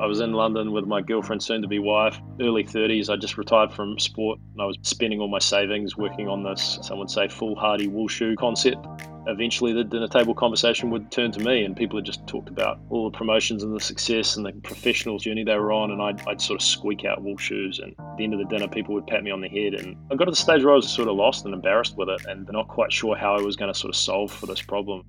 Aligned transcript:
I 0.00 0.06
was 0.06 0.20
in 0.20 0.32
London 0.32 0.70
with 0.70 0.86
my 0.86 1.02
girlfriend, 1.02 1.42
soon 1.42 1.60
to 1.62 1.66
be 1.68 1.80
wife, 1.80 2.20
early 2.40 2.62
30s. 2.62 3.10
I 3.10 3.16
just 3.16 3.36
retired 3.36 3.72
from 3.72 3.98
sport 3.98 4.38
and 4.52 4.62
I 4.62 4.64
was 4.64 4.78
spending 4.82 5.20
all 5.20 5.26
my 5.26 5.40
savings 5.40 5.96
working 5.96 6.28
on 6.28 6.44
this, 6.44 6.78
some 6.82 7.00
would 7.00 7.10
say, 7.10 7.26
foolhardy 7.26 7.88
wool 7.88 8.06
shoe 8.06 8.36
concept. 8.36 8.86
Eventually, 9.26 9.72
the 9.72 9.84
dinner 9.84 10.06
table 10.06 10.34
conversation 10.34 10.88
would 10.90 11.10
turn 11.10 11.32
to 11.32 11.40
me, 11.40 11.64
and 11.64 11.76
people 11.76 11.98
had 11.98 12.06
just 12.06 12.26
talked 12.26 12.48
about 12.48 12.80
all 12.88 13.10
the 13.10 13.16
promotions 13.16 13.62
and 13.62 13.74
the 13.74 13.80
success 13.80 14.36
and 14.36 14.46
the 14.46 14.52
professional 14.62 15.18
journey 15.18 15.44
they 15.44 15.56
were 15.56 15.70
on. 15.70 15.90
And 15.90 16.00
I'd, 16.00 16.26
I'd 16.26 16.40
sort 16.40 16.62
of 16.62 16.66
squeak 16.66 17.04
out 17.04 17.22
wool 17.22 17.36
shoes. 17.36 17.78
And 17.78 17.92
at 17.98 18.16
the 18.16 18.24
end 18.24 18.32
of 18.32 18.38
the 18.38 18.46
dinner, 18.46 18.68
people 18.68 18.94
would 18.94 19.06
pat 19.06 19.22
me 19.22 19.30
on 19.30 19.42
the 19.42 19.48
head. 19.48 19.74
And 19.74 19.96
I 20.10 20.14
got 20.14 20.24
to 20.26 20.30
the 20.30 20.36
stage 20.36 20.64
where 20.64 20.72
I 20.72 20.76
was 20.76 20.90
sort 20.90 21.08
of 21.08 21.16
lost 21.16 21.44
and 21.44 21.52
embarrassed 21.52 21.96
with 21.96 22.08
it, 22.08 22.24
and 22.26 22.48
not 22.50 22.68
quite 22.68 22.90
sure 22.90 23.16
how 23.16 23.36
I 23.36 23.42
was 23.42 23.54
going 23.54 23.70
to 23.70 23.78
sort 23.78 23.90
of 23.90 23.96
solve 23.96 24.32
for 24.32 24.46
this 24.46 24.62
problem. 24.62 25.04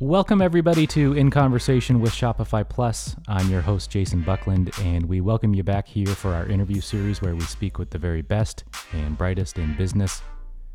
Welcome, 0.00 0.40
everybody, 0.40 0.86
to 0.88 1.14
In 1.14 1.28
Conversation 1.28 2.00
with 2.00 2.12
Shopify 2.12 2.66
Plus. 2.68 3.16
I'm 3.26 3.50
your 3.50 3.62
host, 3.62 3.90
Jason 3.90 4.22
Buckland, 4.22 4.70
and 4.82 5.04
we 5.06 5.20
welcome 5.20 5.54
you 5.54 5.64
back 5.64 5.88
here 5.88 6.06
for 6.06 6.34
our 6.34 6.46
interview 6.46 6.80
series 6.80 7.20
where 7.20 7.34
we 7.34 7.40
speak 7.40 7.80
with 7.80 7.90
the 7.90 7.98
very 7.98 8.22
best 8.22 8.62
and 8.92 9.18
brightest 9.18 9.58
in 9.58 9.76
business. 9.76 10.22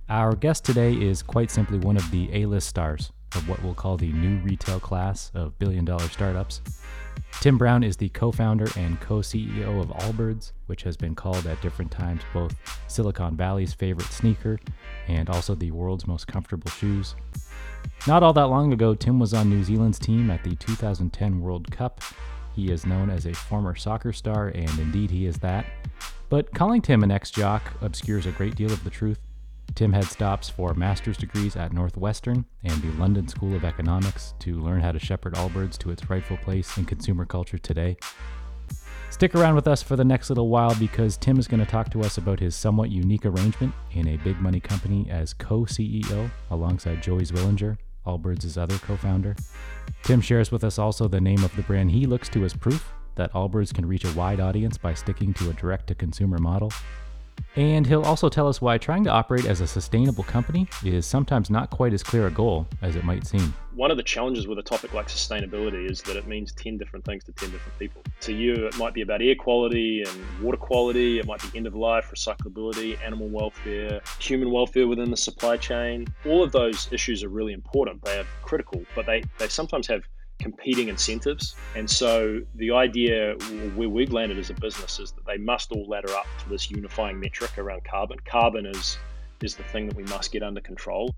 Our 0.10 0.36
guest 0.36 0.66
today 0.66 0.92
is 0.94 1.24
quite 1.24 1.52
simply 1.52 1.78
one 1.78 1.96
of 1.96 2.12
the 2.12 2.30
A 2.34 2.46
list 2.48 2.68
stars 2.68 3.14
of 3.34 3.48
what 3.48 3.64
we'll 3.64 3.74
call 3.74 3.96
the 3.96 4.12
new 4.12 4.40
retail 4.44 4.82
class 4.82 5.32
of 5.34 5.58
billion 5.58 5.86
dollar 5.86 6.10
startups. 6.10 6.60
Tim 7.40 7.58
Brown 7.58 7.82
is 7.82 7.96
the 7.96 8.10
co 8.10 8.30
founder 8.30 8.68
and 8.76 9.00
co 9.00 9.20
CEO 9.20 9.80
of 9.82 9.88
Allbirds, 9.88 10.52
which 10.66 10.84
has 10.84 10.98
been 10.98 11.16
called 11.16 11.48
at 11.48 11.62
different 11.62 11.92
times 11.92 12.24
both 12.34 12.54
Silicon 12.90 13.38
Valley's 13.38 13.74
favorite 13.74 14.12
sneaker 14.12 14.60
and 15.08 15.30
also 15.30 15.56
the 15.56 15.72
world's 15.72 16.08
most 16.08 16.28
comfortable 16.28 16.70
shoes. 16.72 17.16
Not 18.08 18.24
all 18.24 18.34
that 18.34 18.48
long 18.48 18.74
ago, 18.74 18.96
Tim 18.96 19.20
was 19.20 19.34
on 19.34 19.50
New 19.50 19.64
Zealand's 19.64 20.00
team 20.00 20.30
at 20.30 20.44
the 20.44 20.56
2010 20.56 21.42
World 21.42 21.72
Cup. 21.72 22.02
He 22.56 22.72
is 22.72 22.86
known 22.86 23.10
as 23.10 23.26
a 23.26 23.34
former 23.34 23.76
soccer 23.76 24.14
star, 24.14 24.50
and 24.50 24.80
indeed 24.80 25.10
he 25.10 25.26
is 25.26 25.38
that. 25.38 25.66
But 26.30 26.54
calling 26.54 26.82
Tim 26.82 27.04
an 27.04 27.12
ex 27.12 27.32
jock 27.32 27.74
obscures 27.82 28.26
a 28.26 28.32
great 28.32 28.56
deal 28.56 28.72
of 28.72 28.84
the 28.84 28.90
truth. 28.90 29.20
Tim 29.76 29.94
had 29.94 30.06
stops 30.06 30.50
for 30.50 30.74
master's 30.74 31.18
degrees 31.18 31.56
at 31.56 31.74
Northwestern 31.74 32.46
and 32.64 32.82
the 32.82 32.92
London 33.00 33.28
School 33.28 33.56
of 33.56 33.66
Economics 33.66 34.36
to 34.40 34.60
learn 34.60 34.82
how 34.82 34.92
to 34.92 35.00
shepherd 35.00 35.34
Allbirds 35.34 35.78
to 35.80 35.90
its 35.90 36.10
rightful 36.10 36.38
place 36.38 36.78
in 36.78 36.86
consumer 36.86 37.26
culture 37.26 37.58
today. 37.58 37.98
Stick 39.14 39.36
around 39.36 39.54
with 39.54 39.68
us 39.68 39.84
for 39.84 39.96
the 39.96 40.04
next 40.04 40.32
little 40.32 40.48
while 40.48 40.74
because 40.80 41.18
Tim 41.18 41.38
is 41.38 41.48
going 41.48 41.60
to 41.60 41.72
talk 41.72 41.92
to 41.92 42.02
us 42.02 42.18
about 42.18 42.40
his 42.40 42.56
somewhat 42.56 42.90
unique 42.90 43.28
arrangement 43.28 43.72
in 43.92 44.08
a 44.08 44.18
big 44.18 44.42
money 44.42 44.60
company 44.60 45.06
as 45.08 45.36
co 45.36 45.66
CEO 45.66 46.32
alongside 46.50 47.04
Joey 47.04 47.22
Zwillinger, 47.22 47.78
Allbirds' 48.08 48.58
other 48.58 48.76
co 48.80 48.98
founder. 48.98 49.36
Tim 50.02 50.20
shares 50.20 50.52
with 50.52 50.64
us 50.64 50.80
also 50.80 51.08
the 51.08 51.22
name 51.22 51.44
of 51.44 51.56
the 51.56 51.62
brand 51.62 51.92
he 51.92 52.08
looks 52.08 52.28
to 52.30 52.44
as 52.44 52.56
proof 52.56 52.92
that 53.14 53.32
Allbirds 53.34 53.72
can 53.72 53.86
reach 53.86 54.04
a 54.04 54.12
wide 54.14 54.40
audience 54.40 54.80
by 54.80 54.96
sticking 54.96 55.32
to 55.36 55.52
a 55.52 55.54
direct 55.54 55.86
to 55.88 55.96
consumer 55.96 56.40
model. 56.40 56.74
And 57.56 57.86
he'll 57.86 58.04
also 58.04 58.30
tell 58.30 58.48
us 58.48 58.62
why 58.62 58.78
trying 58.78 59.04
to 59.04 59.12
operate 59.12 59.46
as 59.46 59.62
a 59.62 59.68
sustainable 59.68 60.24
company 60.24 60.68
is 60.84 61.06
sometimes 61.06 61.50
not 61.50 61.70
quite 61.70 61.94
as 61.94 62.02
clear 62.02 62.26
a 62.26 62.32
goal 62.32 62.68
as 62.82 62.96
it 62.96 63.04
might 63.04 63.28
seem. 63.28 63.54
One 63.76 63.92
of 63.92 63.98
the 63.98 64.04
challenges 64.04 64.48
with 64.48 64.58
a 64.58 64.64
topic 64.64 64.94
like 64.94 65.08
sustainability 65.08 65.90
is 65.90 66.02
that 66.04 66.16
it 66.16 66.28
means 66.28 66.52
10 66.54 66.78
different 66.78 67.06
things 67.06 67.24
to 67.26 67.32
10 67.32 67.52
different 67.52 67.78
people. 67.78 68.02
To 68.22 68.34
you, 68.34 68.54
it 68.54 68.78
might 68.78 68.94
be 68.94 69.02
about 69.02 69.22
air 69.22 69.36
quality 69.36 70.04
and 70.04 70.42
water 70.42 70.58
quality, 70.58 71.20
it 71.20 71.28
might 71.28 71.42
be 71.42 71.58
end 71.58 71.68
of 71.68 71.76
life, 71.76 72.12
recyclability, 72.14 73.00
animal 73.04 73.30
welfare, 73.30 74.02
human 74.20 74.52
welfare 74.52 74.88
within 74.88 75.12
the 75.12 75.18
supply 75.18 75.58
chain. 75.58 76.08
All 76.26 76.44
of 76.44 76.52
those 76.52 76.88
issues 76.92 77.24
are 77.24 77.30
really 77.30 77.54
important. 77.54 78.04
They 78.04 78.20
are 78.20 78.26
critical, 78.44 78.84
but 78.96 79.06
they, 79.06 79.24
they 79.38 79.48
sometimes 79.48 79.88
have 79.88 80.04
competing 80.40 80.90
incentives. 80.90 81.56
And 81.76 81.90
so 81.90 82.42
the 82.56 82.72
idea 82.72 83.36
where 83.76 83.90
we've 83.90 84.12
landed 84.12 84.38
as 84.38 84.50
a 84.50 84.54
business 84.56 85.00
is 85.00 85.12
that 85.14 85.26
they 85.26 85.38
must 85.38 85.72
all 85.72 85.88
ladder 85.88 86.12
up 86.12 86.28
to 86.44 86.50
this 86.50 86.70
unifying 86.70 87.20
metric 87.20 87.58
around 87.58 87.84
carbon. 87.84 88.18
Carbon 88.26 88.66
is 88.66 88.98
is 89.42 89.56
the 89.56 89.64
thing 89.64 89.88
that 89.88 89.96
we 89.98 90.04
must 90.04 90.32
get 90.32 90.42
under 90.42 90.62
control. 90.62 91.14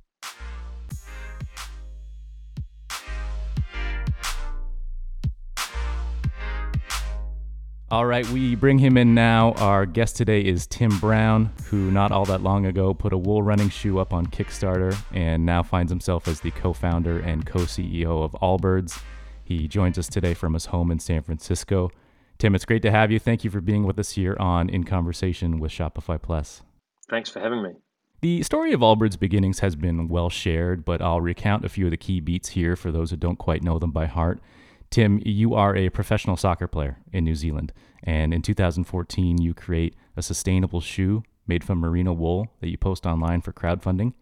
All 7.95 8.05
right, 8.05 8.27
we 8.27 8.55
bring 8.55 8.77
him 8.77 8.97
in 8.97 9.15
now. 9.15 9.53
Our 9.53 9.85
guest 9.85 10.17
today 10.17 10.41
is 10.41 10.67
Tim 10.67 10.99
Brown, 10.99 11.53
who 11.67 11.91
not 11.91 12.11
all 12.11 12.25
that 12.25 12.43
long 12.43 12.65
ago 12.65 12.93
put 12.93 13.13
a 13.13 13.17
wool 13.17 13.41
running 13.41 13.69
shoe 13.69 13.99
up 13.99 14.11
on 14.11 14.25
Kickstarter 14.25 14.93
and 15.13 15.45
now 15.45 15.63
finds 15.63 15.93
himself 15.93 16.27
as 16.27 16.41
the 16.41 16.51
co 16.51 16.73
founder 16.73 17.19
and 17.19 17.45
co 17.45 17.59
CEO 17.59 18.21
of 18.21 18.33
Allbirds. 18.41 19.01
He 19.45 19.69
joins 19.69 19.97
us 19.97 20.09
today 20.09 20.33
from 20.33 20.55
his 20.55 20.65
home 20.65 20.91
in 20.91 20.99
San 20.99 21.21
Francisco. 21.21 21.89
Tim, 22.37 22.53
it's 22.53 22.65
great 22.65 22.81
to 22.81 22.91
have 22.91 23.11
you. 23.11 23.17
Thank 23.17 23.45
you 23.45 23.49
for 23.49 23.61
being 23.61 23.85
with 23.85 23.97
us 23.97 24.11
here 24.11 24.35
on 24.41 24.67
In 24.67 24.83
Conversation 24.83 25.61
with 25.61 25.71
Shopify 25.71 26.21
Plus. 26.21 26.63
Thanks 27.09 27.29
for 27.29 27.39
having 27.39 27.63
me. 27.63 27.75
The 28.19 28.43
story 28.43 28.73
of 28.73 28.81
Allbirds' 28.81 29.17
beginnings 29.17 29.59
has 29.59 29.77
been 29.77 30.09
well 30.09 30.29
shared, 30.29 30.83
but 30.83 31.01
I'll 31.01 31.21
recount 31.21 31.63
a 31.63 31.69
few 31.69 31.85
of 31.85 31.91
the 31.91 31.97
key 31.97 32.19
beats 32.19 32.49
here 32.49 32.75
for 32.75 32.91
those 32.91 33.11
who 33.11 33.15
don't 33.15 33.39
quite 33.39 33.63
know 33.63 33.79
them 33.79 33.91
by 33.91 34.07
heart. 34.07 34.41
Tim, 34.89 35.21
you 35.25 35.53
are 35.53 35.75
a 35.75 35.89
professional 35.89 36.37
soccer 36.37 36.67
player 36.67 36.97
in 37.11 37.23
New 37.23 37.35
Zealand, 37.35 37.73
and 38.03 38.33
in 38.33 38.41
2014, 38.41 39.41
you 39.41 39.53
create 39.53 39.95
a 40.15 40.21
sustainable 40.21 40.81
shoe 40.81 41.23
made 41.47 41.63
from 41.63 41.79
merino 41.79 42.13
wool 42.13 42.47
that 42.61 42.69
you 42.69 42.77
post 42.77 43.05
online 43.05 43.41
for 43.41 43.51
crowdfunding. 43.51 44.13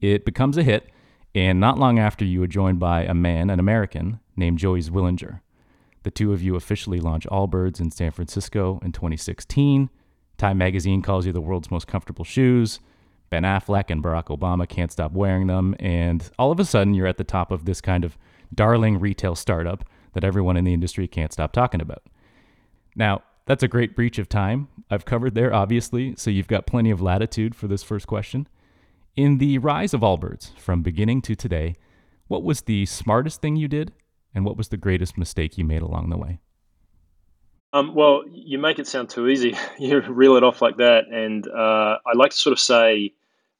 It 0.00 0.24
becomes 0.24 0.56
a 0.56 0.62
hit, 0.62 0.90
and 1.34 1.58
not 1.58 1.78
long 1.78 1.98
after, 1.98 2.24
you 2.24 2.42
are 2.42 2.48
joined 2.48 2.78
by 2.78 3.04
a 3.04 3.14
man, 3.14 3.50
an 3.50 3.58
American, 3.58 4.20
named 4.36 4.58
Joey 4.58 4.80
Zwillinger. 4.80 5.40
The 6.04 6.10
two 6.10 6.32
of 6.32 6.42
you 6.42 6.54
officially 6.54 7.00
launch 7.00 7.26
Allbirds 7.26 7.80
in 7.80 7.90
San 7.90 8.10
Francisco 8.10 8.78
in 8.84 8.92
2016. 8.92 9.88
Time 10.36 10.58
magazine 10.58 11.00
calls 11.02 11.26
you 11.26 11.32
the 11.32 11.40
world's 11.40 11.70
most 11.70 11.86
comfortable 11.86 12.24
shoes. 12.24 12.78
Ben 13.30 13.42
Affleck 13.42 13.90
and 13.90 14.02
Barack 14.02 14.26
Obama 14.26 14.68
can't 14.68 14.92
stop 14.92 15.12
wearing 15.12 15.46
them. 15.46 15.74
And 15.80 16.28
all 16.38 16.52
of 16.52 16.60
a 16.60 16.64
sudden, 16.64 16.94
you're 16.94 17.06
at 17.06 17.16
the 17.16 17.24
top 17.24 17.50
of 17.50 17.64
this 17.64 17.80
kind 17.80 18.04
of 18.04 18.18
darling 18.54 18.98
retail 18.98 19.34
startup 19.34 19.84
that 20.12 20.24
everyone 20.24 20.56
in 20.56 20.64
the 20.64 20.74
industry 20.74 21.06
can't 21.06 21.32
stop 21.32 21.52
talking 21.52 21.80
about. 21.80 22.02
Now, 22.96 23.22
that's 23.46 23.62
a 23.62 23.68
great 23.68 23.94
breach 23.94 24.18
of 24.18 24.28
time. 24.28 24.68
I've 24.90 25.04
covered 25.04 25.34
there, 25.34 25.52
obviously, 25.52 26.14
so 26.16 26.30
you've 26.30 26.48
got 26.48 26.66
plenty 26.66 26.90
of 26.90 27.02
latitude 27.02 27.54
for 27.54 27.66
this 27.66 27.82
first 27.82 28.06
question. 28.06 28.48
In 29.16 29.38
the 29.38 29.58
rise 29.58 29.92
of 29.94 30.00
Allbirds 30.00 30.56
from 30.58 30.82
beginning 30.82 31.22
to 31.22 31.34
today, 31.34 31.74
what 32.26 32.42
was 32.42 32.62
the 32.62 32.86
smartest 32.86 33.40
thing 33.40 33.56
you 33.56 33.68
did, 33.68 33.92
and 34.34 34.44
what 34.44 34.56
was 34.56 34.68
the 34.68 34.76
greatest 34.76 35.18
mistake 35.18 35.58
you 35.58 35.64
made 35.64 35.82
along 35.82 36.10
the 36.10 36.16
way? 36.16 36.40
Um, 37.72 37.94
well, 37.94 38.22
you 38.30 38.58
make 38.58 38.78
it 38.78 38.86
sound 38.86 39.10
too 39.10 39.28
easy. 39.28 39.56
you 39.78 40.00
reel 40.00 40.36
it 40.36 40.44
off 40.44 40.62
like 40.62 40.78
that, 40.78 41.08
and 41.08 41.46
uh, 41.48 41.98
I 42.06 42.14
like 42.14 42.30
to 42.30 42.36
sort 42.36 42.52
of 42.52 42.60
say 42.60 43.12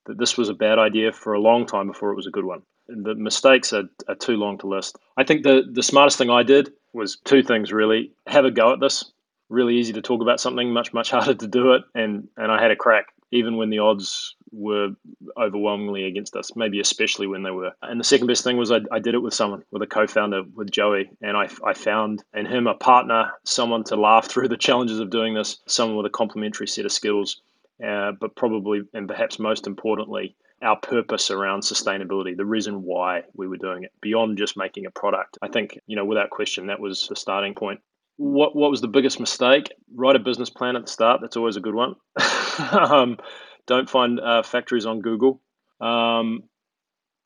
that 0.07 0.19
this 0.19 0.37
was 0.37 0.49
a 0.49 0.55
bad 0.55 0.79
idea 0.79 1.13
for 1.13 1.35
a 1.35 1.41
long 1.41 1.67
time 1.67 1.89
before 1.89 2.11
it 2.11 2.17
was 2.17 2.27
a 2.27 2.31
good 2.31 2.45
one. 2.45 2.63
The 2.89 3.15
mistakes 3.15 3.73
are, 3.73 3.85
are 4.09 4.15
too 4.15 4.37
long 4.37 4.59
to 4.59 4.67
list. 4.67 4.99
I 5.17 5.25
think 5.25 5.43
the 5.43 5.65
the 5.73 5.83
smartest 5.83 6.19
thing 6.19 6.31
I 6.31 6.43
did 6.43 6.73
was 6.93 7.17
two 7.25 7.43
things 7.43 7.73
really: 7.73 8.13
have 8.27 8.45
a 8.45 8.51
go 8.51 8.73
at 8.73 8.81
this. 8.81 9.11
Really 9.51 9.77
easy 9.77 9.93
to 9.93 10.03
talk 10.03 10.23
about 10.23 10.41
something, 10.41 10.73
much 10.73 10.93
much 10.93 11.11
harder 11.13 11.35
to 11.35 11.47
do 11.47 11.73
it, 11.73 11.83
and 11.95 12.29
and 12.37 12.51
I 12.53 12.61
had 12.61 12.71
a 12.71 12.77
crack 12.77 13.07
even 13.35 13.57
when 13.57 13.69
the 13.69 13.81
odds 13.81 14.37
were 14.53 14.91
overwhelmingly 15.37 16.05
against 16.05 16.37
us, 16.37 16.55
maybe 16.55 16.79
especially 16.79 17.27
when 17.27 17.43
they 17.43 17.51
were. 17.51 17.73
And 17.83 17.99
the 17.99 18.05
second 18.05 18.29
best 18.29 18.45
thing 18.45 18.57
was 18.57 18.71
I, 18.71 18.79
I 18.93 19.01
did 19.01 19.15
it 19.15 19.19
with 19.19 19.35
someone, 19.35 19.65
with 19.73 19.83
a 19.83 19.89
co 19.89 20.07
founder, 20.07 20.45
with 20.55 20.71
Joey. 20.71 21.11
And 21.21 21.37
I, 21.37 21.49
I 21.65 21.75
found 21.75 22.23
in 22.33 22.47
him 22.47 22.69
a 22.69 22.75
partner, 22.75 23.33
someone 23.43 23.83
to 23.85 23.97
laugh 23.97 24.27
through 24.31 24.49
the 24.49 24.57
challenges 24.57 25.01
of 25.01 25.11
doing 25.11 25.35
this, 25.35 25.59
someone 25.67 25.97
with 25.97 26.07
a 26.07 26.11
complementary 26.11 26.69
set 26.69 26.85
of 26.85 26.93
skills, 26.93 27.41
uh, 27.85 28.13
but 28.13 28.37
probably 28.37 28.83
and 28.95 29.09
perhaps 29.09 29.41
most 29.41 29.67
importantly, 29.67 30.37
our 30.65 30.77
purpose 30.77 31.31
around 31.31 31.61
sustainability, 31.61 32.37
the 32.37 32.45
reason 32.45 32.83
why 32.83 33.23
we 33.35 33.47
were 33.47 33.57
doing 33.57 33.85
it, 33.85 33.93
beyond 34.01 34.39
just 34.39 34.57
making 34.57 34.87
a 34.87 34.91
product. 34.91 35.39
I 35.43 35.49
think, 35.49 35.79
you 35.87 35.95
know, 35.95 36.05
without 36.05 36.31
question, 36.31 36.67
that 36.67 36.81
was 36.81 37.07
the 37.09 37.17
starting 37.17 37.55
point 37.55 37.81
what 38.17 38.55
what 38.55 38.71
was 38.71 38.81
the 38.81 38.89
biggest 38.89 39.19
mistake? 39.21 39.73
Write 39.95 40.17
a 40.17 40.21
business 40.21 40.51
plan 40.51 40.77
at 40.77 40.87
the 40.87 40.91
start. 40.93 41.21
That's 41.21 41.37
always 41.37 41.57
a 41.57 41.61
good 41.61 41.75
one. 41.75 41.97
um, 42.73 43.19
don't 43.67 43.89
find 43.89 44.21
uh, 44.21 44.43
factories 44.43 44.87
on 44.87 45.01
Google. 45.01 45.41
Um, 45.81 46.45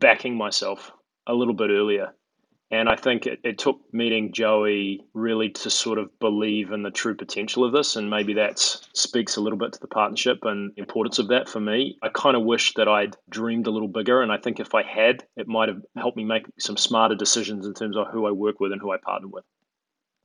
backing 0.00 0.37
myself 0.37 0.91
a 1.26 1.34
little 1.34 1.55
bit 1.55 1.70
earlier. 1.70 2.14
And 2.70 2.88
I 2.88 2.97
think 2.97 3.26
it, 3.26 3.41
it 3.44 3.56
took 3.56 3.81
meeting 3.93 4.32
Joey 4.32 5.03
really 5.15 5.49
to 5.50 5.70
sort 5.70 5.99
of 5.99 6.11
believe 6.19 6.70
in 6.70 6.82
the 6.82 6.91
true 6.91 7.15
potential 7.15 7.65
of 7.65 7.73
this. 7.73 7.97
And 7.97 8.11
maybe 8.11 8.35
that 8.35 8.59
speaks 8.59 9.37
a 9.37 9.41
little 9.41 9.59
bit 9.59 9.73
to 9.73 9.81
the 9.81 9.87
partnership 9.87 10.41
and 10.43 10.73
importance 10.76 11.19
of 11.19 11.29
that 11.29 11.49
for 11.49 11.61
me. 11.61 11.97
I 12.03 12.11
kind 12.11 12.37
of 12.37 12.43
wish 12.43 12.75
that 12.75 12.87
I'd 12.87 13.17
dreamed 13.31 13.67
a 13.67 13.70
little 13.70 13.88
bigger. 13.88 14.20
And 14.20 14.31
I 14.31 14.37
think 14.37 14.61
if 14.61 14.75
I 14.75 14.82
had, 14.82 15.25
it 15.37 15.49
might 15.49 15.70
have 15.70 15.81
helped 15.97 16.19
me 16.19 16.25
make 16.25 16.44
some 16.59 16.76
smarter 16.76 17.15
decisions 17.15 17.67
in 17.67 17.73
terms 17.73 17.97
of 17.97 18.09
who 18.12 18.26
I 18.26 18.32
work 18.32 18.61
with 18.61 18.73
and 18.73 18.81
who 18.81 18.93
I 18.93 18.99
partner 18.99 19.29
with. 19.29 19.44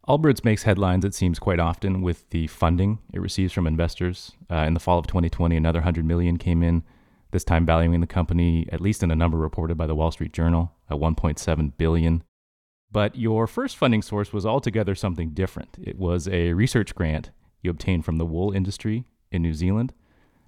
Allbirds 0.06 0.44
makes 0.44 0.64
headlines, 0.64 1.06
it 1.06 1.16
seems, 1.16 1.40
quite 1.40 1.62
often 1.62 2.02
with 2.02 2.30
the 2.32 2.48
funding 2.48 3.00
it 3.14 3.22
receives 3.22 3.54
from 3.54 3.66
investors. 3.66 4.34
Uh, 4.52 4.66
in 4.68 4.74
the 4.74 4.82
fall 4.82 5.00
of 5.00 5.08
2020, 5.08 5.56
another 5.56 5.80
100 5.80 6.04
million 6.04 6.38
came 6.38 6.62
in, 6.62 6.84
this 7.32 7.46
time 7.46 7.66
valuing 7.66 8.02
the 8.02 8.08
company, 8.08 8.68
at 8.70 8.82
least 8.82 9.02
in 9.02 9.12
a 9.12 9.16
number 9.16 9.38
reported 9.38 9.78
by 9.78 9.88
the 9.88 9.96
Wall 9.96 10.12
Street 10.12 10.34
Journal, 10.34 10.74
at 10.90 10.98
1.7 10.98 11.72
billion. 11.78 12.22
But 12.94 13.16
your 13.16 13.48
first 13.48 13.76
funding 13.76 14.04
source 14.04 14.32
was 14.32 14.46
altogether 14.46 14.94
something 14.94 15.32
different. 15.32 15.78
It 15.82 15.98
was 15.98 16.28
a 16.28 16.54
research 16.54 16.94
grant 16.94 17.32
you 17.64 17.72
obtained 17.72 18.06
from 18.06 18.18
the 18.18 18.26
wool 18.26 18.52
industry 18.52 19.06
in 19.32 19.42
New 19.42 19.56
Zealand. 19.56 19.94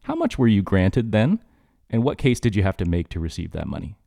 How 0.04 0.14
much 0.14 0.38
were 0.38 0.48
you 0.48 0.62
granted 0.62 1.12
then? 1.12 1.40
And 1.90 2.04
what 2.04 2.20
case 2.20 2.40
did 2.40 2.56
you 2.56 2.62
have 2.62 2.78
to 2.78 2.86
make 2.86 3.10
to 3.10 3.20
receive 3.20 3.52
that 3.54 3.68
money? 3.68 3.98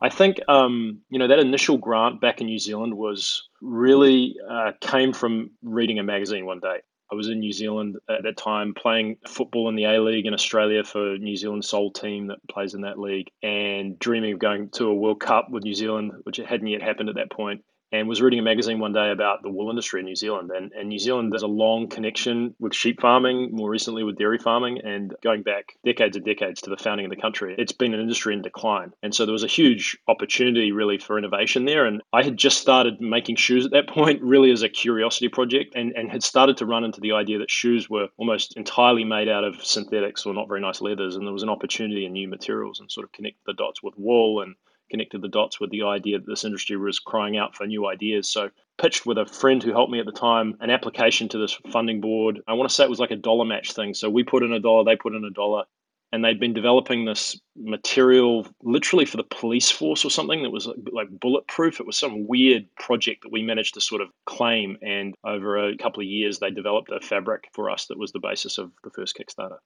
I 0.00 0.08
think 0.08 0.40
um, 0.48 1.00
you 1.10 1.18
know 1.18 1.28
that 1.28 1.38
initial 1.38 1.76
grant 1.76 2.20
back 2.20 2.40
in 2.40 2.46
New 2.46 2.58
Zealand 2.58 2.94
was 2.94 3.48
really 3.60 4.36
uh, 4.50 4.72
came 4.80 5.12
from 5.12 5.50
reading 5.62 5.98
a 5.98 6.02
magazine 6.02 6.46
one 6.46 6.60
day. 6.60 6.80
I 7.12 7.14
was 7.14 7.28
in 7.28 7.38
New 7.38 7.52
Zealand 7.52 7.96
at 8.08 8.22
that 8.22 8.38
time 8.38 8.72
playing 8.74 9.18
football 9.26 9.68
in 9.68 9.76
the 9.76 9.84
A 9.84 10.02
League 10.02 10.26
in 10.26 10.32
Australia 10.32 10.84
for 10.84 11.18
New 11.18 11.36
Zealand 11.36 11.64
sole 11.64 11.92
team 11.92 12.28
that 12.28 12.38
plays 12.50 12.74
in 12.74 12.80
that 12.80 12.98
league 12.98 13.28
and 13.42 13.98
dreaming 13.98 14.32
of 14.32 14.38
going 14.38 14.70
to 14.70 14.86
a 14.86 14.94
World 14.94 15.20
Cup 15.20 15.50
with 15.50 15.64
New 15.64 15.74
Zealand, 15.74 16.12
which 16.24 16.38
hadn't 16.38 16.66
yet 16.66 16.82
happened 16.82 17.10
at 17.10 17.16
that 17.16 17.30
point 17.30 17.62
and 17.94 18.08
was 18.08 18.20
reading 18.20 18.40
a 18.40 18.42
magazine 18.42 18.80
one 18.80 18.92
day 18.92 19.12
about 19.12 19.40
the 19.42 19.48
wool 19.48 19.70
industry 19.70 20.00
in 20.00 20.06
New 20.06 20.16
Zealand. 20.16 20.50
And, 20.50 20.72
and 20.72 20.88
New 20.88 20.98
Zealand 20.98 21.32
has 21.32 21.42
a 21.42 21.46
long 21.46 21.86
connection 21.86 22.52
with 22.58 22.74
sheep 22.74 23.00
farming, 23.00 23.50
more 23.52 23.70
recently 23.70 24.02
with 24.02 24.18
dairy 24.18 24.38
farming, 24.38 24.80
and 24.82 25.14
going 25.22 25.42
back 25.42 25.76
decades 25.84 26.16
and 26.16 26.26
decades 26.26 26.60
to 26.62 26.70
the 26.70 26.76
founding 26.76 27.06
of 27.06 27.10
the 27.10 27.22
country, 27.22 27.54
it's 27.56 27.70
been 27.70 27.94
an 27.94 28.00
industry 28.00 28.34
in 28.34 28.42
decline. 28.42 28.92
And 29.04 29.14
so 29.14 29.24
there 29.24 29.32
was 29.32 29.44
a 29.44 29.48
huge 29.48 29.96
opportunity 30.08 30.72
really 30.72 30.98
for 30.98 31.16
innovation 31.16 31.66
there. 31.66 31.86
And 31.86 32.02
I 32.12 32.24
had 32.24 32.36
just 32.36 32.58
started 32.58 33.00
making 33.00 33.36
shoes 33.36 33.64
at 33.64 33.70
that 33.70 33.88
point, 33.94 34.20
really 34.22 34.50
as 34.50 34.62
a 34.62 34.68
curiosity 34.68 35.28
project, 35.28 35.74
and, 35.76 35.92
and 35.92 36.10
had 36.10 36.24
started 36.24 36.56
to 36.56 36.66
run 36.66 36.82
into 36.82 37.00
the 37.00 37.12
idea 37.12 37.38
that 37.38 37.50
shoes 37.50 37.88
were 37.88 38.08
almost 38.16 38.56
entirely 38.56 39.04
made 39.04 39.28
out 39.28 39.44
of 39.44 39.64
synthetics 39.64 40.26
or 40.26 40.34
not 40.34 40.48
very 40.48 40.60
nice 40.60 40.80
leathers. 40.80 41.14
And 41.14 41.24
there 41.24 41.32
was 41.32 41.44
an 41.44 41.48
opportunity 41.48 42.06
in 42.06 42.12
new 42.12 42.26
materials 42.26 42.80
and 42.80 42.90
sort 42.90 43.04
of 43.04 43.12
connect 43.12 43.36
the 43.46 43.54
dots 43.54 43.84
with 43.84 43.94
wool 43.96 44.42
and 44.42 44.56
connected 44.90 45.22
the 45.22 45.28
dots 45.28 45.60
with 45.60 45.70
the 45.70 45.82
idea 45.82 46.18
that 46.18 46.26
this 46.26 46.44
industry 46.44 46.76
was 46.76 46.98
crying 46.98 47.36
out 47.36 47.54
for 47.54 47.66
new 47.66 47.86
ideas. 47.86 48.28
So 48.28 48.50
pitched 48.78 49.06
with 49.06 49.18
a 49.18 49.26
friend 49.26 49.62
who 49.62 49.72
helped 49.72 49.92
me 49.92 50.00
at 50.00 50.06
the 50.06 50.12
time 50.12 50.56
an 50.60 50.70
application 50.70 51.28
to 51.30 51.38
this 51.38 51.58
funding 51.72 52.00
board. 52.00 52.40
I 52.48 52.54
want 52.54 52.68
to 52.68 52.74
say 52.74 52.84
it 52.84 52.90
was 52.90 53.00
like 53.00 53.10
a 53.10 53.16
dollar 53.16 53.44
match 53.44 53.72
thing. 53.72 53.94
So 53.94 54.10
we 54.10 54.24
put 54.24 54.42
in 54.42 54.52
a 54.52 54.60
dollar, 54.60 54.84
they 54.84 54.96
put 54.96 55.14
in 55.14 55.24
a 55.24 55.30
dollar. 55.30 55.64
And 56.12 56.24
they'd 56.24 56.38
been 56.38 56.52
developing 56.52 57.04
this 57.04 57.40
material 57.56 58.46
literally 58.62 59.04
for 59.04 59.16
the 59.16 59.24
police 59.24 59.68
force 59.68 60.04
or 60.04 60.10
something 60.10 60.44
that 60.44 60.50
was 60.50 60.68
like 60.92 61.08
bulletproof. 61.10 61.80
It 61.80 61.86
was 61.86 61.98
some 61.98 62.28
weird 62.28 62.66
project 62.76 63.24
that 63.24 63.32
we 63.32 63.42
managed 63.42 63.74
to 63.74 63.80
sort 63.80 64.00
of 64.00 64.10
claim. 64.24 64.78
And 64.80 65.16
over 65.24 65.58
a 65.58 65.76
couple 65.76 66.02
of 66.02 66.06
years, 66.06 66.38
they 66.38 66.50
developed 66.50 66.92
a 66.92 67.00
fabric 67.00 67.48
for 67.52 67.68
us 67.68 67.86
that 67.86 67.98
was 67.98 68.12
the 68.12 68.20
basis 68.20 68.58
of 68.58 68.70
the 68.84 68.90
first 68.90 69.18
Kickstarter. 69.18 69.58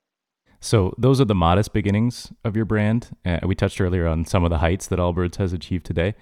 So 0.61 0.95
those 0.99 1.21
are 1.21 1.25
the 1.25 1.35
modest 1.35 1.73
beginnings 1.73 2.33
of 2.45 2.57
your 2.57 2.65
brand. 2.65 3.11
Uh, 3.25 3.39
we 3.45 3.55
touched 3.55 3.81
earlier 3.81 4.07
on 4.07 4.25
some 4.25 4.45
of 4.45 4.51
the 4.51 4.59
heights 4.59 4.87
that 4.89 4.99
Allbirds 4.99 5.37
has 5.37 5.53
achieved 5.53 5.87
today. 5.87 6.15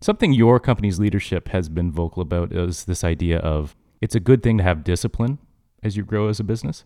Something 0.00 0.32
your 0.32 0.60
company's 0.60 0.98
leadership 0.98 1.48
has 1.48 1.68
been 1.68 1.92
vocal 1.92 2.22
about 2.22 2.52
is 2.52 2.84
this 2.84 3.04
idea 3.04 3.38
of 3.38 3.76
it's 4.00 4.14
a 4.14 4.20
good 4.20 4.42
thing 4.42 4.58
to 4.58 4.64
have 4.64 4.84
discipline 4.84 5.38
as 5.82 5.96
you 5.96 6.04
grow 6.04 6.28
as 6.28 6.40
a 6.40 6.44
business. 6.44 6.84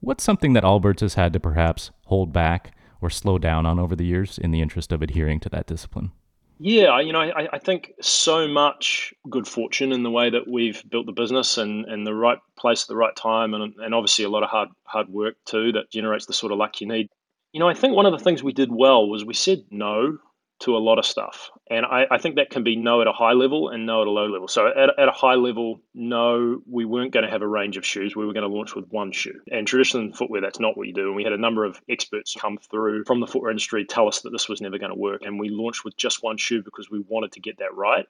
What's 0.00 0.24
something 0.24 0.52
that 0.52 0.64
Allbirds 0.64 1.00
has 1.00 1.14
had 1.14 1.32
to 1.32 1.40
perhaps 1.40 1.90
hold 2.06 2.32
back 2.32 2.76
or 3.00 3.10
slow 3.10 3.38
down 3.38 3.66
on 3.66 3.78
over 3.78 3.96
the 3.96 4.04
years 4.04 4.38
in 4.38 4.50
the 4.50 4.60
interest 4.60 4.92
of 4.92 5.02
adhering 5.02 5.40
to 5.40 5.48
that 5.50 5.66
discipline? 5.66 6.12
Yeah, 6.58 7.00
you 7.00 7.12
know, 7.12 7.20
I, 7.20 7.48
I 7.54 7.58
think 7.58 7.92
so 8.00 8.46
much 8.46 9.12
good 9.28 9.46
fortune 9.46 9.92
in 9.92 10.02
the 10.04 10.10
way 10.10 10.30
that 10.30 10.46
we've 10.48 10.82
built 10.88 11.06
the 11.06 11.12
business 11.12 11.58
and, 11.58 11.84
and 11.86 12.06
the 12.06 12.14
right 12.14 12.38
place 12.56 12.82
at 12.82 12.88
the 12.88 12.96
right 12.96 13.14
time, 13.16 13.54
and, 13.54 13.74
and 13.78 13.94
obviously 13.94 14.24
a 14.24 14.28
lot 14.28 14.44
of 14.44 14.50
hard 14.50 14.68
hard 14.84 15.08
work 15.08 15.36
too 15.46 15.72
that 15.72 15.90
generates 15.90 16.26
the 16.26 16.32
sort 16.32 16.52
of 16.52 16.58
luck 16.58 16.80
you 16.80 16.86
need. 16.86 17.08
You 17.52 17.60
know, 17.60 17.68
I 17.68 17.74
think 17.74 17.94
one 17.94 18.06
of 18.06 18.12
the 18.12 18.22
things 18.22 18.42
we 18.42 18.52
did 18.52 18.70
well 18.70 19.08
was 19.08 19.24
we 19.24 19.34
said 19.34 19.64
no 19.70 20.18
to 20.64 20.76
a 20.76 20.78
lot 20.78 20.98
of 20.98 21.04
stuff. 21.04 21.50
And 21.70 21.84
I, 21.84 22.06
I, 22.10 22.18
think 22.18 22.36
that 22.36 22.48
can 22.48 22.64
be 22.64 22.74
no 22.74 23.02
at 23.02 23.06
a 23.06 23.12
high 23.12 23.32
level 23.32 23.68
and 23.68 23.84
no 23.84 24.00
at 24.00 24.06
a 24.06 24.10
low 24.10 24.26
level. 24.26 24.48
So 24.48 24.66
at, 24.66 24.98
at 24.98 25.08
a 25.08 25.12
high 25.12 25.34
level, 25.34 25.82
no, 25.94 26.62
we 26.66 26.86
weren't 26.86 27.12
going 27.12 27.24
to 27.24 27.30
have 27.30 27.42
a 27.42 27.46
range 27.46 27.76
of 27.76 27.84
shoes. 27.84 28.16
We 28.16 28.24
were 28.24 28.32
going 28.32 28.48
to 28.48 28.54
launch 28.54 28.74
with 28.74 28.88
one 28.88 29.12
shoe. 29.12 29.40
And 29.52 29.66
traditionally 29.66 30.06
in 30.06 30.12
footwear, 30.14 30.40
that's 30.40 30.60
not 30.60 30.76
what 30.76 30.86
you 30.86 30.94
do. 30.94 31.08
And 31.08 31.16
we 31.16 31.22
had 31.22 31.34
a 31.34 31.38
number 31.38 31.66
of 31.66 31.80
experts 31.88 32.34
come 32.38 32.58
through 32.70 33.04
from 33.04 33.20
the 33.20 33.26
footwear 33.26 33.50
industry 33.50 33.84
tell 33.84 34.08
us 34.08 34.22
that 34.22 34.30
this 34.30 34.48
was 34.48 34.62
never 34.62 34.78
going 34.78 34.92
to 34.92 34.98
work. 34.98 35.20
And 35.22 35.38
we 35.38 35.50
launched 35.50 35.84
with 35.84 35.98
just 35.98 36.22
one 36.22 36.38
shoe 36.38 36.62
because 36.62 36.90
we 36.90 37.04
wanted 37.08 37.32
to 37.32 37.40
get 37.40 37.58
that 37.58 37.74
right. 37.74 38.06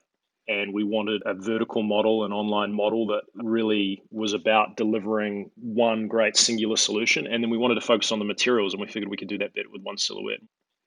And 0.46 0.72
we 0.72 0.84
wanted 0.84 1.22
a 1.26 1.34
vertical 1.34 1.82
model, 1.82 2.24
an 2.24 2.32
online 2.32 2.72
model 2.72 3.08
that 3.08 3.22
really 3.34 4.02
was 4.10 4.32
about 4.32 4.76
delivering 4.76 5.50
one 5.56 6.06
great 6.06 6.36
singular 6.36 6.76
solution. 6.76 7.26
And 7.26 7.42
then 7.42 7.50
we 7.50 7.58
wanted 7.58 7.76
to 7.76 7.80
focus 7.80 8.12
on 8.12 8.18
the 8.18 8.26
materials, 8.26 8.74
and 8.74 8.80
we 8.80 8.86
figured 8.86 9.10
we 9.10 9.16
could 9.16 9.28
do 9.28 9.38
that 9.38 9.54
better 9.54 9.70
with 9.72 9.82
one 9.82 9.96
silhouette. 9.96 10.40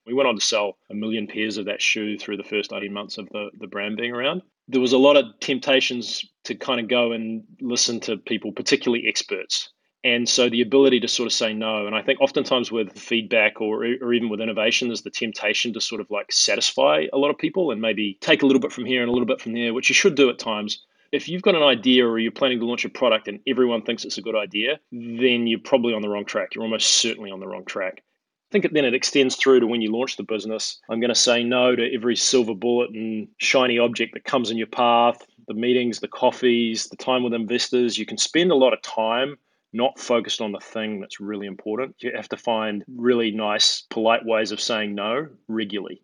We 0.08 0.14
went 0.14 0.28
on 0.28 0.36
to 0.36 0.42
sell 0.42 0.78
a 0.90 0.94
million 0.94 1.28
pairs 1.28 1.58
of 1.58 1.66
that 1.66 1.82
shoe 1.82 2.18
through 2.18 2.38
the 2.38 2.44
first 2.44 2.72
18 2.72 2.92
months 2.92 3.18
of 3.18 3.28
the, 3.30 3.50
the 3.60 3.68
brand 3.68 3.98
being 3.98 4.14
around. 4.14 4.42
There 4.70 4.82
was 4.82 4.94
a 4.94 4.98
lot 4.98 5.18
of 5.18 5.26
temptations 5.42 6.26
to 6.46 6.56
kind 6.56 6.80
of 6.80 6.88
go 6.88 7.12
and 7.12 7.44
listen 7.62 8.00
to 8.02 8.18
people, 8.18 8.52
particularly 8.52 9.06
experts. 9.08 9.70
And 10.04 10.30
so 10.30 10.50
the 10.50 10.62
ability 10.62 11.02
to 11.02 11.08
sort 11.08 11.28
of 11.28 11.34
say 11.34 11.54
no. 11.54 11.86
And 11.86 11.96
I 11.96 12.02
think 12.02 12.22
oftentimes 12.22 12.72
with 12.72 12.98
feedback 12.98 13.60
or, 13.60 13.84
or 14.02 14.14
even 14.14 14.30
with 14.30 14.40
innovation, 14.40 14.88
there's 14.88 15.02
the 15.02 15.10
temptation 15.10 15.74
to 15.74 15.82
sort 15.82 16.00
of 16.00 16.10
like 16.10 16.32
satisfy 16.32 17.08
a 17.12 17.18
lot 17.18 17.30
of 17.30 17.38
people 17.38 17.72
and 17.72 17.82
maybe 17.82 18.18
take 18.22 18.44
a 18.44 18.46
little 18.46 18.62
bit 18.62 18.72
from 18.72 18.86
here 18.86 19.02
and 19.02 19.10
a 19.10 19.12
little 19.12 19.28
bit 19.28 19.42
from 19.42 19.54
there, 19.54 19.74
which 19.74 19.90
you 19.90 19.96
should 19.96 20.16
do 20.16 20.30
at 20.30 20.40
times 20.40 20.86
if 21.12 21.30
you've 21.30 21.42
got 21.42 21.56
an 21.56 21.64
idea 21.64 22.06
or 22.06 22.20
you're 22.20 22.32
planning 22.32 22.60
to 22.60 22.66
launch 22.66 22.86
a 22.86 22.90
product 22.90 23.28
and 23.28 23.40
everyone 23.48 23.82
thinks 23.82 24.04
it's 24.04 24.18
a 24.18 24.22
good 24.22 24.36
idea, 24.36 24.80
then 24.92 25.48
you're 25.48 25.60
probably 25.60 25.94
on 25.94 26.02
the 26.02 26.10
wrong 26.10 26.26
track. 26.26 26.54
You're 26.54 26.64
almost 26.64 26.96
certainly 26.96 27.32
on 27.32 27.40
the 27.40 27.48
wrong 27.48 27.66
track. 27.66 28.04
I 28.50 28.52
think 28.52 28.72
then 28.72 28.86
it 28.86 28.94
extends 28.94 29.36
through 29.36 29.60
to 29.60 29.68
when 29.68 29.82
you 29.82 29.92
launch 29.92 30.16
the 30.16 30.24
business. 30.24 30.80
I'm 30.90 31.02
going 31.02 31.10
to 31.10 31.16
say 31.16 31.44
no 31.44 31.76
to 31.76 31.94
every 31.94 32.16
silver 32.16 32.56
bullet 32.56 32.92
and 32.92 33.28
shiny 33.40 33.78
object 33.78 34.14
that 34.14 34.24
comes 34.24 34.50
in 34.50 34.58
your 34.58 34.68
path, 34.68 35.28
the 35.50 35.54
meetings, 35.54 36.00
the 36.00 36.08
coffees, 36.08 36.88
the 36.88 36.96
time 36.96 37.24
with 37.24 37.34
investors. 37.34 37.98
You 37.98 38.06
can 38.06 38.18
spend 38.18 38.52
a 38.52 38.56
lot 38.56 38.72
of 38.72 38.82
time 38.82 39.38
not 39.74 40.00
focused 40.00 40.40
on 40.40 40.54
the 40.54 40.62
thing 40.62 41.02
that's 41.02 41.20
really 41.20 41.46
important. 41.46 41.96
You 42.00 42.14
have 42.16 42.30
to 42.30 42.38
find 42.38 42.86
really 42.88 43.32
nice, 43.32 43.82
polite 43.90 44.26
ways 44.26 44.54
of 44.54 44.62
saying 44.62 44.96
no 44.96 45.28
regularly. 45.50 46.02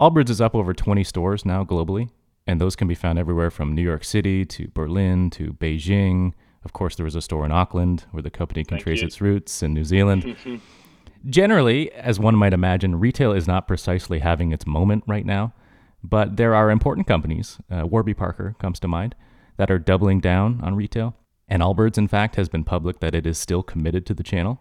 Allbirds 0.00 0.30
is 0.30 0.40
up 0.40 0.56
over 0.56 0.74
20 0.74 1.04
stores 1.04 1.44
now 1.44 1.64
globally, 1.64 2.10
and 2.46 2.60
those 2.60 2.74
can 2.74 2.88
be 2.88 2.96
found 2.96 3.20
everywhere 3.20 3.52
from 3.52 3.72
New 3.72 3.82
York 3.82 4.02
City 4.02 4.44
to 4.46 4.66
Berlin 4.74 5.30
to 5.30 5.52
Beijing. 5.52 6.32
Of 6.64 6.72
course, 6.72 6.96
there 6.96 7.04
was 7.04 7.14
a 7.14 7.22
store 7.22 7.44
in 7.44 7.52
Auckland 7.52 8.04
where 8.10 8.22
the 8.22 8.30
company 8.30 8.64
can 8.64 8.78
Thank 8.78 8.84
trace 8.84 9.00
you. 9.00 9.06
its 9.06 9.20
roots 9.20 9.62
in 9.62 9.74
New 9.74 9.84
Zealand. 9.84 10.36
Generally, 11.26 11.92
as 11.92 12.20
one 12.20 12.36
might 12.36 12.52
imagine, 12.52 12.98
retail 12.98 13.32
is 13.32 13.46
not 13.46 13.66
precisely 13.66 14.20
having 14.20 14.52
its 14.52 14.66
moment 14.66 15.04
right 15.06 15.26
now, 15.26 15.52
but 16.02 16.36
there 16.36 16.54
are 16.54 16.70
important 16.70 17.06
companies, 17.06 17.58
uh, 17.70 17.86
Warby 17.86 18.14
Parker 18.14 18.54
comes 18.58 18.78
to 18.80 18.88
mind, 18.88 19.14
that 19.56 19.70
are 19.70 19.78
doubling 19.78 20.20
down 20.20 20.60
on 20.62 20.76
retail. 20.76 21.16
And 21.48 21.62
Allbirds, 21.62 21.98
in 21.98 22.08
fact, 22.08 22.36
has 22.36 22.48
been 22.48 22.62
public 22.62 23.00
that 23.00 23.14
it 23.14 23.26
is 23.26 23.38
still 23.38 23.62
committed 23.62 24.06
to 24.06 24.14
the 24.14 24.22
channel. 24.22 24.60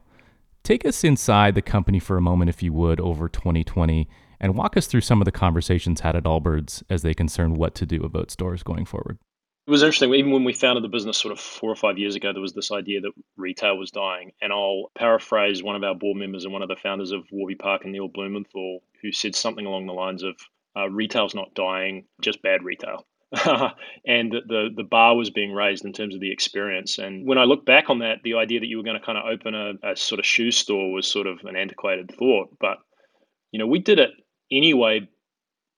Take 0.64 0.86
us 0.86 1.04
inside 1.04 1.56
the 1.56 1.62
company 1.62 2.00
for 2.00 2.18
a 2.18 2.22
moment, 2.22 2.50
if 2.50 2.64
you 2.64 2.74
would, 2.74 3.00
over 3.00 3.30
2020, 3.30 4.10
and 4.40 4.56
walk 4.56 4.76
us 4.76 4.88
through 4.88 5.02
some 5.02 5.22
of 5.22 5.26
the 5.26 5.32
conversations 5.32 6.02
had 6.02 6.16
at 6.16 6.24
Allbirds 6.24 6.84
as 6.90 7.02
they 7.02 7.14
concern 7.14 7.56
what 7.56 7.76
to 7.76 7.86
do 7.86 8.04
about 8.04 8.32
stores 8.32 8.64
going 8.64 8.86
forward. 8.86 9.20
It 9.68 9.72
was 9.72 9.84
interesting. 9.84 10.14
Even 10.14 10.32
when 10.32 10.46
we 10.46 10.54
founded 10.54 10.82
the 10.82 10.88
business 10.88 11.18
sort 11.18 11.34
of 11.34 11.42
four 11.42 11.70
or 11.70 11.76
five 11.76 11.98
years 11.98 12.16
ago, 12.16 12.32
there 12.32 12.42
was 12.42 12.54
this 12.54 12.72
idea 12.72 13.02
that 13.02 13.12
retail 13.36 13.78
was 13.78 13.92
dying. 13.92 14.32
And 14.42 14.54
I'll 14.54 14.92
paraphrase 14.96 15.62
one 15.62 15.76
of 15.76 15.84
our 15.84 15.94
board 15.94 16.16
members 16.18 16.46
and 16.46 16.54
one 16.54 16.62
of 16.62 16.70
the 16.70 16.78
founders 16.78 17.12
of 17.12 17.26
Warby 17.34 17.56
Park 17.56 17.86
Neil 17.86 18.08
Blumenthal, 18.08 18.82
who 19.02 19.12
said 19.12 19.36
something 19.36 19.66
along 19.66 19.86
the 19.86 19.94
lines 19.94 20.24
of 20.24 20.38
uh, 20.78 20.90
retail's 20.90 21.36
not 21.36 21.54
dying, 21.54 22.06
just 22.22 22.42
bad 22.42 22.64
retail. 22.64 23.06
and 24.06 24.32
the 24.32 24.70
the 24.74 24.88
bar 24.90 25.18
was 25.18 25.30
being 25.30 25.52
raised 25.52 25.84
in 25.84 25.92
terms 25.92 26.16
of 26.16 26.22
the 26.22 26.32
experience. 26.32 26.98
And 26.98 27.28
when 27.28 27.38
I 27.38 27.44
look 27.44 27.66
back 27.66 27.90
on 27.90 28.00
that, 28.00 28.24
the 28.24 28.36
idea 28.36 28.62
that 28.62 28.68
you 28.68 28.78
were 28.78 28.84
going 28.84 28.98
to 28.98 29.06
kind 29.06 29.18
of 29.18 29.26
open 29.26 29.54
a, 29.54 29.74
a 29.84 29.98
sort 29.98 30.20
of 30.20 30.26
shoe 30.26 30.50
store 30.50 30.94
was 30.94 31.12
sort 31.12 31.28
of 31.28 31.40
an 31.44 31.58
antiquated 31.58 32.16
thought. 32.18 32.58
But 32.62 32.78
you 33.52 33.60
know, 33.60 33.68
we 33.68 33.80
did 33.80 34.00
it 34.00 34.12
anyway 34.50 35.10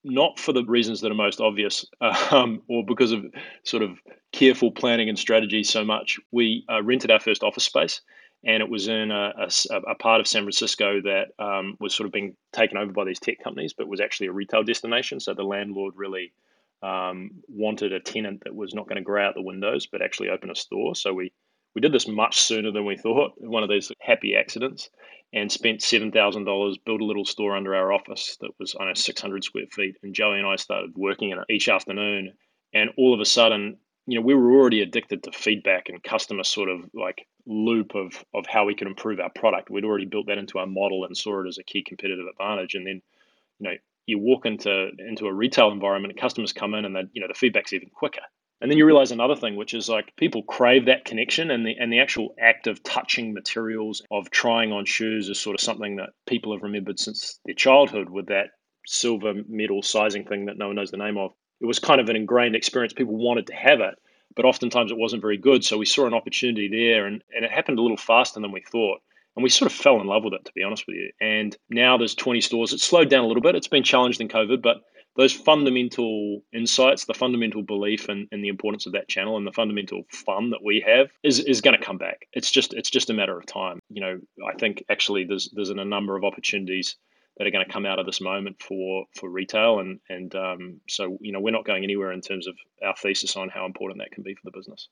not 0.03 0.39
for 0.39 0.53
the 0.53 0.63
reasons 0.63 1.01
that 1.01 1.11
are 1.11 1.15
most 1.15 1.41
obvious 1.41 1.85
um, 2.31 2.61
or 2.67 2.85
because 2.85 3.11
of 3.11 3.25
sort 3.63 3.83
of 3.83 3.99
careful 4.31 4.71
planning 4.71 5.09
and 5.09 5.19
strategy 5.19 5.63
so 5.63 5.83
much. 5.83 6.19
We 6.31 6.65
uh, 6.69 6.81
rented 6.83 7.11
our 7.11 7.19
first 7.19 7.43
office 7.43 7.63
space 7.63 8.01
and 8.43 8.63
it 8.63 8.69
was 8.69 8.87
in 8.87 9.11
a, 9.11 9.33
a, 9.37 9.75
a 9.89 9.95
part 9.95 10.21
of 10.21 10.27
San 10.27 10.43
Francisco 10.43 11.01
that 11.01 11.27
um, 11.39 11.75
was 11.79 11.93
sort 11.93 12.05
of 12.05 12.13
being 12.13 12.35
taken 12.53 12.77
over 12.77 12.91
by 12.91 13.03
these 13.03 13.19
tech 13.19 13.43
companies, 13.43 13.73
but 13.73 13.87
was 13.87 13.99
actually 13.99 14.27
a 14.27 14.31
retail 14.31 14.63
destination. 14.63 15.19
So 15.19 15.33
the 15.33 15.43
landlord 15.43 15.95
really 15.97 16.31
um, 16.81 17.31
wanted 17.49 17.91
a 17.91 17.99
tenant 17.99 18.43
that 18.45 18.55
was 18.55 18.73
not 18.73 18.87
going 18.87 18.95
to 18.95 19.01
grow 19.01 19.25
out 19.25 19.35
the 19.35 19.41
windows, 19.41 19.87
but 19.87 20.01
actually 20.01 20.29
open 20.29 20.49
a 20.49 20.55
store. 20.55 20.95
So 20.95 21.13
we 21.13 21.33
we 21.75 21.81
did 21.81 21.93
this 21.93 22.07
much 22.07 22.41
sooner 22.41 22.71
than 22.71 22.85
we 22.85 22.97
thought. 22.97 23.33
One 23.37 23.63
of 23.63 23.69
these 23.69 23.91
happy 24.01 24.35
accidents 24.35 24.89
and 25.33 25.51
spent 25.51 25.81
$7,000, 25.81 26.77
built 26.85 27.01
a 27.01 27.05
little 27.05 27.25
store 27.25 27.55
under 27.55 27.75
our 27.75 27.93
office 27.93 28.37
that 28.41 28.51
was, 28.59 28.75
I 28.79 28.85
know, 28.85 28.93
600 28.93 29.43
square 29.43 29.65
feet. 29.71 29.95
And 30.01 30.13
Joey 30.13 30.39
and 30.39 30.47
I 30.47 30.55
started 30.55 30.91
working 30.95 31.29
in 31.29 31.37
it 31.37 31.45
each 31.49 31.69
afternoon. 31.69 32.33
And 32.73 32.89
all 32.97 33.13
of 33.13 33.19
a 33.19 33.25
sudden, 33.25 33.77
you 34.07 34.19
know, 34.19 34.25
we 34.25 34.33
were 34.33 34.51
already 34.51 34.81
addicted 34.81 35.21
to 35.23 35.31
feedback 35.31 35.87
and 35.87 36.01
customer 36.01 36.43
sort 36.43 36.69
of 36.69 36.81
like 36.95 37.27
loop 37.45 37.93
of, 37.93 38.23
of 38.33 38.45
how 38.47 38.65
we 38.65 38.73
could 38.73 38.87
improve 38.87 39.19
our 39.19 39.29
product. 39.29 39.69
We'd 39.69 39.85
already 39.85 40.05
built 40.05 40.27
that 40.27 40.39
into 40.39 40.57
our 40.57 40.65
model 40.65 41.05
and 41.05 41.15
saw 41.15 41.43
it 41.43 41.47
as 41.47 41.59
a 41.59 41.63
key 41.63 41.83
competitive 41.83 42.25
advantage. 42.27 42.73
And 42.73 42.87
then, 42.87 43.01
you 43.59 43.69
know, 43.69 43.75
you 44.09 44.17
walk 44.17 44.45
into 44.45 44.89
into 44.97 45.27
a 45.27 45.33
retail 45.33 45.71
environment, 45.71 46.13
and 46.13 46.19
customers 46.19 46.51
come 46.51 46.73
in, 46.73 46.85
and 46.85 46.95
then, 46.95 47.09
you 47.13 47.21
know 47.21 47.27
the 47.27 47.35
feedback's 47.35 47.73
even 47.73 47.89
quicker. 47.89 48.21
And 48.61 48.69
then 48.69 48.77
you 48.77 48.85
realize 48.85 49.11
another 49.11 49.35
thing, 49.35 49.55
which 49.55 49.73
is 49.73 49.87
like 49.87 50.15
people 50.17 50.43
crave 50.43 50.85
that 50.85 51.05
connection 51.05 51.49
and 51.49 51.65
the 51.65 51.75
and 51.79 51.91
the 51.93 51.99
actual 51.99 52.35
act 52.39 52.67
of 52.67 52.83
touching 52.83 53.33
materials, 53.33 54.01
of 54.11 54.29
trying 54.31 54.73
on 54.73 54.85
shoes 54.85 55.29
is 55.29 55.39
sort 55.39 55.55
of 55.55 55.61
something 55.61 55.95
that 55.95 56.09
people 56.27 56.51
have 56.53 56.63
remembered 56.63 56.99
since 56.99 57.39
their 57.45 57.55
childhood 57.55 58.09
with 58.09 58.27
that 58.27 58.51
silver 58.85 59.33
medal 59.47 59.81
sizing 59.81 60.25
thing 60.25 60.45
that 60.45 60.57
no 60.57 60.67
one 60.67 60.75
knows 60.75 60.91
the 60.91 60.97
name 60.97 61.17
of. 61.17 61.31
It 61.61 61.65
was 61.65 61.79
kind 61.79 62.01
of 62.01 62.09
an 62.09 62.15
ingrained 62.15 62.55
experience. 62.55 62.93
People 62.93 63.15
wanted 63.15 63.47
to 63.47 63.53
have 63.53 63.79
it, 63.81 63.95
but 64.35 64.45
oftentimes 64.45 64.91
it 64.91 64.97
wasn't 64.97 65.21
very 65.21 65.37
good. 65.37 65.63
So 65.63 65.77
we 65.77 65.85
saw 65.85 66.07
an 66.07 66.13
opportunity 66.13 66.67
there 66.67 67.05
and, 67.05 67.21
and 67.35 67.45
it 67.45 67.51
happened 67.51 67.79
a 67.79 67.81
little 67.81 67.97
faster 67.97 68.39
than 68.39 68.51
we 68.51 68.61
thought. 68.61 68.99
And 69.35 69.43
we 69.43 69.49
sort 69.49 69.71
of 69.71 69.77
fell 69.77 70.01
in 70.01 70.07
love 70.07 70.23
with 70.23 70.33
it, 70.33 70.43
to 70.45 70.51
be 70.53 70.63
honest 70.63 70.85
with 70.87 70.97
you. 70.97 71.11
And 71.21 71.55
now 71.69 71.97
there's 71.97 72.15
20 72.15 72.41
stores. 72.41 72.73
It's 72.73 72.83
slowed 72.83 73.09
down 73.09 73.23
a 73.23 73.27
little 73.27 73.43
bit. 73.43 73.55
It's 73.55 73.67
been 73.67 73.83
challenged 73.83 74.19
in 74.19 74.27
COVID, 74.27 74.61
but 74.61 74.77
those 75.19 75.33
fundamental 75.33 76.41
insights, 76.53 77.03
the 77.03 77.13
fundamental 77.13 77.61
belief 77.61 78.07
in, 78.07 78.25
in 78.31 78.41
the 78.41 78.47
importance 78.47 78.85
of 78.85 78.93
that 78.93 79.09
channel 79.09 79.35
and 79.35 79.45
the 79.45 79.51
fundamental 79.51 80.03
fun 80.09 80.49
that 80.49 80.63
we 80.63 80.79
have 80.87 81.09
is, 81.23 81.41
is 81.41 81.59
going 81.59 81.77
to 81.77 81.85
come 81.85 81.97
back. 81.97 82.25
It's 82.31 82.49
just 82.49 82.73
it's 82.73 82.89
just 82.89 83.09
a 83.09 83.13
matter 83.13 83.37
of 83.37 83.45
time. 83.45 83.79
You 83.89 83.99
know, 83.99 84.19
I 84.47 84.53
think 84.57 84.81
actually 84.89 85.25
there's 85.25 85.49
there's 85.53 85.71
a 85.71 85.75
number 85.75 86.15
of 86.15 86.23
opportunities 86.23 86.95
that 87.37 87.45
are 87.45 87.51
going 87.51 87.65
to 87.65 87.71
come 87.71 87.85
out 87.85 87.99
of 87.99 88.05
this 88.05 88.21
moment 88.21 88.61
for 88.61 89.07
for 89.13 89.29
retail 89.29 89.79
and 89.79 89.99
and 90.07 90.33
um, 90.35 90.79
so 90.87 91.17
you 91.19 91.33
know 91.33 91.41
we're 91.41 91.51
not 91.51 91.65
going 91.65 91.83
anywhere 91.83 92.13
in 92.13 92.21
terms 92.21 92.47
of 92.47 92.55
our 92.81 92.95
thesis 92.95 93.35
on 93.35 93.49
how 93.49 93.65
important 93.65 93.99
that 93.99 94.11
can 94.11 94.23
be 94.23 94.33
for 94.35 94.41
the 94.45 94.57
business. 94.57 94.87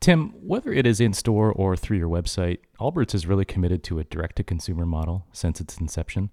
Tim, 0.00 0.30
whether 0.30 0.72
it 0.72 0.84
is 0.84 1.00
in 1.00 1.12
store 1.12 1.52
or 1.52 1.76
through 1.76 1.98
your 1.98 2.08
website, 2.08 2.58
Allbirds 2.80 3.14
is 3.14 3.24
really 3.24 3.44
committed 3.44 3.84
to 3.84 4.00
a 4.00 4.04
direct 4.04 4.34
to 4.36 4.42
consumer 4.42 4.84
model 4.84 5.28
since 5.32 5.60
its 5.60 5.78
inception. 5.78 6.30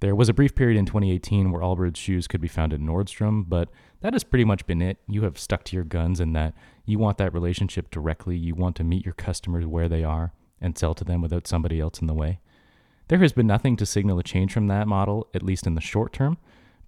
There 0.00 0.14
was 0.14 0.28
a 0.28 0.34
brief 0.34 0.54
period 0.54 0.78
in 0.78 0.86
2018 0.86 1.50
where 1.50 1.62
Allbirds 1.62 1.96
shoes 1.96 2.28
could 2.28 2.40
be 2.40 2.46
found 2.46 2.72
at 2.72 2.80
Nordstrom, 2.80 3.44
but 3.48 3.68
that 4.00 4.12
has 4.12 4.22
pretty 4.22 4.44
much 4.44 4.64
been 4.66 4.80
it. 4.80 4.98
You 5.08 5.24
have 5.24 5.38
stuck 5.38 5.64
to 5.64 5.76
your 5.76 5.84
guns 5.84 6.20
in 6.20 6.32
that 6.34 6.54
you 6.84 6.98
want 6.98 7.18
that 7.18 7.34
relationship 7.34 7.90
directly. 7.90 8.36
You 8.36 8.54
want 8.54 8.76
to 8.76 8.84
meet 8.84 9.04
your 9.04 9.14
customers 9.14 9.66
where 9.66 9.88
they 9.88 10.04
are 10.04 10.32
and 10.60 10.78
sell 10.78 10.94
to 10.94 11.04
them 11.04 11.20
without 11.20 11.48
somebody 11.48 11.80
else 11.80 12.00
in 12.00 12.06
the 12.06 12.14
way. 12.14 12.38
There 13.08 13.18
has 13.18 13.32
been 13.32 13.46
nothing 13.46 13.76
to 13.76 13.86
signal 13.86 14.18
a 14.18 14.22
change 14.22 14.52
from 14.52 14.68
that 14.68 14.86
model, 14.86 15.28
at 15.34 15.42
least 15.42 15.66
in 15.66 15.74
the 15.74 15.80
short 15.80 16.12
term. 16.12 16.38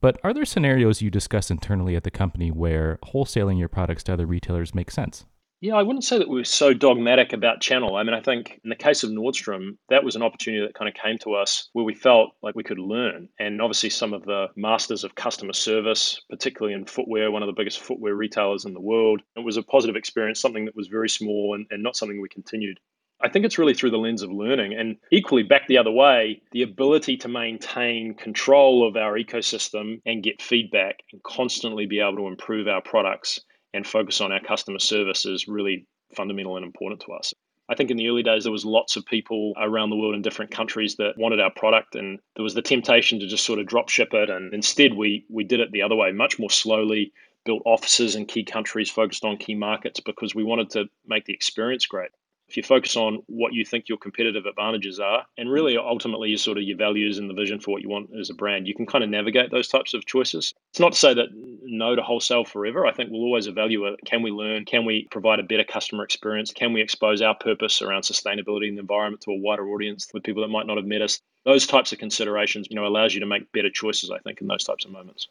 But 0.01 0.19
are 0.23 0.33
there 0.33 0.45
scenarios 0.45 1.03
you 1.03 1.11
discuss 1.11 1.51
internally 1.51 1.97
at 1.97 2.05
the 2.05 2.11
company 2.11 2.51
where 2.51 2.99
wholesaling 3.07 3.59
your 3.59 3.69
products 3.69 4.05
to 4.05 4.13
other 4.13 4.27
retailers 4.27 4.75
makes 4.75 4.95
sense? 4.95 5.25
Yeah, 5.63 5.75
I 5.75 5.83
wouldn't 5.83 6.05
say 6.05 6.17
that 6.17 6.29
we 6.31 6.41
are 6.41 6.45
so 6.45 6.73
dogmatic 6.73 7.35
about 7.35 7.61
channel. 7.61 7.97
I 7.97 8.03
mean, 8.03 8.15
I 8.15 8.23
think 8.23 8.59
in 8.65 8.71
the 8.71 8.77
case 8.77 9.03
of 9.03 9.11
Nordstrom, 9.11 9.77
that 9.91 10.03
was 10.03 10.17
an 10.17 10.23
opportunity 10.23 10.65
that 10.65 10.73
kind 10.73 10.89
of 10.89 10.95
came 10.95 11.19
to 11.19 11.35
us 11.35 11.69
where 11.75 11.85
we 11.85 11.93
felt 11.93 12.31
like 12.43 12.55
we 12.55 12.63
could 12.63 12.79
learn. 12.79 13.29
And 13.39 13.61
obviously, 13.61 13.91
some 13.91 14.15
of 14.15 14.25
the 14.25 14.47
masters 14.57 15.05
of 15.05 15.17
customer 15.17 15.53
service, 15.53 16.19
particularly 16.31 16.73
in 16.73 16.87
footwear, 16.87 17.31
one 17.31 17.43
of 17.43 17.47
the 17.47 17.53
biggest 17.53 17.81
footwear 17.81 18.15
retailers 18.15 18.65
in 18.65 18.73
the 18.73 18.81
world, 18.81 19.21
it 19.37 19.45
was 19.45 19.59
a 19.59 19.63
positive 19.63 19.97
experience, 19.97 20.41
something 20.41 20.65
that 20.65 20.77
was 20.77 20.89
very 20.89 21.11
small 21.11 21.55
and, 21.55 21.67
and 21.71 21.83
not 21.83 21.95
something 21.95 22.23
we 22.23 22.31
continued. 22.31 22.81
I 23.21 23.29
think 23.29 23.45
it's 23.45 23.59
really 23.59 23.75
through 23.75 23.91
the 23.91 23.99
lens 23.99 24.23
of 24.23 24.33
learning. 24.33 24.73
And 24.73 24.97
equally, 25.13 25.43
back 25.43 25.69
the 25.69 25.77
other 25.77 25.91
way, 25.91 26.41
the 26.53 26.63
ability 26.63 27.19
to 27.19 27.29
maintain 27.29 28.15
control 28.15 28.89
of 28.89 28.97
our 28.97 29.19
ecosystem 29.19 30.01
and 30.07 30.23
get 30.23 30.41
feedback 30.41 31.01
and 31.13 31.23
constantly 31.23 31.85
be 31.85 32.01
able 32.01 32.17
to 32.17 32.29
improve 32.29 32.67
our 32.67 32.81
products 32.81 33.41
and 33.75 33.87
focus 33.87 34.21
on 34.21 34.33
our 34.33 34.41
customer 34.41 34.79
service 34.79 35.27
is 35.27 35.49
really 35.49 35.87
fundamental 36.15 36.57
and 36.57 36.65
important 36.65 37.01
to 37.03 37.13
us. 37.13 37.33
I 37.69 37.77
think 37.77 37.91
in 37.91 37.97
the 37.97 38.09
early 38.09 38.25
days, 38.25 38.43
there 38.43 38.53
was 38.53 38.65
lots 38.65 38.97
of 38.97 39.07
people 39.07 39.53
around 39.57 39.91
the 39.91 39.97
world 39.97 40.15
in 40.15 40.23
different 40.23 40.51
countries 40.51 40.97
that 40.97 41.17
wanted 41.17 41.41
our 41.41 41.53
product, 41.53 41.95
and 41.95 42.19
there 42.35 42.43
was 42.43 42.55
the 42.55 42.63
temptation 42.63 43.21
to 43.21 43.29
just 43.29 43.45
sort 43.45 43.61
of 43.61 43.67
drop 43.67 43.89
ship 43.89 44.13
it. 44.13 44.29
And 44.29 44.53
instead, 44.53 44.95
we 44.95 45.25
we 45.29 45.45
did 45.45 45.61
it 45.61 45.71
the 45.71 45.83
other 45.83 45.95
way, 45.95 46.11
much 46.11 46.39
more 46.39 46.51
slowly. 46.51 47.13
Built 47.47 47.63
offices 47.65 48.17
in 48.17 48.27
key 48.27 48.45
countries, 48.45 48.91
focused 48.91 49.25
on 49.25 49.39
key 49.39 49.55
markets 49.55 49.99
because 49.99 50.35
we 50.35 50.45
wanted 50.45 50.69
to 50.71 50.91
make 51.07 51.25
the 51.25 51.33
experience 51.33 51.87
great 51.87 52.11
if 52.51 52.57
you 52.57 52.63
focus 52.65 52.97
on 52.97 53.23
what 53.27 53.53
you 53.53 53.65
think 53.65 53.89
your 53.89 53.99
competitive 53.99 54.45
advantages 54.45 54.99
are 54.99 55.25
and 55.39 55.51
really 55.51 55.77
ultimately 55.79 56.31
your 56.31 56.39
sort 56.39 56.59
of 56.59 56.65
your 56.65 56.77
values 56.77 57.19
and 57.19 57.31
the 57.31 57.35
vision 57.35 57.61
for 57.61 57.71
what 57.71 57.83
you 57.83 57.89
want 57.89 58.11
as 58.19 58.29
a 58.29 58.35
brand 58.35 58.67
you 58.67 58.75
can 58.75 58.87
kind 58.87 59.05
of 59.05 59.11
navigate 59.11 59.53
those 59.53 59.69
types 59.69 59.95
of 59.95 60.05
choices. 60.05 60.53
It's 60.71 60.81
not 60.81 60.93
to 60.93 60.99
say 60.99 61.15
that 61.15 61.29
no 61.63 61.95
to 61.95 62.03
wholesale 62.03 62.45
forever. 62.45 62.87
I 62.87 62.93
think 62.93 63.11
we'll 63.11 63.23
always 63.23 63.47
evaluate 63.47 64.01
can 64.05 64.23
we 64.23 64.31
learn? 64.31 64.65
Can 64.65 64.85
we 64.85 65.07
provide 65.11 65.39
a 65.39 65.45
better 65.45 65.65
customer 65.65 66.03
experience? 66.03 66.53
Can 66.53 66.73
we 66.73 66.83
expose 66.83 67.23
our 67.23 67.37
purpose 67.37 67.81
around 67.83 68.03
sustainability 68.03 68.69
and 68.69 68.77
the 68.77 68.81
environment 68.81 69.23
to 69.23 69.31
a 69.31 69.39
wider 69.39 69.69
audience 69.69 70.09
with 70.13 70.25
people 70.25 70.43
that 70.43 70.49
might 70.49 70.67
not 70.67 70.77
have 70.77 70.87
met 70.87 71.03
us? 71.03 71.21
Those 71.45 71.67
types 71.67 71.93
of 71.93 71.99
considerations 71.99 72.67
you 72.69 72.77
know 72.77 72.87
allows 72.87 73.15
you 73.15 73.21
to 73.21 73.27
make 73.27 73.51
better 73.53 73.71
choices 73.71 74.11
i 74.11 74.19
think 74.19 74.41
in 74.41 74.47
those 74.47 74.65
types 74.65 74.85
of 74.85 74.91
moments 74.91 75.29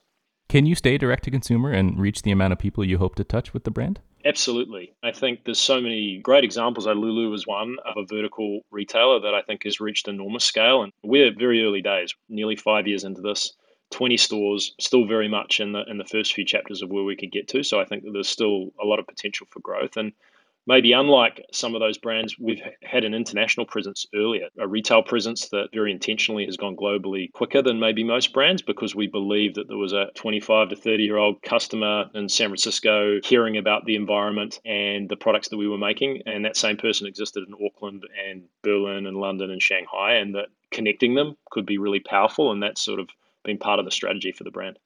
can 0.50 0.65
you 0.65 0.75
stay 0.75 0.98
direct 0.98 1.24
to 1.24 1.32
consumer 1.32 1.72
and 1.72 1.98
reach 2.00 2.24
the 2.24 2.32
amount 2.32 2.51
of 2.51 2.60
people 2.60 2.84
you 2.84 2.98
hope 2.98 3.15
to 3.15 3.24
touch 3.24 3.53
with 3.53 3.63
the 3.63 3.72
brand 3.72 4.01
Absolutely. 4.25 4.94
I 5.01 5.12
think 5.12 5.46
there's 5.46 5.60
so 5.60 5.79
many 5.79 6.20
great 6.22 6.44
examples. 6.44 6.86
Lulu 6.86 7.34
is 7.34 7.48
one 7.48 7.77
of 7.86 7.96
a 7.96 8.06
vertical 8.06 8.62
retailer 8.70 9.20
that 9.22 9.34
I 9.34 9.41
think 9.41 9.63
has 9.63 9.79
reached 9.79 10.08
enormous 10.08 10.44
scale. 10.44 10.84
And 10.84 10.91
we're 11.03 11.34
very 11.34 11.63
early 11.63 11.82
days, 11.82 12.13
nearly 12.27 12.56
five 12.56 12.88
years 12.88 13.03
into 13.03 13.22
this. 13.22 13.53
20 13.91 14.18
stores, 14.18 14.75
still 14.79 15.06
very 15.06 15.27
much 15.27 15.60
in 15.60 15.72
the 15.72 15.84
in 15.89 15.98
the 15.98 16.06
first 16.06 16.34
few 16.34 16.46
chapters 16.46 16.82
of 16.82 16.89
where 16.89 17.03
we 17.03 17.15
could 17.15 17.32
get 17.32 17.48
to. 17.48 17.63
So 17.63 17.79
I 17.79 17.86
think 17.86 18.03
that 18.03 18.12
there's 18.12 18.29
still 18.29 18.72
a 18.82 18.86
lot 18.86 19.00
of 19.00 19.08
potential 19.08 19.48
for 19.50 19.62
growth. 19.62 19.98
And 19.98 20.12
maybe 20.70 20.94
unlike 20.94 21.44
some 21.52 21.74
of 21.74 21.82
those 21.82 21.98
brands, 21.98 22.38
we've 22.38 22.62
had 22.84 23.04
an 23.04 23.16
international 23.16 23.66
presence 23.66 24.06
earlier, 24.14 24.50
a 24.60 24.68
retail 24.68 25.02
presence 25.02 25.50
that 25.50 25.70
very 25.74 25.92
intentionally 25.92 26.46
has 26.46 26.58
gone 26.58 26.76
globally 26.76 27.32
quicker 27.34 27.60
than 27.64 27.80
maybe 27.80 28.04
most 28.04 28.34
brands 28.34 28.62
because 28.62 28.94
we 28.94 29.08
believe 29.08 29.56
that 29.56 29.68
there 29.68 29.78
was 29.78 29.94
a 29.94 30.12
25 30.14 30.70
to 30.70 30.76
30 30.76 31.04
year 31.04 31.18
old 31.18 31.42
customer 31.42 32.06
in 32.14 32.30
San 32.30 32.50
Francisco 32.50 33.20
hearing 33.24 33.58
about 33.58 33.86
the 33.86 33.96
environment 33.96 34.60
and 34.64 35.10
the 35.10 35.16
products 35.16 35.50
that 35.50 35.58
we 35.58 35.68
were 35.68 35.78
making. 35.78 36.22
And 36.28 36.46
that 36.46 36.56
same 36.56 36.78
person 36.78 37.08
existed 37.08 37.46
in 37.48 37.66
Auckland 37.66 38.04
and 38.30 38.44
Berlin 38.62 39.08
and 39.08 39.18
London 39.18 39.50
and 39.50 39.62
Shanghai, 39.62 40.18
and 40.18 40.36
that 40.36 40.50
connecting 40.70 41.16
them 41.16 41.36
could 41.50 41.66
be 41.66 41.80
really 41.80 42.00
powerful. 42.00 42.52
And 42.52 42.62
that's 42.62 42.80
sort 42.80 43.00
of 43.00 43.10
been 43.44 43.58
part 43.58 43.80
of 43.80 43.86
the 43.86 43.92
strategy 43.92 44.32
for 44.32 44.44
the 44.44 44.52
brand. 44.52 44.78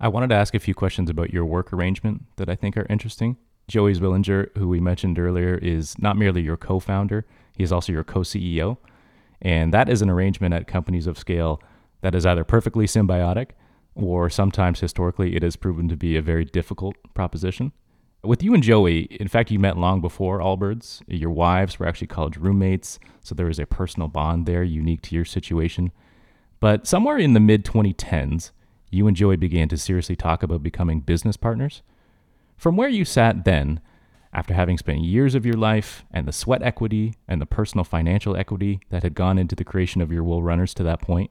I 0.00 0.08
wanted 0.08 0.30
to 0.30 0.36
ask 0.36 0.54
a 0.54 0.60
few 0.60 0.74
questions 0.74 1.10
about 1.10 1.30
your 1.30 1.44
work 1.44 1.74
arrangement 1.74 2.22
that 2.36 2.48
I 2.48 2.54
think 2.54 2.78
are 2.78 2.86
interesting. 2.88 3.36
Joey 3.68 3.94
Zwillinger, 3.94 4.56
who 4.56 4.66
we 4.66 4.80
mentioned 4.80 5.18
earlier, 5.18 5.54
is 5.56 5.98
not 5.98 6.16
merely 6.16 6.42
your 6.42 6.56
co 6.56 6.80
founder, 6.80 7.26
he 7.56 7.62
is 7.62 7.72
also 7.72 7.92
your 7.92 8.04
co 8.04 8.20
CEO. 8.20 8.78
And 9.40 9.72
that 9.72 9.88
is 9.88 10.02
an 10.02 10.10
arrangement 10.10 10.54
at 10.54 10.66
companies 10.66 11.06
of 11.06 11.18
scale 11.18 11.62
that 12.00 12.14
is 12.14 12.26
either 12.26 12.44
perfectly 12.44 12.86
symbiotic 12.86 13.50
or 13.94 14.30
sometimes 14.30 14.80
historically 14.80 15.36
it 15.36 15.42
has 15.42 15.56
proven 15.56 15.88
to 15.88 15.96
be 15.96 16.16
a 16.16 16.22
very 16.22 16.44
difficult 16.44 16.96
proposition. 17.14 17.72
With 18.24 18.42
you 18.42 18.52
and 18.52 18.62
Joey, 18.62 19.02
in 19.02 19.28
fact, 19.28 19.50
you 19.50 19.58
met 19.58 19.76
long 19.76 20.00
before 20.00 20.40
Allbirds. 20.40 21.02
Your 21.06 21.30
wives 21.30 21.78
were 21.78 21.86
actually 21.86 22.08
college 22.08 22.36
roommates, 22.36 22.98
so 23.22 23.34
there 23.34 23.48
is 23.48 23.60
a 23.60 23.66
personal 23.66 24.08
bond 24.08 24.46
there 24.46 24.64
unique 24.64 25.02
to 25.02 25.14
your 25.14 25.24
situation. 25.24 25.92
But 26.58 26.86
somewhere 26.86 27.18
in 27.18 27.34
the 27.34 27.40
mid 27.40 27.64
2010s, 27.64 28.50
you 28.90 29.06
and 29.06 29.16
Joey 29.16 29.36
began 29.36 29.68
to 29.68 29.76
seriously 29.76 30.16
talk 30.16 30.42
about 30.42 30.62
becoming 30.62 31.00
business 31.00 31.36
partners. 31.36 31.82
From 32.58 32.76
where 32.76 32.88
you 32.88 33.04
sat 33.04 33.44
then, 33.44 33.80
after 34.32 34.52
having 34.52 34.78
spent 34.78 35.04
years 35.04 35.36
of 35.36 35.46
your 35.46 35.56
life 35.56 36.04
and 36.10 36.26
the 36.26 36.32
sweat 36.32 36.60
equity 36.60 37.14
and 37.28 37.40
the 37.40 37.46
personal 37.46 37.84
financial 37.84 38.36
equity 38.36 38.80
that 38.90 39.04
had 39.04 39.14
gone 39.14 39.38
into 39.38 39.54
the 39.54 39.64
creation 39.64 40.00
of 40.00 40.10
your 40.10 40.24
wool 40.24 40.42
runners 40.42 40.74
to 40.74 40.82
that 40.82 41.00
point, 41.00 41.30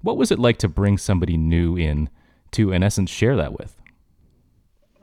what 0.00 0.16
was 0.16 0.30
it 0.30 0.38
like 0.38 0.56
to 0.58 0.68
bring 0.68 0.96
somebody 0.96 1.36
new 1.36 1.76
in 1.76 2.08
to, 2.52 2.72
in 2.72 2.82
essence, 2.82 3.10
share 3.10 3.36
that 3.36 3.58
with? 3.58 3.76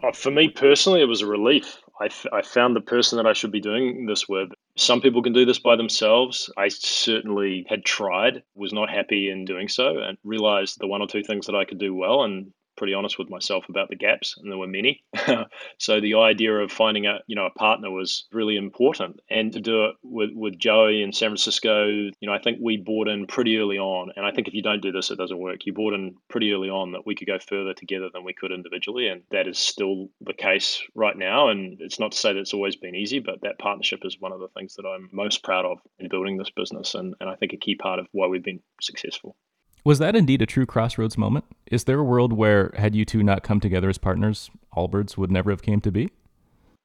Uh, 0.03 0.11
for 0.11 0.31
me 0.31 0.49
personally, 0.49 0.99
it 0.99 1.05
was 1.05 1.21
a 1.21 1.27
relief. 1.27 1.77
I, 1.99 2.05
f- 2.05 2.25
I 2.33 2.41
found 2.41 2.75
the 2.75 2.81
person 2.81 3.17
that 3.17 3.27
I 3.27 3.33
should 3.33 3.51
be 3.51 3.61
doing 3.61 4.07
this 4.07 4.27
with. 4.27 4.49
Some 4.77 4.99
people 4.99 5.21
can 5.21 5.33
do 5.33 5.45
this 5.45 5.59
by 5.59 5.75
themselves. 5.75 6.51
I 6.57 6.69
certainly 6.69 7.67
had 7.69 7.85
tried, 7.85 8.41
was 8.55 8.73
not 8.73 8.89
happy 8.89 9.29
in 9.29 9.45
doing 9.45 9.67
so, 9.67 9.99
and 9.99 10.17
realized 10.23 10.79
the 10.79 10.87
one 10.87 11.03
or 11.03 11.07
two 11.07 11.21
things 11.21 11.45
that 11.45 11.55
I 11.55 11.65
could 11.65 11.77
do 11.77 11.93
well 11.93 12.23
and 12.23 12.51
pretty 12.77 12.93
honest 12.93 13.19
with 13.19 13.29
myself 13.29 13.65
about 13.69 13.89
the 13.89 13.95
gaps, 13.95 14.35
and 14.37 14.51
there 14.51 14.57
were 14.57 14.67
many. 14.67 15.03
so 15.77 15.99
the 15.99 16.15
idea 16.15 16.53
of 16.53 16.71
finding 16.71 17.05
a 17.05 17.19
you 17.27 17.35
know 17.35 17.45
a 17.45 17.59
partner 17.59 17.91
was 17.91 18.27
really 18.31 18.55
important, 18.55 19.19
and 19.29 19.53
to 19.53 19.59
do 19.59 19.85
it 19.85 19.95
with 20.03 20.29
with 20.33 20.57
Joey 20.57 21.01
in 21.01 21.13
San 21.13 21.29
Francisco, 21.29 21.85
you 21.87 22.13
know 22.23 22.33
I 22.33 22.39
think 22.39 22.59
we 22.61 22.77
bought 22.77 23.07
in 23.07 23.27
pretty 23.27 23.57
early 23.57 23.77
on, 23.77 24.11
and 24.15 24.25
I 24.25 24.31
think 24.31 24.47
if 24.47 24.53
you 24.53 24.61
don't 24.61 24.81
do 24.81 24.91
this, 24.91 25.11
it 25.11 25.17
doesn't 25.17 25.39
work. 25.39 25.65
You 25.65 25.73
bought 25.73 25.93
in 25.93 26.15
pretty 26.29 26.51
early 26.51 26.69
on 26.69 26.91
that 26.93 27.05
we 27.05 27.15
could 27.15 27.27
go 27.27 27.39
further 27.39 27.73
together 27.73 28.09
than 28.13 28.23
we 28.23 28.33
could 28.33 28.51
individually, 28.51 29.07
and 29.07 29.23
that 29.31 29.47
is 29.47 29.57
still 29.57 30.09
the 30.21 30.33
case 30.33 30.81
right 30.95 31.17
now. 31.17 31.49
And 31.49 31.79
it's 31.81 31.99
not 31.99 32.11
to 32.13 32.17
say 32.17 32.33
that 32.33 32.39
it's 32.39 32.53
always 32.53 32.75
been 32.75 32.95
easy, 32.95 33.19
but 33.19 33.41
that 33.41 33.59
partnership 33.59 33.99
is 34.03 34.19
one 34.19 34.31
of 34.31 34.39
the 34.39 34.49
things 34.49 34.75
that 34.75 34.85
I'm 34.85 35.09
most 35.11 35.43
proud 35.43 35.65
of 35.65 35.79
in 35.99 36.09
building 36.09 36.37
this 36.37 36.49
business, 36.49 36.95
and, 36.95 37.15
and 37.19 37.29
I 37.29 37.35
think 37.35 37.53
a 37.53 37.57
key 37.57 37.75
part 37.75 37.99
of 37.99 38.07
why 38.11 38.27
we've 38.27 38.43
been 38.43 38.61
successful. 38.81 39.35
Was 39.83 39.99
that 39.99 40.15
indeed 40.15 40.41
a 40.41 40.45
true 40.45 40.65
crossroads 40.65 41.17
moment? 41.17 41.45
Is 41.67 41.85
there 41.85 41.99
a 41.99 42.03
world 42.03 42.33
where, 42.33 42.71
had 42.77 42.95
you 42.95 43.05
two 43.05 43.23
not 43.23 43.43
come 43.43 43.59
together 43.59 43.89
as 43.89 43.97
partners, 43.97 44.51
Allbirds 44.75 45.17
would 45.17 45.31
never 45.31 45.49
have 45.49 45.63
came 45.63 45.81
to 45.81 45.91
be? 45.91 46.11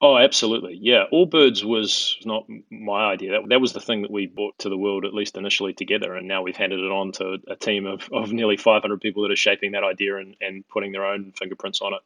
Oh, 0.00 0.19
absolutely. 0.19 0.79
Yeah. 0.81 1.05
Allbirds 1.12 1.65
was 1.65 2.19
not 2.25 2.47
my 2.71 3.12
idea. 3.12 3.33
That, 3.33 3.49
that 3.49 3.61
was 3.61 3.73
the 3.73 3.81
thing 3.81 4.03
that 4.03 4.11
we 4.11 4.26
brought 4.26 4.59
to 4.59 4.69
the 4.69 4.76
world, 4.76 5.07
at 5.07 5.15
least 5.15 5.37
initially, 5.37 5.73
together. 5.73 6.15
And 6.15 6.29
now 6.29 6.43
we've 6.43 6.57
handed 6.57 6.81
it 6.81 6.91
on 6.91 7.12
to 7.12 7.38
a 7.49 7.57
team 7.57 7.87
of, 7.87 8.09
of 8.12 8.33
nearly 8.33 8.57
500 8.57 9.00
people 9.00 9.23
that 9.23 9.33
are 9.33 9.37
shaping 9.37 9.73
that 9.73 9.85
idea 9.85 10.19
and, 10.19 10.37
and 10.41 10.69
putting 10.69 10.93
their 10.93 11.07
own 11.07 11.33
fingerprints 11.38 11.81
on 11.81 11.95
it. 11.95 12.00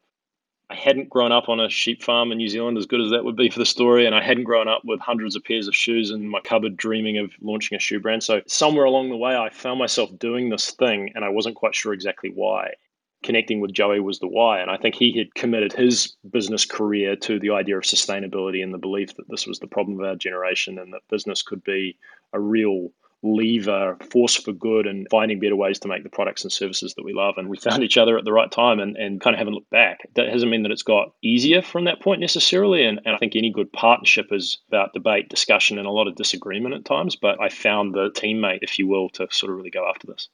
I 0.71 0.77
hadn't 0.77 1.11
grown 1.11 1.33
up 1.33 1.49
on 1.49 1.59
a 1.59 1.69
sheep 1.69 2.01
farm 2.01 2.31
in 2.31 2.39
New 2.39 2.49
Zealand, 2.49 2.79
as 2.79 2.87
good 2.87 3.01
as 3.01 3.11
that 3.11 3.25
would 3.25 3.35
be 3.35 3.51
for 3.51 3.59
the 3.59 3.67
story. 3.67 4.07
And 4.07 4.15
I 4.15 4.23
hadn't 4.23 4.45
grown 4.45 4.69
up 4.69 4.83
with 4.85 5.01
hundreds 5.01 5.35
of 5.35 5.43
pairs 5.43 5.67
of 5.67 5.75
shoes 5.75 6.13
in 6.13 6.29
my 6.29 6.41
cupboard 6.41 6.77
dreaming 6.77 7.19
of 7.19 7.33
launching 7.41 7.77
a 7.77 7.81
shoe 7.81 7.99
brand. 7.99 8.23
So, 8.23 8.41
somewhere 8.47 8.85
along 8.85 9.09
the 9.09 9.17
way, 9.17 9.35
I 9.35 9.51
found 9.51 9.81
myself 9.81 10.17
doing 10.19 10.49
this 10.49 10.71
thing 10.71 11.11
and 11.17 11.25
I 11.25 11.29
wasn't 11.29 11.57
quite 11.57 11.75
sure 11.75 11.93
exactly 11.93 12.31
why 12.31 12.75
connecting 13.23 13.61
with 13.61 13.73
Joey 13.73 14.01
was 14.01 14.19
the 14.19 14.27
why. 14.27 14.61
And 14.61 14.71
I 14.71 14.77
think 14.77 14.95
he 14.95 15.17
had 15.17 15.35
committed 15.35 15.73
his 15.73 16.17
business 16.31 16.65
career 16.65 17.17
to 17.17 17.39
the 17.39 17.51
idea 17.51 17.77
of 17.77 17.85
sustainability 17.85 18.63
and 18.63 18.73
the 18.73 18.79
belief 18.79 19.15
that 19.17 19.29
this 19.29 19.47
was 19.47 19.59
the 19.59 19.67
problem 19.67 20.01
of 20.01 20.07
our 20.07 20.17
generation 20.17 20.79
and 20.79 20.93
that 20.93 21.03
business 21.11 21.43
could 21.43 21.63
be 21.63 21.99
a 22.33 22.41
real 22.41 22.91
lever, 23.23 23.97
force 24.11 24.35
for 24.35 24.53
good, 24.53 24.87
and 24.87 25.07
finding 25.11 25.39
better 25.39 25.57
ways 25.57 25.79
to 25.81 25.89
make 25.89 26.03
the 26.03 26.09
products 26.09 26.43
and 26.43 26.53
services 26.53 26.95
that 26.95 27.05
we 27.05 27.13
love. 27.13 27.35
And 27.37 27.49
we 27.49 27.59
found 27.59 27.83
each 27.83 27.99
other 27.99 28.17
at 28.17 28.25
the 28.25 28.33
right 28.33 28.51
time 28.51 28.81
and, 28.81 28.97
and 28.97 29.21
kind 29.21 29.35
of 29.35 29.39
haven't 29.39 29.55
looked 29.55 29.71
back. 29.71 30.01
That 30.15 30.29
hasn't 30.29 30.51
mean 30.51 30.63
that 30.63 30.73
it's 30.73 30.83
got 30.83 31.13
easier 31.23 31.63
from 31.63 31.85
that 31.85 32.01
point 32.01 32.21
necessarily. 32.21 32.85
And, 32.85 33.01
and 33.05 33.15
I 33.15 33.19
think 33.19 33.37
any 33.37 33.51
good 33.51 33.73
partnership 33.73 34.29
is 34.31 34.59
about 34.69 34.95
debate, 34.95 35.29
discussion, 35.29 35.79
and 35.79 35.87
a 35.87 35.91
lot 35.91 36.09
of 36.09 36.17
disagreement 36.17 36.75
at 36.75 36.85
times. 36.85 37.17
But 37.17 37.41
I 37.41 37.49
found 37.49 37.95
the 37.95 38.11
teammate, 38.11 38.61
if 38.63 38.79
you 38.79 38.87
will, 38.87 39.11
to 39.11 39.29
sort 39.31 39.51
of 39.51 39.57
really 39.59 39.71
go 39.71 39.89
after 39.89 40.07
this. 40.07 40.29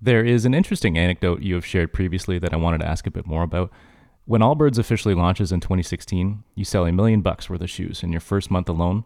There 0.00 0.24
is 0.24 0.44
an 0.44 0.54
interesting 0.54 0.98
anecdote 0.98 1.40
you 1.40 1.54
have 1.54 1.64
shared 1.64 1.92
previously 1.92 2.38
that 2.38 2.52
I 2.52 2.56
wanted 2.56 2.78
to 2.78 2.86
ask 2.86 3.06
a 3.06 3.10
bit 3.10 3.26
more 3.26 3.42
about. 3.42 3.72
When 4.26 4.40
Allbirds 4.40 4.78
officially 4.78 5.14
launches 5.14 5.52
in 5.52 5.60
2016, 5.60 6.42
you 6.54 6.64
sell 6.64 6.84
a 6.84 6.92
million 6.92 7.22
bucks 7.22 7.48
worth 7.48 7.62
of 7.62 7.70
shoes 7.70 8.02
in 8.02 8.12
your 8.12 8.20
first 8.20 8.50
month 8.50 8.68
alone. 8.68 9.04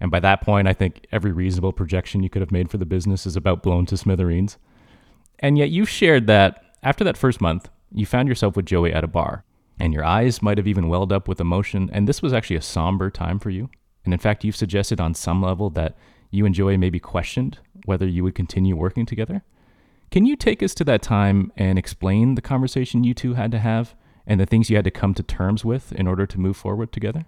And 0.00 0.10
by 0.10 0.20
that 0.20 0.42
point, 0.42 0.68
I 0.68 0.72
think 0.72 1.06
every 1.10 1.32
reasonable 1.32 1.72
projection 1.72 2.22
you 2.22 2.30
could 2.30 2.42
have 2.42 2.52
made 2.52 2.70
for 2.70 2.78
the 2.78 2.86
business 2.86 3.26
is 3.26 3.36
about 3.36 3.62
blown 3.62 3.86
to 3.86 3.96
smithereens. 3.96 4.58
And 5.38 5.56
yet 5.56 5.70
you 5.70 5.84
shared 5.84 6.26
that 6.26 6.62
after 6.82 7.04
that 7.04 7.16
first 7.16 7.40
month, 7.40 7.68
you 7.92 8.06
found 8.06 8.28
yourself 8.28 8.56
with 8.56 8.66
Joey 8.66 8.92
at 8.92 9.04
a 9.04 9.08
bar, 9.08 9.44
and 9.78 9.92
your 9.92 10.04
eyes 10.04 10.42
might 10.42 10.58
have 10.58 10.66
even 10.66 10.88
welled 10.88 11.12
up 11.12 11.28
with 11.28 11.40
emotion, 11.40 11.90
and 11.92 12.06
this 12.06 12.22
was 12.22 12.32
actually 12.32 12.56
a 12.56 12.62
somber 12.62 13.10
time 13.10 13.38
for 13.38 13.50
you. 13.50 13.70
And 14.04 14.12
in 14.12 14.20
fact, 14.20 14.44
you've 14.44 14.56
suggested 14.56 15.00
on 15.00 15.14
some 15.14 15.42
level 15.42 15.70
that 15.70 15.96
you 16.30 16.46
and 16.46 16.54
Joey 16.54 16.76
maybe 16.76 17.00
questioned 17.00 17.58
whether 17.84 18.06
you 18.06 18.22
would 18.24 18.34
continue 18.34 18.76
working 18.76 19.06
together. 19.06 19.42
Can 20.10 20.24
you 20.24 20.36
take 20.36 20.62
us 20.62 20.74
to 20.74 20.84
that 20.84 21.02
time 21.02 21.52
and 21.56 21.78
explain 21.78 22.34
the 22.34 22.42
conversation 22.42 23.04
you 23.04 23.14
two 23.14 23.34
had 23.34 23.50
to 23.52 23.58
have 23.58 23.94
and 24.26 24.40
the 24.40 24.46
things 24.46 24.70
you 24.70 24.76
had 24.76 24.84
to 24.84 24.90
come 24.90 25.14
to 25.14 25.22
terms 25.22 25.64
with 25.64 25.92
in 25.92 26.06
order 26.06 26.26
to 26.26 26.40
move 26.40 26.56
forward 26.56 26.92
together? 26.92 27.26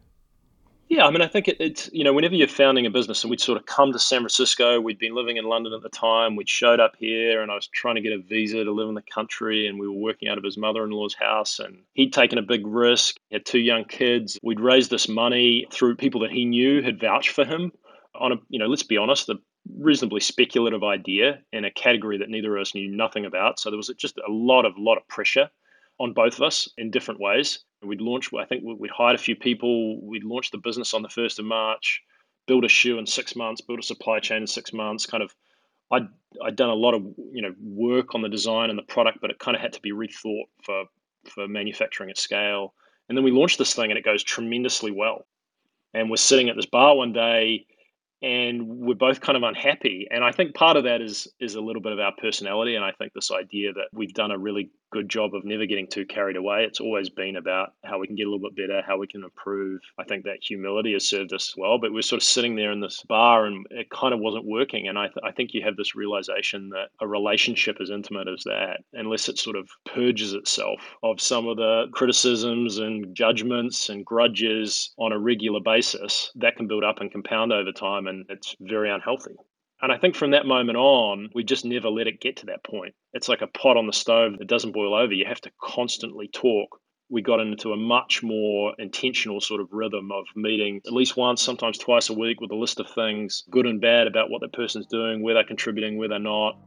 Yeah, 0.89 1.05
I 1.07 1.11
mean, 1.11 1.21
I 1.21 1.27
think 1.27 1.49
it, 1.49 1.59
it's, 1.61 1.91
you 1.93 2.03
know, 2.03 2.15
whenever 2.15 2.35
you're 2.35 2.49
founding 2.49 2.87
a 2.87 2.91
business 2.91 3.23
and 3.23 3.31
we'd 3.31 3.41
sort 3.41 3.59
of 3.59 3.67
come 3.67 3.93
to 3.93 3.99
San 3.99 4.21
Francisco, 4.21 4.81
we'd 4.81 4.99
been 4.99 5.15
living 5.15 5.37
in 5.37 5.45
London 5.45 5.75
at 5.75 5.83
the 5.83 5.91
time, 5.91 6.35
we'd 6.35 6.49
showed 6.49 6.81
up 6.81 6.95
here 6.99 7.43
and 7.43 7.51
I 7.51 7.55
was 7.55 7.67
trying 7.67 7.97
to 7.97 8.01
get 8.01 8.15
a 8.15 8.19
visa 8.19 8.65
to 8.65 8.73
live 8.73 8.89
in 8.89 8.95
the 8.95 9.03
country 9.03 9.67
and 9.67 9.79
we 9.79 9.87
were 9.87 9.93
working 9.93 10.31
out 10.31 10.39
of 10.39 10.45
his 10.45 10.57
mother 10.57 10.85
in 10.85 10.91
law's 10.91 11.15
house 11.15 11.59
and 11.59 11.83
he'd 11.93 12.15
taken 12.15 12.39
a 12.39 12.43
big 12.43 12.67
risk, 12.67 13.17
he 13.29 13.35
had 13.35 13.45
two 13.45 13.59
young 13.59 13.85
kids. 13.85 14.39
We'd 14.43 14.61
raised 14.61 14.91
this 14.91 15.09
money 15.09 15.67
through 15.71 15.97
people 15.97 16.23
that 16.23 16.31
he 16.31 16.47
knew 16.47 16.81
had 16.81 16.99
vouched 16.99 17.31
for 17.31 17.45
him 17.45 17.71
on 18.15 18.33
a, 18.33 18.37
you 18.49 18.59
know, 18.59 18.67
let's 18.67 18.83
be 18.83 18.97
honest, 18.97 19.27
the 19.27 19.37
reasonably 19.77 20.21
speculative 20.21 20.83
idea 20.83 21.41
in 21.53 21.67
a 21.67 21.71
category 21.71 22.17
that 22.17 22.31
neither 22.31 22.57
of 22.57 22.63
us 22.63 22.75
knew 22.75 22.89
nothing 22.89 23.27
about. 23.27 23.61
So 23.61 23.71
there 23.71 23.77
was 23.77 23.93
just 23.99 24.17
a 24.27 24.31
lot 24.31 24.65
of 24.65 24.73
lot 24.79 24.97
of 24.97 25.07
pressure 25.09 25.51
on 26.01 26.15
both 26.15 26.35
of 26.35 26.43
us 26.43 26.67
in 26.79 26.91
different 26.91 27.21
ways. 27.21 27.59
We'd 27.83 28.01
launch, 28.01 28.31
I 28.35 28.45
think 28.45 28.63
we'd 28.65 28.91
hired 28.91 29.15
a 29.15 29.23
few 29.23 29.37
people. 29.37 30.01
We'd 30.05 30.25
launched 30.25 30.53
the 30.53 30.59
business 30.59 30.95
on 30.95 31.03
the 31.03 31.09
1st 31.09 31.39
of 31.39 31.45
March, 31.45 32.03
build 32.47 32.65
a 32.65 32.69
shoe 32.69 32.99
in 32.99 33.07
six 33.07 33.37
months, 33.37 33.61
build 33.61 33.79
a 33.79 33.83
supply 33.83 34.19
chain 34.19 34.43
in 34.43 34.47
six 34.47 34.73
months, 34.73 35.07
kind 35.07 35.23
of 35.23 35.35
I'd, 35.91 36.09
I'd 36.45 36.57
done 36.57 36.69
a 36.69 36.75
lot 36.75 36.95
of 36.95 37.03
you 37.33 37.41
know 37.41 37.55
work 37.63 38.15
on 38.15 38.23
the 38.23 38.29
design 38.29 38.71
and 38.71 38.79
the 38.79 38.83
product, 38.83 39.19
but 39.21 39.31
it 39.31 39.39
kind 39.39 39.57
of 39.57 39.61
had 39.61 39.73
to 39.75 39.81
be 39.81 39.93
rethought 39.93 40.49
for, 40.63 40.85
for 41.31 41.49
manufacturing 41.49 42.11
at 42.11 42.19
scale. 42.19 42.75
And 43.09 43.17
then 43.17 43.25
we 43.25 43.31
launched 43.31 43.59
this 43.59 43.75
thing 43.75 43.91
and 43.91 43.99
it 43.99 44.05
goes 44.05 44.23
tremendously 44.23 44.91
well. 44.91 45.27
And 45.95 46.11
we're 46.11 46.17
sitting 46.17 46.51
at 46.51 46.57
this 46.57 46.67
bar 46.67 46.95
one 46.95 47.13
day 47.13 47.67
and 48.21 48.67
we're 48.67 48.95
both 48.95 49.21
kind 49.21 49.37
of 49.37 49.45
unhappy 49.45 50.09
and 50.11 50.25
i 50.25 50.33
think 50.33 50.55
part 50.55 50.77
of 50.77 50.85
that 50.85 51.01
is 51.01 51.29
is 51.39 51.55
a 51.55 51.61
little 51.61 51.81
bit 51.81 51.93
of 51.93 52.01
our 52.01 52.13
personality 52.21 52.75
and 52.75 52.85
i 52.85 52.91
think 52.91 53.13
this 53.13 53.31
idea 53.31 53.73
that 53.73 53.87
we've 53.93 54.13
done 54.13 54.33
a 54.33 54.39
really 54.39 54.71
good 54.91 55.09
job 55.09 55.35
of 55.35 55.45
never 55.45 55.67
getting 55.67 55.87
too 55.87 56.07
carried 56.07 56.37
away. 56.37 56.65
It's 56.65 56.81
always 56.81 57.09
been 57.09 57.37
about 57.37 57.75
how 57.85 57.99
we 57.99 58.07
can 58.07 58.17
get 58.17 58.27
a 58.27 58.31
little 58.31 58.51
bit 58.51 58.69
better 58.69 58.83
how 58.87 58.99
we 58.99 59.07
can 59.07 59.25
improve. 59.25 59.81
I 59.99 60.05
think 60.05 60.25
that 60.25 60.39
humility 60.43 60.93
has 60.93 61.07
served 61.07 61.33
us 61.33 61.55
well 61.57 61.79
but 61.79 61.93
we're 61.93 62.03
sort 62.03 62.23
of 62.23 62.27
sitting 62.27 62.57
there 62.57 62.73
in 62.73 62.81
this 62.81 63.03
bar 63.09 63.47
and 63.47 63.67
it 63.71 63.91
kind 63.91 64.15
of 64.15 64.21
wasn't 64.21 64.47
working. 64.47 64.89
And 64.89 64.99
i, 64.99 65.07
th- 65.07 65.25
I 65.25 65.33
think 65.33 65.55
you 65.55 65.63
have 65.63 65.77
this 65.77 65.95
realization 65.95 66.71
that 66.71 66.89
a 67.01 67.07
relationship 67.07 67.79
as 67.81 67.91
intimate 67.91 68.29
as 68.29 68.43
that 68.45 68.81
unless 68.93 69.29
it 69.29 69.39
sort 69.39 69.57
of 69.57 69.69
purges 69.85 70.33
itself 70.35 70.81
of 71.03 71.21
some 71.21 71.47
of 71.47 71.57
the 71.57 71.87
criticisms 71.93 72.79
and 72.79 73.15
judgments 73.15 73.89
and 73.89 74.05
grudges 74.05 74.93
on 74.99 75.13
a 75.13 75.19
regular 75.19 75.61
basis 75.61 76.31
that 76.37 76.57
can 76.57 76.67
build 76.67 76.85
up 76.85 77.01
and 77.01 77.13
compound 77.13 77.53
over 77.53 77.73
time 77.73 78.07
and 78.07 78.25
it's 78.29 78.57
very 78.61 78.91
unhealthy. 78.91 79.35
And 79.81 79.93
I 79.93 79.99
think 79.99 80.17
from 80.17 80.33
that 80.33 80.47
moment 80.47 80.77
on, 80.77 81.31
we 81.35 81.45
just 81.45 81.65
never 81.65 81.89
let 81.89 82.09
it 82.09 82.21
get 82.21 82.39
to 82.39 82.47
that 82.47 82.65
point. 82.65 82.95
It's 83.13 83.29
like 83.29 83.43
a 83.43 83.47
pot 83.47 83.77
on 83.77 83.87
the 83.87 83.93
stove 83.93 84.39
that 84.39 84.49
doesn't 84.49 84.73
boil 84.73 84.95
over. 84.95 85.13
You 85.13 85.25
have 85.27 85.41
to 85.43 85.53
constantly 85.63 86.29
talk. 86.29 86.81
We 87.11 87.23
got 87.23 87.41
into 87.41 87.73
a 87.73 87.77
much 87.77 88.23
more 88.23 88.75
intentional 88.79 89.41
sort 89.41 89.61
of 89.61 89.69
rhythm 89.71 90.11
of 90.13 90.25
meeting 90.35 90.81
at 90.85 90.93
least 90.93 91.17
once, 91.17 91.41
sometimes 91.41 91.79
twice 91.79 92.11
a 92.11 92.15
week 92.15 92.41
with 92.41 92.51
a 92.51 92.57
list 92.57 92.81
of 92.81 92.91
things, 92.91 93.45
good 93.51 93.67
and 93.67 93.81
bad, 93.81 94.07
about 94.07 94.31
what 94.31 94.41
the 94.41 94.49
person's 94.49 94.87
doing, 94.87 95.23
where 95.23 95.35
they're 95.35 95.45
contributing, 95.45 95.97
where 95.97 96.09
they're 96.09 96.19
not. 96.19 96.59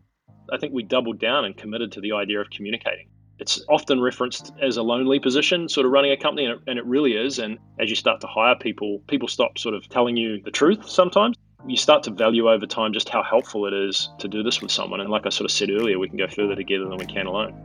I 0.51 0.57
think 0.57 0.73
we 0.73 0.81
doubled 0.81 1.19
down 1.19 1.45
and 1.45 1.55
committed 1.55 1.91
to 1.91 2.01
the 2.01 2.13
idea 2.13 2.39
of 2.39 2.49
communicating. 2.49 3.09
It's 3.39 3.63
often 3.69 3.99
referenced 4.01 4.53
as 4.61 4.77
a 4.77 4.83
lonely 4.83 5.19
position, 5.19 5.67
sort 5.67 5.85
of 5.85 5.91
running 5.91 6.11
a 6.11 6.17
company, 6.17 6.45
and 6.45 6.55
it, 6.55 6.63
and 6.67 6.79
it 6.79 6.85
really 6.85 7.13
is. 7.13 7.39
And 7.39 7.59
as 7.79 7.89
you 7.89 7.95
start 7.95 8.21
to 8.21 8.27
hire 8.27 8.55
people, 8.55 9.03
people 9.07 9.27
stop 9.27 9.57
sort 9.57 9.75
of 9.75 9.87
telling 9.89 10.15
you 10.15 10.41
the 10.43 10.51
truth 10.51 10.87
sometimes 10.87 11.35
you 11.67 11.77
start 11.77 12.03
to 12.03 12.11
value 12.11 12.49
over 12.49 12.65
time 12.65 12.93
just 12.93 13.09
how 13.09 13.23
helpful 13.23 13.65
it 13.65 13.73
is 13.73 14.09
to 14.19 14.27
do 14.27 14.43
this 14.43 14.61
with 14.61 14.71
someone. 14.71 14.99
And 14.99 15.09
like 15.09 15.25
I 15.25 15.29
sort 15.29 15.45
of 15.45 15.51
said 15.51 15.69
earlier, 15.69 15.99
we 15.99 16.09
can 16.09 16.17
go 16.17 16.27
further 16.27 16.55
together 16.55 16.85
than 16.85 16.97
we 16.97 17.05
can 17.05 17.27
alone. 17.27 17.55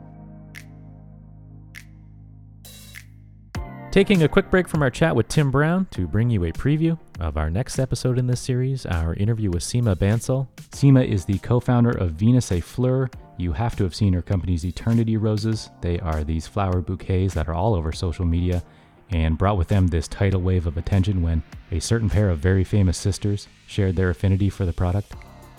Taking 3.91 4.21
a 4.21 4.27
quick 4.27 4.51
break 4.51 4.67
from 4.67 4.83
our 4.83 4.91
chat 4.91 5.15
with 5.15 5.27
Tim 5.27 5.49
Brown 5.49 5.87
to 5.91 6.07
bring 6.07 6.29
you 6.29 6.43
a 6.43 6.51
preview 6.51 6.99
of 7.19 7.35
our 7.35 7.49
next 7.49 7.79
episode 7.79 8.19
in 8.19 8.27
this 8.27 8.39
series, 8.39 8.85
our 8.85 9.15
interview 9.15 9.49
with 9.49 9.63
Seema 9.63 9.95
Bansal. 9.95 10.47
Seema 10.71 11.07
is 11.07 11.25
the 11.25 11.39
co 11.39 11.59
founder 11.59 11.89
of 11.89 12.11
Venus 12.11 12.51
et 12.51 12.63
Fleur. 12.63 13.09
You 13.37 13.53
have 13.53 13.75
to 13.77 13.83
have 13.83 13.95
seen 13.95 14.13
her 14.13 14.21
company's 14.21 14.65
Eternity 14.65 15.17
Roses. 15.17 15.71
They 15.81 15.99
are 15.99 16.23
these 16.23 16.45
flower 16.45 16.81
bouquets 16.81 17.33
that 17.33 17.47
are 17.47 17.55
all 17.55 17.73
over 17.73 17.91
social 17.91 18.25
media 18.25 18.61
and 19.09 19.37
brought 19.37 19.57
with 19.57 19.67
them 19.67 19.87
this 19.87 20.07
tidal 20.07 20.41
wave 20.41 20.67
of 20.67 20.77
attention 20.77 21.21
when 21.21 21.43
a 21.71 21.79
certain 21.79 22.09
pair 22.09 22.29
of 22.29 22.39
very 22.39 22.63
famous 22.63 22.97
sisters 22.97 23.47
shared 23.65 23.95
their 23.95 24.09
affinity 24.09 24.49
for 24.49 24.65
the 24.65 24.73
product? 24.73 25.13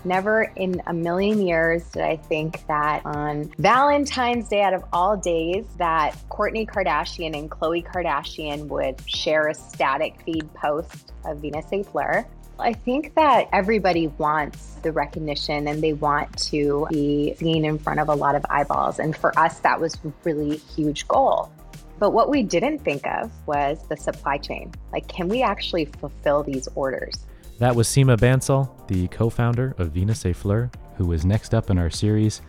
Never 0.04 0.52
in 0.54 0.80
a 0.87 0.94
million 0.94 1.44
years 1.44 1.82
did 1.90 2.02
I 2.02 2.16
think 2.16 2.66
that 2.68 3.04
on 3.04 3.52
Valentine's 3.58 4.48
Day, 4.48 4.62
out 4.62 4.72
of 4.72 4.84
all 4.92 5.16
days, 5.16 5.66
that 5.78 6.16
Kourtney 6.30 6.66
Kardashian 6.66 7.37
and 7.37 7.50
Khloe 7.50 7.84
Kardashian 7.84 8.68
would 8.68 9.02
share 9.11 9.48
a 9.48 9.54
static 9.54 10.22
feed 10.22 10.52
post 10.54 11.12
of 11.24 11.38
Venus 11.38 11.66
et 11.72 11.84
Fleur. 11.84 12.24
I 12.61 12.72
think 12.72 13.14
that 13.14 13.48
everybody 13.52 14.08
wants 14.08 14.74
the 14.82 14.92
recognition 14.92 15.68
and 15.68 15.82
they 15.82 15.92
want 15.92 16.37
to 16.48 16.87
be 16.90 17.34
seen 17.37 17.64
in 17.64 17.78
front 17.78 18.00
of 18.00 18.08
a 18.08 18.14
lot 18.14 18.34
of 18.34 18.44
eyeballs. 18.50 18.98
And 18.98 19.16
for 19.16 19.37
us, 19.38 19.61
that 19.61 19.80
was 19.80 19.94
a 20.04 20.12
really 20.24 20.56
huge 20.56 21.06
goal. 21.06 21.50
But 21.98 22.11
what 22.11 22.30
we 22.30 22.42
didn't 22.42 22.78
think 22.80 23.06
of 23.06 23.30
was 23.46 23.87
the 23.88 23.96
supply 23.96 24.38
chain. 24.38 24.72
Like, 24.92 25.08
can 25.08 25.28
we 25.28 25.42
actually 25.42 25.87
fulfill 25.87 26.42
these 26.42 26.68
orders? 26.74 27.26
That 27.58 27.74
was 27.74 27.88
Seema 27.88 28.16
Bansal, 28.16 28.70
the 28.87 29.08
co 29.08 29.30
founder 29.30 29.74
of 29.78 29.90
Venus 29.90 30.24
et 30.24 30.37
Fleur, 30.37 30.70
who 30.96 31.11
is 31.12 31.24
next 31.24 31.54
up 31.54 31.70
in 31.70 31.78
our 31.78 31.90
series. 31.90 32.40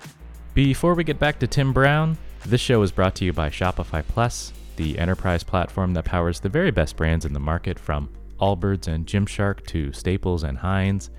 Before 0.54 0.94
we 0.94 1.04
get 1.04 1.18
back 1.18 1.40
to 1.40 1.48
Tim 1.48 1.74
Brown, 1.74 2.18
this 2.46 2.62
show 2.62 2.82
is 2.84 2.92
brought 2.92 3.16
to 3.16 3.26
you 3.26 3.34
by 3.34 3.50
Shopify 3.50 4.04
Plus, 4.08 4.54
the 4.76 4.98
enterprise 5.00 5.44
platform 5.44 5.94
that 5.94 6.06
powers 6.06 6.40
the 6.40 6.50
very 6.50 6.72
best 6.72 6.96
brands 6.96 7.26
in 7.26 7.34
the 7.34 7.40
market 7.40 7.80
from 7.80 8.10
Allbirds 8.40 8.88
and 8.88 9.06
Gymshark 9.06 9.66
to 9.68 9.92
Staples 9.94 10.44
and 10.44 10.58
Heinz. 10.58 11.10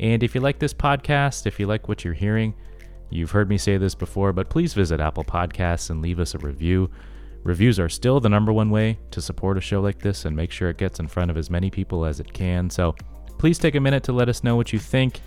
And 0.00 0.22
if 0.22 0.34
you 0.34 0.40
like 0.40 0.58
this 0.58 0.74
podcast, 0.74 1.46
if 1.46 1.60
you 1.60 1.66
like 1.66 1.86
what 1.86 2.04
you're 2.04 2.14
hearing, 2.14 2.54
you've 3.10 3.30
heard 3.30 3.48
me 3.48 3.58
say 3.58 3.76
this 3.76 3.94
before, 3.94 4.32
but 4.32 4.48
please 4.48 4.74
visit 4.74 5.00
Apple 5.00 5.24
Podcasts 5.24 5.90
and 5.90 6.02
leave 6.02 6.18
us 6.18 6.34
a 6.34 6.38
review. 6.38 6.90
Reviews 7.44 7.78
are 7.78 7.90
still 7.90 8.20
the 8.20 8.28
number 8.28 8.52
one 8.52 8.70
way 8.70 8.98
to 9.10 9.20
support 9.20 9.58
a 9.58 9.60
show 9.60 9.80
like 9.80 9.98
this 9.98 10.24
and 10.24 10.34
make 10.34 10.50
sure 10.50 10.70
it 10.70 10.78
gets 10.78 10.98
in 10.98 11.08
front 11.08 11.30
of 11.30 11.36
as 11.36 11.50
many 11.50 11.70
people 11.70 12.04
as 12.04 12.18
it 12.18 12.32
can. 12.32 12.70
So 12.70 12.96
please 13.38 13.58
take 13.58 13.74
a 13.74 13.80
minute 13.80 14.02
to 14.04 14.12
let 14.12 14.30
us 14.30 14.42
know 14.42 14.56
what 14.56 14.72
you 14.72 14.78
think. 14.78 15.20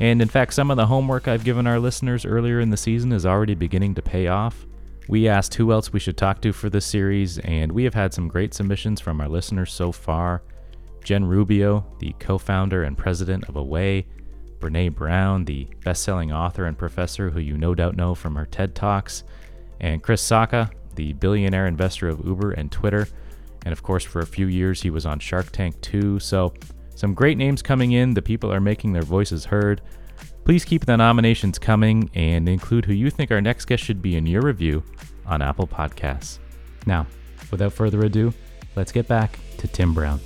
And 0.00 0.22
in 0.22 0.28
fact, 0.28 0.54
some 0.54 0.70
of 0.70 0.78
the 0.78 0.86
homework 0.86 1.28
I've 1.28 1.44
given 1.44 1.66
our 1.66 1.78
listeners 1.78 2.24
earlier 2.24 2.60
in 2.60 2.70
the 2.70 2.76
season 2.76 3.12
is 3.12 3.26
already 3.26 3.54
beginning 3.54 3.94
to 3.96 4.02
pay 4.02 4.28
off. 4.28 4.66
We 5.08 5.28
asked 5.28 5.54
who 5.54 5.72
else 5.72 5.92
we 5.92 6.00
should 6.00 6.16
talk 6.16 6.40
to 6.42 6.52
for 6.52 6.70
this 6.70 6.86
series, 6.86 7.38
and 7.38 7.72
we 7.72 7.84
have 7.84 7.94
had 7.94 8.12
some 8.14 8.28
great 8.28 8.54
submissions 8.54 9.00
from 9.00 9.20
our 9.20 9.28
listeners 9.28 9.72
so 9.72 9.90
far. 9.90 10.42
Jen 11.02 11.24
Rubio, 11.24 11.86
the 11.98 12.14
co 12.18 12.38
founder 12.38 12.84
and 12.84 12.96
president 12.96 13.48
of 13.48 13.56
Away, 13.56 14.06
Brene 14.58 14.94
Brown, 14.94 15.44
the 15.44 15.66
best 15.84 16.02
selling 16.02 16.32
author 16.32 16.66
and 16.66 16.76
professor 16.76 17.30
who 17.30 17.40
you 17.40 17.56
no 17.56 17.74
doubt 17.74 17.96
know 17.96 18.14
from 18.14 18.34
her 18.36 18.46
TED 18.46 18.74
Talks, 18.74 19.24
and 19.80 20.02
Chris 20.02 20.22
Sacca, 20.22 20.70
the 20.98 21.12
billionaire 21.14 21.68
investor 21.68 22.08
of 22.08 22.26
Uber 22.26 22.50
and 22.50 22.70
Twitter. 22.72 23.08
And 23.64 23.72
of 23.72 23.82
course, 23.82 24.04
for 24.04 24.18
a 24.18 24.26
few 24.26 24.48
years, 24.48 24.82
he 24.82 24.90
was 24.90 25.06
on 25.06 25.20
Shark 25.20 25.52
Tank 25.52 25.80
too. 25.80 26.18
So, 26.18 26.52
some 26.96 27.14
great 27.14 27.38
names 27.38 27.62
coming 27.62 27.92
in. 27.92 28.14
The 28.14 28.22
people 28.22 28.52
are 28.52 28.60
making 28.60 28.92
their 28.92 29.02
voices 29.02 29.44
heard. 29.44 29.80
Please 30.44 30.64
keep 30.64 30.84
the 30.84 30.96
nominations 30.96 31.56
coming 31.56 32.10
and 32.14 32.48
include 32.48 32.84
who 32.84 32.92
you 32.92 33.10
think 33.10 33.30
our 33.30 33.40
next 33.40 33.66
guest 33.66 33.84
should 33.84 34.02
be 34.02 34.16
in 34.16 34.26
your 34.26 34.42
review 34.42 34.82
on 35.24 35.40
Apple 35.40 35.68
Podcasts. 35.68 36.40
Now, 36.84 37.06
without 37.52 37.72
further 37.72 38.00
ado, 38.00 38.34
let's 38.74 38.90
get 38.90 39.06
back 39.06 39.38
to 39.58 39.68
Tim 39.68 39.94
Brown. 39.94 40.18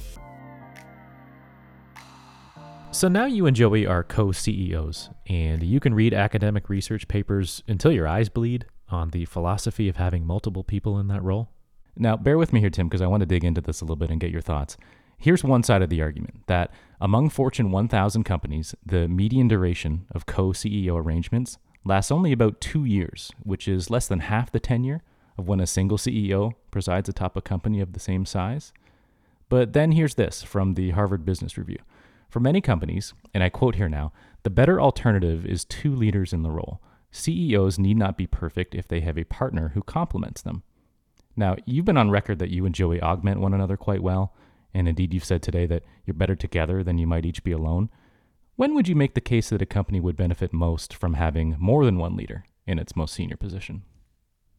So 2.93 3.09
now 3.09 3.27
you 3.27 3.45
and 3.47 3.57
Joey 3.57 3.87
are 3.87 4.03
co 4.03 4.33
CEOs, 4.33 5.11
and 5.27 5.63
you 5.63 5.81
can 5.81 5.93
read 5.93 6.15
academic 6.15 6.71
research 6.71 7.09
papers 7.09 7.63
until 7.69 7.93
your 7.93 8.09
eyes 8.09 8.31
bleed 8.31 8.65
on 8.93 9.11
the 9.11 9.25
philosophy 9.25 9.89
of 9.89 9.97
having 9.97 10.27
multiple 10.27 10.65
people 10.65 10.99
in 10.99 11.09
that 11.09 11.23
role. 11.23 11.51
Now, 11.97 12.17
bear 12.17 12.39
with 12.39 12.53
me 12.53 12.61
here, 12.61 12.71
Tim, 12.71 12.89
because 12.89 13.03
I 13.03 13.07
want 13.07 13.21
to 13.21 13.27
dig 13.27 13.45
into 13.45 13.61
this 13.61 13.81
a 13.81 13.85
little 13.85 13.97
bit 13.97 14.11
and 14.11 14.21
get 14.21 14.31
your 14.31 14.41
thoughts. 14.41 14.77
Here's 15.19 15.45
one 15.45 15.63
side 15.63 15.83
of 15.83 15.91
the 15.91 16.03
argument 16.03 16.47
that 16.47 16.73
among 17.01 17.31
Fortune 17.31 17.71
1000 17.71 18.25
companies, 18.25 18.75
the 18.85 19.07
median 19.09 19.49
duration 19.49 20.07
of 20.11 20.27
co 20.27 20.49
CEO 20.49 20.97
arrangements 20.97 21.59
lasts 21.85 22.11
only 22.11 22.33
about 22.33 22.61
two 22.61 22.85
years, 22.85 23.31
which 23.43 23.69
is 23.69 23.91
less 23.91 24.09
than 24.09 24.21
half 24.21 24.51
the 24.51 24.61
tenure 24.61 25.03
of 25.39 25.49
when 25.49 25.61
a 25.61 25.67
single 25.67 25.99
CEO 25.99 26.53
presides 26.71 27.09
atop 27.09 27.37
a 27.37 27.43
company 27.43 27.81
of 27.81 27.93
the 27.93 28.01
same 28.01 28.27
size. 28.27 28.73
But 29.49 29.73
then 29.75 29.93
here's 29.93 30.15
this 30.15 30.43
from 30.43 30.75
the 30.75 30.91
Harvard 30.91 31.25
Business 31.25 31.59
Review. 31.59 31.79
For 32.29 32.41
many 32.41 32.61
companies, 32.61 33.13
and 33.35 33.45
I 33.45 33.49
quote 33.49 33.75
here 33.75 33.89
now, 33.89 34.13
the 34.43 34.51
better 34.51 34.81
alternative 34.81 35.45
is 35.45 35.65
two 35.65 35.95
leaders 35.95 36.33
in 36.33 36.43
the 36.43 36.51
role. 36.51 36.81
CEOs 37.13 37.79
need 37.79 37.97
not 37.97 38.17
be 38.17 38.27
perfect 38.27 38.75
if 38.75 38.89
they 38.89 39.01
have 39.01 39.19
a 39.19 39.25
partner 39.25 39.69
who 39.75 39.83
complements 39.83 40.43
them. 40.43 40.63
Now, 41.37 41.57
you've 41.67 41.85
been 41.85 41.97
on 41.97 42.11
record 42.11 42.39
that 42.41 42.51
you 42.51 42.67
and 42.67 42.75
Joey 42.75 43.01
augment 43.01 43.41
one 43.41 43.55
another 43.55 43.77
quite 43.77 44.03
well. 44.03 44.35
And 44.75 44.89
indeed, 44.89 45.13
you've 45.13 45.25
said 45.25 45.43
today 45.43 45.67
that 45.67 45.85
you're 46.07 46.15
better 46.15 46.35
together 46.35 46.83
than 46.83 46.99
you 46.99 47.07
might 47.07 47.27
each 47.27 47.45
be 47.45 47.53
alone. 47.53 47.91
When 48.57 48.75
would 48.75 48.89
you 48.89 48.97
make 48.97 49.15
the 49.15 49.21
case 49.21 49.51
that 49.51 49.63
a 49.63 49.67
company 49.67 50.01
would 50.01 50.17
benefit 50.17 50.53
most 50.53 50.95
from 50.95 51.15
having 51.15 51.57
more 51.59 51.85
than 51.85 51.99
one 51.99 52.17
leader 52.17 52.45
in 52.67 52.79
its 52.79 52.97
most 52.97 53.15
senior 53.15 53.37
position? 53.37 53.83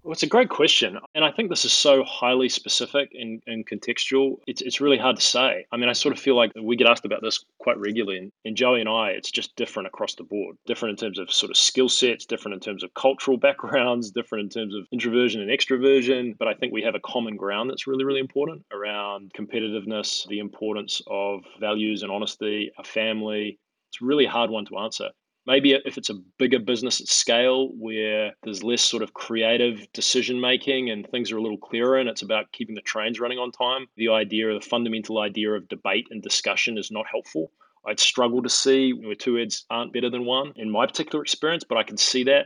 Well, 0.03 0.11
it's 0.11 0.23
a 0.23 0.27
great 0.27 0.49
question. 0.49 0.99
And 1.15 1.23
I 1.23 1.31
think 1.31 1.49
this 1.49 1.63
is 1.63 1.71
so 1.71 2.03
highly 2.03 2.49
specific 2.49 3.13
and, 3.13 3.41
and 3.47 3.65
contextual. 3.65 4.35
It's, 4.47 4.61
it's 4.61 4.81
really 4.81 4.97
hard 4.97 5.15
to 5.15 5.21
say. 5.21 5.65
I 5.71 5.77
mean, 5.77 5.87
I 5.87 5.93
sort 5.93 6.13
of 6.13 6.21
feel 6.21 6.35
like 6.35 6.51
we 6.61 6.75
get 6.75 6.87
asked 6.89 7.05
about 7.05 7.21
this 7.21 7.45
quite 7.59 7.77
regularly. 7.77 8.17
And, 8.17 8.31
and 8.43 8.57
Joey 8.57 8.81
and 8.81 8.89
I, 8.89 9.11
it's 9.11 9.31
just 9.31 9.55
different 9.55 9.87
across 9.87 10.15
the 10.15 10.25
board. 10.25 10.57
Different 10.65 10.91
in 10.99 11.05
terms 11.05 11.19
of 11.19 11.31
sort 11.31 11.51
of 11.51 11.57
skill 11.57 11.87
sets, 11.87 12.25
different 12.25 12.53
in 12.53 12.59
terms 12.59 12.83
of 12.83 12.93
cultural 12.95 13.37
backgrounds, 13.47 14.11
different 14.11 14.43
in 14.43 14.49
terms 14.49 14.75
of 14.75 14.85
introversion 14.91 15.39
and 15.39 15.49
extroversion. 15.49 16.37
But 16.37 16.49
I 16.49 16.53
think 16.53 16.73
we 16.73 16.81
have 16.81 16.95
a 16.95 16.99
common 16.99 17.37
ground 17.37 17.69
that's 17.69 17.87
really, 17.87 18.03
really 18.03 18.19
important 18.19 18.65
around 18.73 19.31
competitiveness, 19.33 20.27
the 20.27 20.39
importance 20.39 21.01
of 21.07 21.45
values 21.61 22.03
and 22.03 22.11
honesty, 22.11 22.73
a 22.77 22.83
family. 22.83 23.57
It's 23.87 24.01
a 24.01 24.05
really 24.05 24.25
hard 24.25 24.49
one 24.49 24.65
to 24.65 24.79
answer. 24.79 25.11
Maybe 25.45 25.73
if 25.73 25.97
it's 25.97 26.09
a 26.09 26.21
bigger 26.39 26.59
business 26.59 27.01
at 27.01 27.07
scale 27.07 27.69
where 27.77 28.31
there's 28.43 28.63
less 28.63 28.81
sort 28.81 29.03
of 29.03 29.13
creative 29.13 29.85
decision 29.91 30.39
making 30.39 30.89
and 30.89 31.05
things 31.07 31.31
are 31.31 31.37
a 31.37 31.41
little 31.41 31.57
clearer 31.57 31.97
and 31.97 32.07
it's 32.07 32.21
about 32.21 32.51
keeping 32.53 32.75
the 32.75 32.81
trains 32.81 33.19
running 33.19 33.39
on 33.39 33.51
time, 33.51 33.87
the 33.97 34.07
idea, 34.07 34.53
the 34.53 34.61
fundamental 34.61 35.19
idea 35.19 35.51
of 35.51 35.67
debate 35.67 36.07
and 36.11 36.23
discussion 36.23 36.77
is 36.77 36.91
not 36.91 37.05
helpful. 37.11 37.51
I'd 37.85 37.99
struggle 37.99 38.41
to 38.41 38.49
see 38.49 38.93
where 38.93 39.15
two 39.15 39.35
heads 39.35 39.65
aren't 39.69 39.91
better 39.91 40.09
than 40.09 40.25
one 40.25 40.53
in 40.55 40.71
my 40.71 40.85
particular 40.85 41.21
experience, 41.21 41.65
but 41.65 41.77
I 41.77 41.83
can 41.83 41.97
see 41.97 42.23
that 42.23 42.45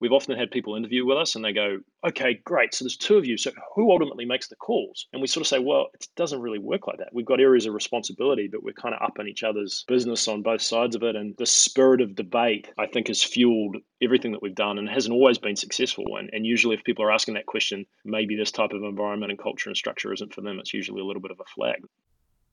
we've 0.00 0.12
often 0.12 0.38
had 0.38 0.50
people 0.50 0.76
interview 0.76 1.06
with 1.06 1.16
us 1.16 1.34
and 1.34 1.44
they 1.44 1.52
go, 1.52 1.78
okay, 2.06 2.40
great. 2.44 2.74
So 2.74 2.84
there's 2.84 2.96
two 2.96 3.16
of 3.16 3.26
you. 3.26 3.36
So 3.36 3.50
who 3.74 3.90
ultimately 3.90 4.24
makes 4.24 4.48
the 4.48 4.56
calls? 4.56 5.06
And 5.12 5.22
we 5.22 5.28
sort 5.28 5.42
of 5.42 5.48
say, 5.48 5.58
well, 5.58 5.88
it 5.94 6.06
doesn't 6.16 6.40
really 6.40 6.58
work 6.58 6.86
like 6.86 6.98
that. 6.98 7.08
We've 7.12 7.26
got 7.26 7.40
areas 7.40 7.66
of 7.66 7.74
responsibility, 7.74 8.48
but 8.50 8.62
we're 8.62 8.74
kind 8.74 8.94
of 8.94 9.02
up 9.02 9.18
in 9.18 9.28
each 9.28 9.42
other's 9.42 9.84
business 9.88 10.28
on 10.28 10.42
both 10.42 10.62
sides 10.62 10.96
of 10.96 11.02
it. 11.02 11.16
And 11.16 11.34
the 11.38 11.46
spirit 11.46 12.00
of 12.00 12.14
debate, 12.14 12.68
I 12.78 12.86
think, 12.86 13.08
has 13.08 13.22
fueled 13.22 13.76
everything 14.02 14.32
that 14.32 14.42
we've 14.42 14.54
done 14.54 14.78
and 14.78 14.88
hasn't 14.88 15.14
always 15.14 15.38
been 15.38 15.56
successful. 15.56 16.04
And, 16.18 16.30
and 16.32 16.44
usually, 16.44 16.74
if 16.74 16.84
people 16.84 17.04
are 17.04 17.12
asking 17.12 17.34
that 17.34 17.46
question, 17.46 17.86
maybe 18.04 18.36
this 18.36 18.50
type 18.50 18.72
of 18.72 18.82
environment 18.82 19.30
and 19.32 19.38
culture 19.38 19.70
and 19.70 19.76
structure 19.76 20.12
isn't 20.12 20.34
for 20.34 20.42
them. 20.42 20.58
It's 20.58 20.74
usually 20.74 21.00
a 21.00 21.04
little 21.04 21.22
bit 21.22 21.30
of 21.30 21.40
a 21.40 21.50
flag 21.54 21.82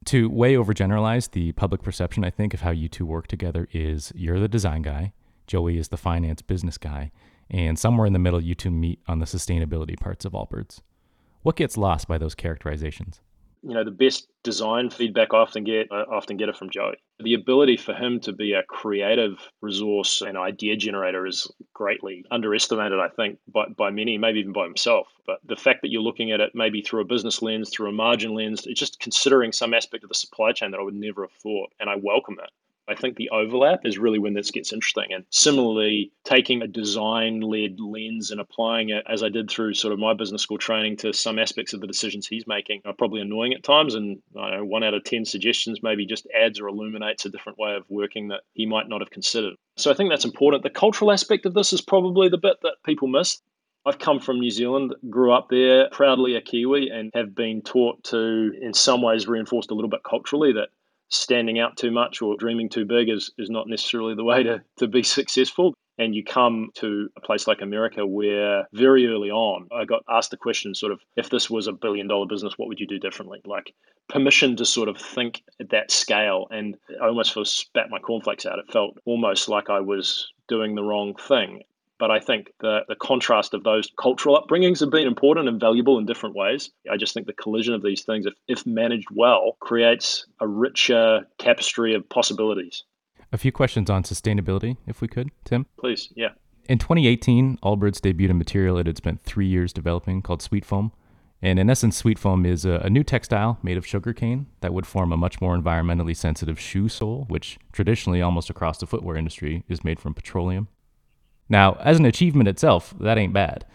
to 0.05 0.29
way 0.29 0.55
overgeneralize 0.55 1.31
the 1.31 1.51
public 1.53 1.81
perception, 1.81 2.23
I 2.23 2.29
think, 2.29 2.53
of 2.53 2.61
how 2.61 2.71
you 2.71 2.89
two 2.89 3.05
work 3.05 3.27
together 3.27 3.67
is 3.71 4.11
you're 4.15 4.39
the 4.39 4.47
design 4.47 4.81
guy, 4.81 5.13
Joey 5.47 5.77
is 5.77 5.89
the 5.89 5.97
finance 5.97 6.41
business 6.41 6.77
guy, 6.77 7.11
and 7.49 7.77
somewhere 7.77 8.07
in 8.07 8.13
the 8.13 8.19
middle, 8.19 8.41
you 8.41 8.55
two 8.55 8.71
meet 8.71 8.99
on 9.07 9.19
the 9.19 9.25
sustainability 9.25 9.99
parts 9.99 10.25
of 10.25 10.33
Allbirds. 10.33 10.81
What 11.43 11.55
gets 11.55 11.77
lost 11.77 12.07
by 12.07 12.17
those 12.17 12.35
characterizations? 12.35 13.21
You 13.65 13.73
know, 13.73 13.83
the 13.85 13.91
best 13.91 14.27
design 14.43 14.89
feedback 14.89 15.29
I 15.33 15.37
often 15.37 15.63
get, 15.63 15.87
I 15.89 16.01
often 16.01 16.35
get 16.35 16.49
it 16.49 16.57
from 16.57 16.69
Joey. 16.69 16.95
The 17.19 17.33
ability 17.33 17.77
for 17.77 17.93
him 17.93 18.19
to 18.21 18.33
be 18.33 18.51
a 18.51 18.63
creative 18.63 19.39
resource 19.61 20.21
and 20.21 20.37
idea 20.37 20.75
generator 20.75 21.25
is 21.25 21.49
greatly 21.73 22.25
underestimated, 22.29 22.99
I 22.99 23.07
think, 23.07 23.39
by, 23.47 23.67
by 23.77 23.89
many, 23.89 24.17
maybe 24.17 24.39
even 24.39 24.51
by 24.51 24.65
himself. 24.65 25.07
But 25.25 25.39
the 25.45 25.55
fact 25.55 25.81
that 25.81 25.91
you're 25.91 26.01
looking 26.01 26.31
at 26.31 26.41
it 26.41 26.51
maybe 26.53 26.81
through 26.81 27.01
a 27.01 27.05
business 27.05 27.41
lens, 27.41 27.69
through 27.69 27.87
a 27.87 27.93
margin 27.93 28.33
lens, 28.33 28.67
it's 28.67 28.79
just 28.79 28.99
considering 28.99 29.53
some 29.53 29.73
aspect 29.73 30.03
of 30.03 30.09
the 30.09 30.15
supply 30.15 30.51
chain 30.51 30.71
that 30.71 30.79
I 30.79 30.83
would 30.83 30.93
never 30.93 31.21
have 31.21 31.31
thought. 31.31 31.71
And 31.79 31.89
I 31.89 31.95
welcome 31.95 32.37
it. 32.43 32.49
I 32.87 32.95
think 32.95 33.15
the 33.15 33.29
overlap 33.29 33.85
is 33.85 33.97
really 33.97 34.19
when 34.19 34.33
this 34.33 34.51
gets 34.51 34.73
interesting. 34.73 35.13
And 35.13 35.25
similarly, 35.29 36.11
taking 36.23 36.61
a 36.61 36.67
design 36.67 37.41
led 37.41 37.79
lens 37.79 38.31
and 38.31 38.41
applying 38.41 38.89
it, 38.89 39.05
as 39.09 39.23
I 39.23 39.29
did 39.29 39.49
through 39.49 39.73
sort 39.75 39.93
of 39.93 39.99
my 39.99 40.13
business 40.13 40.41
school 40.41 40.57
training, 40.57 40.97
to 40.97 41.13
some 41.13 41.39
aspects 41.39 41.73
of 41.73 41.81
the 41.81 41.87
decisions 41.87 42.27
he's 42.27 42.47
making 42.47 42.81
are 42.85 42.93
probably 42.93 43.21
annoying 43.21 43.53
at 43.53 43.63
times. 43.63 43.95
And 43.95 44.21
know 44.33 44.65
one 44.65 44.83
out 44.83 44.93
of 44.93 45.03
10 45.03 45.25
suggestions 45.25 45.81
maybe 45.81 46.05
just 46.05 46.27
adds 46.35 46.59
or 46.59 46.67
illuminates 46.67 47.25
a 47.25 47.29
different 47.29 47.57
way 47.57 47.73
of 47.73 47.85
working 47.89 48.27
that 48.29 48.41
he 48.53 48.65
might 48.65 48.89
not 48.89 49.01
have 49.01 49.11
considered. 49.11 49.55
So 49.77 49.91
I 49.91 49.93
think 49.93 50.09
that's 50.09 50.25
important. 50.25 50.63
The 50.63 50.69
cultural 50.69 51.11
aspect 51.11 51.45
of 51.45 51.53
this 51.53 51.73
is 51.73 51.81
probably 51.81 52.29
the 52.29 52.37
bit 52.37 52.57
that 52.63 52.75
people 52.85 53.07
miss. 53.07 53.41
I've 53.85 53.99
come 53.99 54.19
from 54.19 54.39
New 54.39 54.51
Zealand, 54.51 54.95
grew 55.09 55.33
up 55.33 55.49
there, 55.49 55.89
proudly 55.91 56.35
a 56.35 56.41
Kiwi, 56.41 56.89
and 56.89 57.11
have 57.13 57.35
been 57.35 57.61
taught 57.61 58.01
to, 58.05 58.53
in 58.61 58.73
some 58.73 59.01
ways, 59.01 59.27
reinforced 59.27 59.71
a 59.71 59.73
little 59.73 59.89
bit 59.89 60.03
culturally 60.03 60.53
that 60.53 60.69
standing 61.13 61.59
out 61.59 61.77
too 61.77 61.91
much 61.91 62.21
or 62.21 62.35
dreaming 62.37 62.69
too 62.69 62.85
big 62.85 63.09
is, 63.09 63.31
is 63.37 63.49
not 63.49 63.67
necessarily 63.67 64.15
the 64.15 64.23
way 64.23 64.43
to, 64.43 64.61
to 64.77 64.87
be 64.87 65.03
successful. 65.03 65.73
And 65.99 66.15
you 66.15 66.23
come 66.23 66.69
to 66.75 67.07
a 67.15 67.21
place 67.21 67.45
like 67.45 67.61
America 67.61 68.05
where 68.05 68.67
very 68.73 69.05
early 69.05 69.29
on, 69.29 69.67
I 69.71 69.85
got 69.85 70.01
asked 70.09 70.31
the 70.31 70.37
question 70.37 70.73
sort 70.73 70.91
of, 70.91 70.99
if 71.15 71.29
this 71.29 71.51
was 71.51 71.67
a 71.67 71.71
billion 71.71 72.07
dollar 72.07 72.25
business, 72.25 72.57
what 72.57 72.67
would 72.67 72.79
you 72.79 72.87
do 72.87 72.97
differently? 72.97 73.41
Like 73.45 73.73
permission 74.09 74.55
to 74.55 74.65
sort 74.65 74.89
of 74.89 74.97
think 74.97 75.43
at 75.59 75.69
that 75.69 75.91
scale. 75.91 76.47
And 76.49 76.75
I 76.99 77.05
almost 77.05 77.33
sort 77.33 77.45
of 77.45 77.53
spat 77.53 77.91
my 77.91 77.99
cornflakes 77.99 78.47
out. 78.47 78.57
It 78.57 78.71
felt 78.71 78.97
almost 79.05 79.49
like 79.49 79.69
I 79.69 79.81
was 79.81 80.27
doing 80.47 80.73
the 80.73 80.83
wrong 80.83 81.13
thing. 81.15 81.61
But 82.03 82.11
I 82.11 82.19
think 82.19 82.51
the, 82.59 82.81
the 82.89 82.97
contrast 82.97 83.53
of 83.53 83.63
those 83.63 83.89
cultural 83.97 84.37
upbringings 84.37 84.81
have 84.81 84.89
been 84.89 85.07
important 85.07 85.47
and 85.47 85.57
valuable 85.57 85.97
in 85.97 86.05
different 86.05 86.35
ways. 86.35 86.69
I 86.91 86.97
just 86.97 87.13
think 87.13 87.27
the 87.27 87.33
collision 87.33 87.73
of 87.73 87.81
these 87.81 88.03
things, 88.03 88.25
if, 88.25 88.33
if 88.49 88.65
managed 88.67 89.07
well, 89.09 89.55
creates 89.61 90.25
a 90.41 90.45
richer 90.45 91.25
tapestry 91.37 91.95
of 91.95 92.09
possibilities. 92.09 92.83
A 93.31 93.37
few 93.37 93.53
questions 93.53 93.89
on 93.89 94.03
sustainability, 94.03 94.75
if 94.85 94.99
we 94.99 95.07
could, 95.07 95.29
Tim. 95.45 95.65
Please, 95.79 96.11
yeah. 96.13 96.31
In 96.67 96.77
2018, 96.77 97.59
Allbirds 97.63 98.01
debuted 98.01 98.31
a 98.31 98.33
material 98.33 98.77
it 98.77 98.87
had 98.87 98.97
spent 98.97 99.23
three 99.23 99.47
years 99.47 99.71
developing 99.71 100.21
called 100.21 100.41
SweetFoam. 100.41 100.91
And 101.41 101.57
in 101.57 101.69
essence, 101.69 102.01
SweetFoam 102.01 102.45
is 102.45 102.65
a, 102.65 102.81
a 102.83 102.89
new 102.89 103.05
textile 103.05 103.59
made 103.63 103.77
of 103.77 103.87
sugarcane 103.87 104.47
that 104.59 104.73
would 104.73 104.85
form 104.85 105.13
a 105.13 105.17
much 105.17 105.39
more 105.39 105.57
environmentally 105.57 106.17
sensitive 106.17 106.59
shoe 106.59 106.89
sole, 106.89 107.23
which 107.29 107.57
traditionally, 107.71 108.21
almost 108.21 108.49
across 108.49 108.79
the 108.79 108.87
footwear 108.87 109.15
industry, 109.15 109.63
is 109.69 109.85
made 109.85 110.01
from 110.01 110.13
petroleum. 110.13 110.67
Now, 111.49 111.73
as 111.81 111.99
an 111.99 112.05
achievement 112.05 112.49
itself, 112.49 112.93
that 112.99 113.17
ain't 113.17 113.33
bad. 113.33 113.65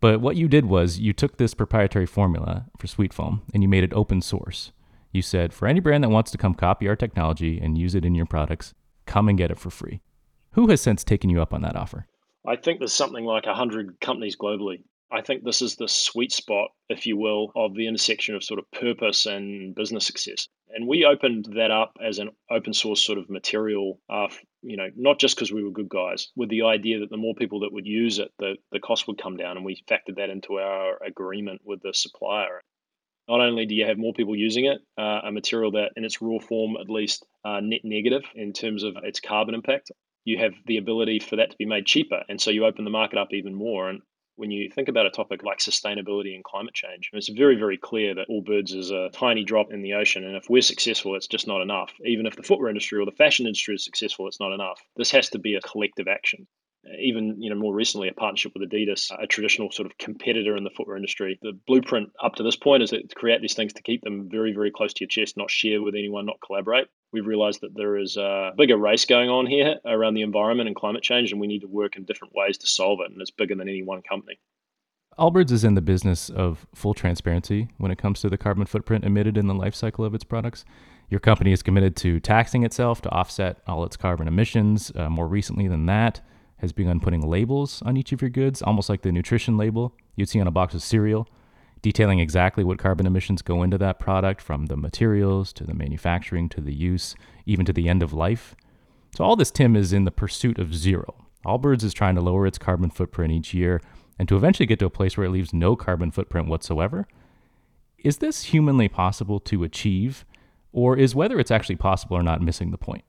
But 0.00 0.20
what 0.20 0.36
you 0.36 0.48
did 0.48 0.66
was 0.66 0.98
you 0.98 1.12
took 1.12 1.36
this 1.36 1.54
proprietary 1.54 2.06
formula 2.06 2.66
for 2.78 2.86
SweetFoam 2.86 3.40
and 3.52 3.62
you 3.62 3.68
made 3.68 3.84
it 3.84 3.92
open 3.94 4.20
source. 4.22 4.72
You 5.12 5.22
said, 5.22 5.52
for 5.52 5.66
any 5.66 5.80
brand 5.80 6.04
that 6.04 6.10
wants 6.10 6.30
to 6.32 6.38
come 6.38 6.54
copy 6.54 6.86
our 6.88 6.96
technology 6.96 7.58
and 7.58 7.78
use 7.78 7.94
it 7.94 8.04
in 8.04 8.14
your 8.14 8.26
products, 8.26 8.74
come 9.06 9.28
and 9.28 9.38
get 9.38 9.50
it 9.50 9.58
for 9.58 9.70
free. 9.70 10.00
Who 10.52 10.68
has 10.68 10.80
since 10.80 11.02
taken 11.02 11.30
you 11.30 11.40
up 11.40 11.54
on 11.54 11.62
that 11.62 11.76
offer? 11.76 12.06
I 12.46 12.56
think 12.56 12.78
there's 12.78 12.92
something 12.92 13.24
like 13.24 13.46
100 13.46 14.00
companies 14.00 14.36
globally 14.36 14.82
I 15.10 15.20
think 15.20 15.44
this 15.44 15.62
is 15.62 15.76
the 15.76 15.88
sweet 15.88 16.32
spot, 16.32 16.70
if 16.88 17.06
you 17.06 17.16
will, 17.16 17.52
of 17.54 17.74
the 17.74 17.86
intersection 17.86 18.34
of 18.34 18.42
sort 18.42 18.58
of 18.58 18.70
purpose 18.72 19.24
and 19.24 19.74
business 19.74 20.06
success. 20.06 20.48
And 20.70 20.88
we 20.88 21.04
opened 21.04 21.46
that 21.56 21.70
up 21.70 21.96
as 22.04 22.18
an 22.18 22.30
open 22.50 22.72
source 22.72 23.04
sort 23.04 23.18
of 23.18 23.30
material, 23.30 24.00
uh, 24.10 24.28
you 24.66 24.76
know, 24.76 24.88
not 24.96 25.18
just 25.18 25.36
because 25.36 25.52
we 25.52 25.62
were 25.62 25.70
good 25.70 25.88
guys, 25.88 26.28
with 26.34 26.48
the 26.48 26.62
idea 26.62 27.00
that 27.00 27.10
the 27.10 27.16
more 27.16 27.34
people 27.34 27.60
that 27.60 27.72
would 27.72 27.86
use 27.86 28.18
it, 28.18 28.32
the, 28.38 28.56
the 28.72 28.80
cost 28.80 29.06
would 29.06 29.22
come 29.22 29.36
down. 29.36 29.56
And 29.56 29.64
we 29.64 29.82
factored 29.88 30.16
that 30.16 30.30
into 30.30 30.58
our 30.58 30.98
agreement 31.04 31.60
with 31.64 31.80
the 31.82 31.94
supplier. 31.94 32.60
Not 33.28 33.40
only 33.40 33.66
do 33.66 33.74
you 33.74 33.86
have 33.86 33.98
more 33.98 34.12
people 34.12 34.36
using 34.36 34.66
it, 34.66 34.78
uh, 34.98 35.20
a 35.24 35.32
material 35.32 35.72
that 35.72 35.92
in 35.96 36.04
its 36.04 36.20
raw 36.20 36.38
form, 36.38 36.76
at 36.80 36.90
least 36.90 37.24
uh, 37.44 37.60
net 37.60 37.80
negative 37.84 38.24
in 38.34 38.52
terms 38.52 38.82
of 38.82 38.96
its 39.02 39.20
carbon 39.20 39.54
impact, 39.54 39.90
you 40.24 40.38
have 40.38 40.52
the 40.66 40.76
ability 40.78 41.20
for 41.20 41.36
that 41.36 41.50
to 41.50 41.56
be 41.56 41.66
made 41.66 41.86
cheaper. 41.86 42.22
And 42.28 42.40
so 42.40 42.50
you 42.50 42.66
open 42.66 42.84
the 42.84 42.90
market 42.90 43.18
up 43.18 43.32
even 43.32 43.54
more. 43.54 43.88
And 43.88 44.00
when 44.36 44.50
you 44.50 44.70
think 44.70 44.88
about 44.88 45.06
a 45.06 45.10
topic 45.10 45.42
like 45.42 45.58
sustainability 45.58 46.34
and 46.34 46.44
climate 46.44 46.74
change, 46.74 47.10
it's 47.12 47.28
very, 47.28 47.56
very 47.56 47.76
clear 47.76 48.14
that 48.14 48.28
Allbirds 48.28 48.74
is 48.74 48.90
a 48.90 49.10
tiny 49.12 49.44
drop 49.44 49.72
in 49.72 49.82
the 49.82 49.94
ocean. 49.94 50.24
And 50.24 50.36
if 50.36 50.48
we're 50.48 50.62
successful, 50.62 51.16
it's 51.16 51.26
just 51.26 51.46
not 51.46 51.62
enough. 51.62 51.92
Even 52.04 52.26
if 52.26 52.36
the 52.36 52.42
footwear 52.42 52.68
industry 52.68 53.00
or 53.00 53.06
the 53.06 53.12
fashion 53.12 53.46
industry 53.46 53.74
is 53.74 53.84
successful, 53.84 54.28
it's 54.28 54.40
not 54.40 54.52
enough. 54.52 54.80
This 54.96 55.10
has 55.10 55.30
to 55.30 55.38
be 55.38 55.54
a 55.54 55.60
collective 55.60 56.06
action 56.08 56.46
even 56.98 57.40
you 57.40 57.50
know 57.50 57.56
more 57.56 57.74
recently 57.74 58.08
a 58.08 58.12
partnership 58.12 58.52
with 58.54 58.68
Adidas, 58.68 59.10
a 59.18 59.26
traditional 59.26 59.70
sort 59.70 59.86
of 59.86 59.98
competitor 59.98 60.56
in 60.56 60.64
the 60.64 60.70
footwear 60.70 60.96
industry. 60.96 61.38
The 61.42 61.58
blueprint 61.66 62.10
up 62.22 62.34
to 62.36 62.42
this 62.42 62.56
point 62.56 62.82
is 62.82 62.90
to 62.90 63.02
create 63.14 63.40
these 63.40 63.54
things 63.54 63.72
to 63.74 63.82
keep 63.82 64.02
them 64.02 64.28
very 64.30 64.52
very 64.52 64.70
close 64.70 64.92
to 64.94 65.04
your 65.04 65.08
chest, 65.08 65.36
not 65.36 65.50
share 65.50 65.82
with 65.82 65.94
anyone, 65.94 66.26
not 66.26 66.40
collaborate. 66.44 66.88
We've 67.12 67.26
realized 67.26 67.60
that 67.62 67.74
there 67.74 67.96
is 67.96 68.16
a 68.16 68.52
bigger 68.56 68.76
race 68.76 69.04
going 69.04 69.30
on 69.30 69.46
here 69.46 69.76
around 69.84 70.14
the 70.14 70.22
environment 70.22 70.68
and 70.68 70.76
climate 70.76 71.02
change, 71.02 71.32
and 71.32 71.40
we 71.40 71.46
need 71.46 71.60
to 71.60 71.68
work 71.68 71.96
in 71.96 72.04
different 72.04 72.34
ways 72.34 72.58
to 72.58 72.66
solve 72.66 73.00
it. 73.00 73.10
And 73.10 73.20
it's 73.20 73.30
bigger 73.30 73.54
than 73.54 73.68
any 73.68 73.82
one 73.82 74.02
company. 74.02 74.38
Allbirds 75.18 75.50
is 75.50 75.64
in 75.64 75.74
the 75.74 75.80
business 75.80 76.28
of 76.28 76.66
full 76.74 76.92
transparency 76.92 77.68
when 77.78 77.90
it 77.90 77.96
comes 77.96 78.20
to 78.20 78.28
the 78.28 78.36
carbon 78.36 78.66
footprint 78.66 79.04
emitted 79.04 79.38
in 79.38 79.46
the 79.46 79.54
life 79.54 79.74
cycle 79.74 80.04
of 80.04 80.14
its 80.14 80.24
products. 80.24 80.64
Your 81.08 81.20
company 81.20 81.52
is 81.52 81.62
committed 81.62 81.96
to 81.96 82.20
taxing 82.20 82.64
itself 82.64 83.00
to 83.02 83.10
offset 83.10 83.62
all 83.66 83.84
its 83.84 83.96
carbon 83.96 84.28
emissions. 84.28 84.92
Uh, 84.94 85.08
more 85.08 85.26
recently 85.26 85.68
than 85.68 85.86
that, 85.86 86.20
has 86.58 86.72
begun 86.72 87.00
putting 87.00 87.26
labels 87.26 87.82
on 87.84 87.96
each 87.96 88.12
of 88.12 88.22
your 88.22 88.30
goods, 88.30 88.62
almost 88.62 88.88
like 88.88 89.02
the 89.02 89.12
nutrition 89.12 89.56
label 89.56 89.92
you'd 90.14 90.28
see 90.28 90.40
on 90.40 90.46
a 90.46 90.52
box 90.52 90.74
of 90.74 90.82
cereal, 90.82 91.28
detailing 91.82 92.18
exactly 92.18 92.64
what 92.64 92.78
carbon 92.78 93.06
emissions 93.06 93.42
go 93.42 93.62
into 93.62 93.78
that 93.78 93.98
product 93.98 94.40
from 94.40 94.66
the 94.66 94.76
materials 94.76 95.52
to 95.52 95.64
the 95.64 95.74
manufacturing 95.74 96.48
to 96.48 96.60
the 96.60 96.74
use, 96.74 97.14
even 97.44 97.66
to 97.66 97.72
the 97.72 97.88
end 97.88 98.02
of 98.02 98.12
life. 98.12 98.56
So, 99.14 99.24
all 99.24 99.36
this, 99.36 99.50
Tim, 99.50 99.76
is 99.76 99.92
in 99.92 100.04
the 100.04 100.10
pursuit 100.10 100.58
of 100.58 100.74
zero. 100.74 101.26
Allbirds 101.44 101.84
is 101.84 101.94
trying 101.94 102.16
to 102.16 102.20
lower 102.20 102.46
its 102.46 102.58
carbon 102.58 102.90
footprint 102.90 103.32
each 103.32 103.54
year 103.54 103.80
and 104.18 104.28
to 104.28 104.36
eventually 104.36 104.66
get 104.66 104.78
to 104.78 104.86
a 104.86 104.90
place 104.90 105.16
where 105.16 105.26
it 105.26 105.30
leaves 105.30 105.52
no 105.52 105.76
carbon 105.76 106.10
footprint 106.10 106.48
whatsoever. 106.48 107.06
Is 107.98 108.18
this 108.18 108.44
humanly 108.44 108.88
possible 108.88 109.40
to 109.40 109.62
achieve, 109.62 110.24
or 110.72 110.96
is 110.96 111.14
whether 111.14 111.38
it's 111.38 111.50
actually 111.50 111.76
possible 111.76 112.16
or 112.16 112.22
not 112.22 112.40
missing 112.40 112.70
the 112.70 112.78
point? 112.78 113.04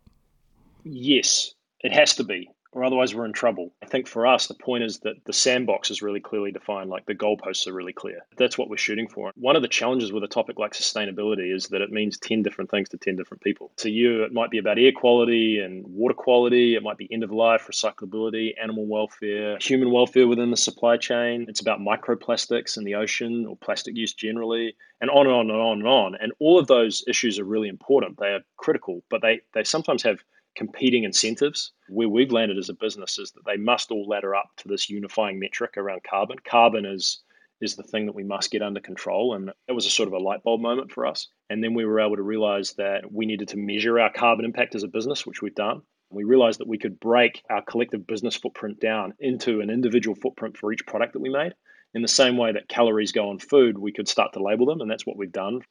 Yes, 0.84 1.54
it 1.82 1.94
has 1.94 2.16
to 2.16 2.24
be 2.24 2.50
or 2.78 2.84
otherwise 2.84 3.16
we're 3.16 3.26
in 3.26 3.34
trouble. 3.34 3.74
I 3.82 3.88
think 3.88 4.08
for 4.08 4.28
us, 4.28 4.48
the 4.48 4.54
point 4.54 4.84
is 4.84 5.00
that 5.00 5.16
the 5.26 5.34
sandbox 5.34 5.90
is 5.90 6.04
really 6.04 6.20
clearly 6.20 6.52
defined, 6.52 6.92
like 6.92 7.08
the 7.08 7.16
goalposts 7.16 7.66
are 7.66 7.74
really 7.74 7.92
clear. 7.92 8.20
That's 8.38 8.56
what 8.56 8.70
we're 8.70 8.78
shooting 8.78 9.08
for. 9.08 9.32
One 9.36 9.56
of 9.56 9.64
the 9.64 9.68
challenges 9.68 10.12
with 10.12 10.24
a 10.24 10.28
topic 10.28 10.60
like 10.60 10.74
sustainability 10.74 11.54
is 11.54 11.68
that 11.70 11.82
it 11.82 11.92
means 11.92 12.20
10 12.20 12.44
different 12.44 12.70
things 12.70 12.90
to 12.90 12.98
10 12.98 13.16
different 13.16 13.42
people. 13.42 13.72
To 13.78 13.90
you, 13.90 14.24
it 14.24 14.32
might 14.32 14.52
be 14.52 14.60
about 14.60 14.78
air 14.78 14.92
quality 14.92 15.60
and 15.60 15.84
water 15.88 16.14
quality, 16.14 16.76
it 16.76 16.84
might 16.84 16.98
be 16.98 17.12
end 17.12 17.24
of 17.24 17.32
life, 17.32 17.68
recyclability, 17.68 18.52
animal 18.62 18.86
welfare, 18.86 19.58
human 19.60 19.92
welfare 19.92 20.28
within 20.28 20.52
the 20.52 20.58
supply 20.58 20.98
chain. 20.98 21.48
It's 21.50 21.62
about 21.62 21.80
microplastics 21.80 22.78
in 22.78 22.84
the 22.84 22.94
ocean 22.94 23.48
or 23.48 23.58
plastic 23.58 23.98
use 23.98 24.14
generally, 24.14 24.76
and 25.02 25.10
on 25.10 25.26
and 25.26 25.36
on 25.36 25.50
and 25.50 25.60
on 25.60 25.80
and 25.80 25.88
on. 25.88 26.16
And 26.22 26.32
all 26.40 26.60
of 26.60 26.68
those 26.68 27.04
issues 27.08 27.40
are 27.40 27.44
really 27.44 27.70
important. 27.70 28.20
They 28.20 28.34
are 28.34 28.42
critical, 28.58 29.04
but 29.10 29.24
they, 29.24 29.42
they 29.54 29.64
sometimes 29.64 30.04
have 30.04 30.20
competing 30.58 31.04
incentives. 31.04 31.72
Where 31.88 32.10
we've 32.10 32.32
landed 32.32 32.58
as 32.58 32.70
a 32.70 32.74
business 32.74 33.20
is 33.20 33.32
that 33.32 33.46
they 33.46 33.58
must 33.58 33.92
all 33.92 34.08
ladder 34.08 34.36
up 34.36 34.50
to 34.58 34.68
this 34.68 34.90
unifying 34.90 35.40
metric 35.40 35.78
around 35.78 36.02
carbon. 36.04 36.38
Carbon 36.44 36.86
is 36.86 37.24
is 37.60 37.76
the 37.76 37.84
thing 37.84 38.06
that 38.06 38.14
we 38.14 38.24
must 38.24 38.52
get 38.52 38.62
under 38.62 38.80
control. 38.80 39.34
And 39.34 39.52
it 39.68 39.72
was 39.72 39.86
a 39.86 39.90
sort 39.90 40.08
of 40.08 40.14
a 40.14 40.20
light 40.20 40.44
bulb 40.44 40.62
moment 40.62 40.92
for 40.92 41.08
us. 41.08 41.28
And 41.50 41.64
then 41.64 41.74
we 41.74 41.86
were 41.86 42.00
able 42.00 42.16
to 42.16 42.22
realize 42.22 42.74
that 42.74 43.12
we 43.12 43.26
needed 43.26 43.48
to 43.48 43.58
measure 43.58 44.00
our 44.00 44.12
carbon 44.12 44.46
impact 44.46 44.76
as 44.76 44.84
a 44.84 44.88
business, 44.88 45.26
which 45.26 45.42
we've 45.42 45.56
done. 45.56 45.82
We 46.12 46.24
realized 46.24 46.60
that 46.60 46.68
we 46.68 46.78
could 46.78 47.00
break 47.00 47.42
our 47.50 47.64
collective 47.64 48.06
business 48.06 48.36
footprint 48.36 48.80
down 48.80 49.14
into 49.20 49.62
an 49.62 49.72
individual 49.72 50.16
footprint 50.16 50.56
for 50.56 50.72
each 50.72 50.86
product 50.86 51.14
that 51.14 51.20
we 51.20 51.30
made. 51.30 51.54
In 51.94 52.04
the 52.04 52.08
same 52.08 52.38
way 52.38 52.52
that 52.52 52.70
calories 52.70 53.12
go 53.12 53.30
on 53.30 53.40
food, 53.40 53.78
we 53.78 53.92
could 53.92 54.08
start 54.08 54.34
to 54.34 54.44
label 54.44 54.68
them, 54.68 54.82
and 54.82 54.90
that's 54.92 55.08
what 55.08 55.18
we've 55.18 55.32
done 55.32 55.62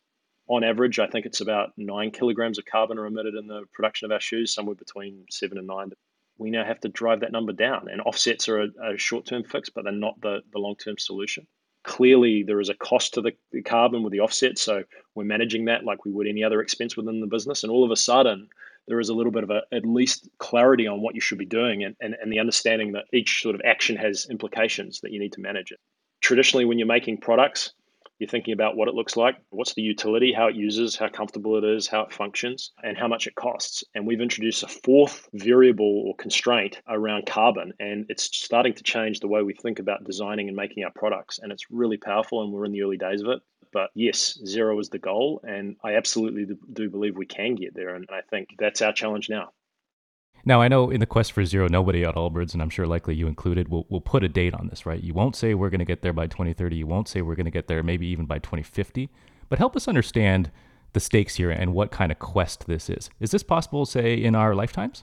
on 0.49 0.65
average, 0.65 0.99
I 0.99 1.07
think 1.07 1.27
it's 1.27 1.41
about 1.41 1.73
nine 1.77 2.11
kilograms 2.11 2.59
of 2.59 2.67
carbon 2.67 2.99
are 2.99 3.07
emitted 3.07 3.35
in 3.35 3.47
the 3.47 3.65
production 3.73 4.07
of 4.07 4.13
our 4.13 4.21
shoes, 4.21 4.55
somewhere 4.55 4.77
between 4.77 5.25
seven 5.31 5.59
and 5.59 5.67
nine. 5.67 5.93
We 6.39 6.51
now 6.51 6.65
have 6.65 6.81
to 6.81 6.89
drive 6.89 7.21
that 7.21 7.33
number 7.33 7.53
down, 7.53 7.89
and 7.91 8.01
offsets 8.03 8.49
are 8.49 8.61
a, 8.61 8.69
a 8.93 8.99
short 8.99 9.27
term 9.27 9.43
fix, 9.43 9.71
but 9.71 9.85
they're 9.85 9.93
not 9.93 10.21
the, 10.21 10.43
the 10.53 10.59
long 10.59 10.77
term 10.77 10.99
solution. 10.99 11.47
Clearly, 11.83 12.43
there 12.43 12.61
is 12.61 12.69
a 12.69 12.75
cost 12.75 13.15
to 13.15 13.23
the, 13.23 13.63
carbon 13.63 14.03
with 14.03 14.13
the 14.13 14.21
offset, 14.21 14.59
so 14.59 14.83
we're 15.15 15.25
managing 15.25 15.65
that 15.67 15.85
like 15.85 16.05
we 16.05 16.11
would 16.13 16.27
any 16.27 16.45
other 16.45 16.61
expense 16.61 16.97
within 16.97 17.21
the 17.21 17.27
business. 17.27 17.63
And 17.63 17.71
all 17.71 17.85
of 17.85 17.91
a 17.91 17.97
sudden, 17.97 18.49
there 18.89 19.01
is 19.01 19.09
a 19.09 19.15
little 19.15 19.33
bit 19.33 19.45
of 19.45 19.51
a, 19.51 19.63
at 19.73 19.87
least 19.87 20.29
clarity 20.39 20.87
on 20.87 21.01
what 21.01 21.15
you 21.15 21.21
should 21.21 21.39
be 21.39 21.47
doing 21.47 21.85
and, 21.85 21.97
and, 22.01 22.17
and 22.21 22.33
the 22.33 22.39
understanding 22.39 22.93
that 22.93 23.05
each 23.13 23.43
sort 23.43 23.55
of 23.55 23.61
action 23.65 23.97
has 23.97 24.27
implications 24.31 25.01
that 25.01 25.13
you 25.13 25.19
need 25.19 25.33
to 25.33 25.41
manage 25.41 25.73
it. 25.73 25.81
Traditionally, 26.21 26.65
when 26.65 26.79
you're 26.79 26.87
making 26.87 27.19
products, 27.19 27.73
you're 28.19 28.29
thinking 28.29 28.55
about 28.55 28.77
what 28.77 28.89
it 28.89 28.95
looks 28.95 29.17
like, 29.17 29.37
what's 29.51 29.75
the 29.75 29.83
utility, 29.83 30.33
how 30.33 30.47
it 30.47 30.57
uses, 30.57 30.97
how 30.97 31.09
comfortable 31.09 31.57
it 31.57 31.65
is, 31.65 31.87
how 31.87 32.03
it 32.03 32.13
functions, 32.13 32.73
and 32.83 32.97
how 32.97 33.09
much 33.09 33.27
it 33.27 33.35
costs. 33.35 33.85
And 33.95 34.07
we've 34.07 34.21
introduced 34.21 34.63
a 34.63 34.69
fourth 34.69 35.29
variable 35.35 36.05
or 36.07 36.17
constraint 36.17 36.81
around 36.89 37.27
carbon, 37.27 37.73
and 37.81 38.07
it's 38.09 38.25
starting 38.25 38.75
to 38.75 38.83
change 38.83 39.21
the 39.21 39.29
way 39.29 39.43
we 39.43 39.55
think 39.55 39.79
about 39.79 40.05
designing 40.05 40.49
and 40.49 40.57
making 40.57 40.85
our 40.85 40.93
products. 40.95 41.39
And 41.43 41.53
it's 41.53 41.71
really 41.71 41.97
powerful, 41.99 42.43
and 42.43 42.53
we're 42.53 42.65
in 42.65 42.73
the 42.73 42.83
early 42.83 42.97
days 42.97 43.23
of 43.23 43.29
it. 43.29 43.41
But 43.73 43.91
yes, 43.95 44.39
zero 44.47 44.79
is 44.79 44.89
the 44.89 44.99
goal, 44.99 45.41
and 45.47 45.77
I 45.85 45.97
absolutely 45.97 46.57
do 46.73 46.89
believe 46.89 47.17
we 47.17 47.27
can 47.27 47.55
get 47.57 47.75
there. 47.75 47.95
And 47.95 48.07
I 48.11 48.21
think 48.31 48.49
that's 48.59 48.81
our 48.81 48.93
challenge 48.93 49.29
now. 49.29 49.51
Now, 50.49 50.63
I 50.63 50.69
know 50.69 50.91
in 50.91 51.01
the 51.01 51.07
quest 51.07 51.33
for 51.33 51.45
zero, 51.45 51.67
nobody 51.67 52.05
at 52.05 52.15
Allbirds, 52.15 52.53
and 52.53 52.63
I'm 52.63 52.71
sure 52.71 52.87
likely 52.87 53.17
you 53.17 53.27
included, 53.27 53.69
will, 53.69 53.85
will 53.91 54.01
put 54.01 54.23
a 54.23 54.29
date 54.29 54.55
on 54.55 54.69
this, 54.69 54.87
right? 54.87 55.03
You 55.03 55.13
won't 55.13 55.35
say 55.35 55.55
we're 55.55 55.71
going 55.71 55.81
to 55.81 55.85
get 55.85 56.03
there 56.03 56.13
by 56.13 56.29
2030. 56.29 56.77
You 56.77 56.87
won't 56.87 57.09
say 57.09 57.21
we're 57.21 57.35
going 57.35 57.47
to 57.47 57.51
get 57.51 57.67
there 57.67 57.83
maybe 57.83 58.07
even 58.07 58.27
by 58.27 58.39
2050. 58.39 59.11
But 59.49 59.59
help 59.59 59.75
us 59.75 59.89
understand 59.89 60.53
the 60.93 61.01
stakes 61.01 61.35
here 61.35 61.51
and 61.51 61.75
what 61.75 61.91
kind 61.91 62.13
of 62.13 62.21
quest 62.21 62.69
this 62.69 62.89
is. 62.89 63.11
Is 63.19 63.33
this 63.33 63.43
possible, 63.43 63.85
say, 63.87 64.15
in 64.15 64.37
our 64.37 64.55
lifetimes? 64.55 65.03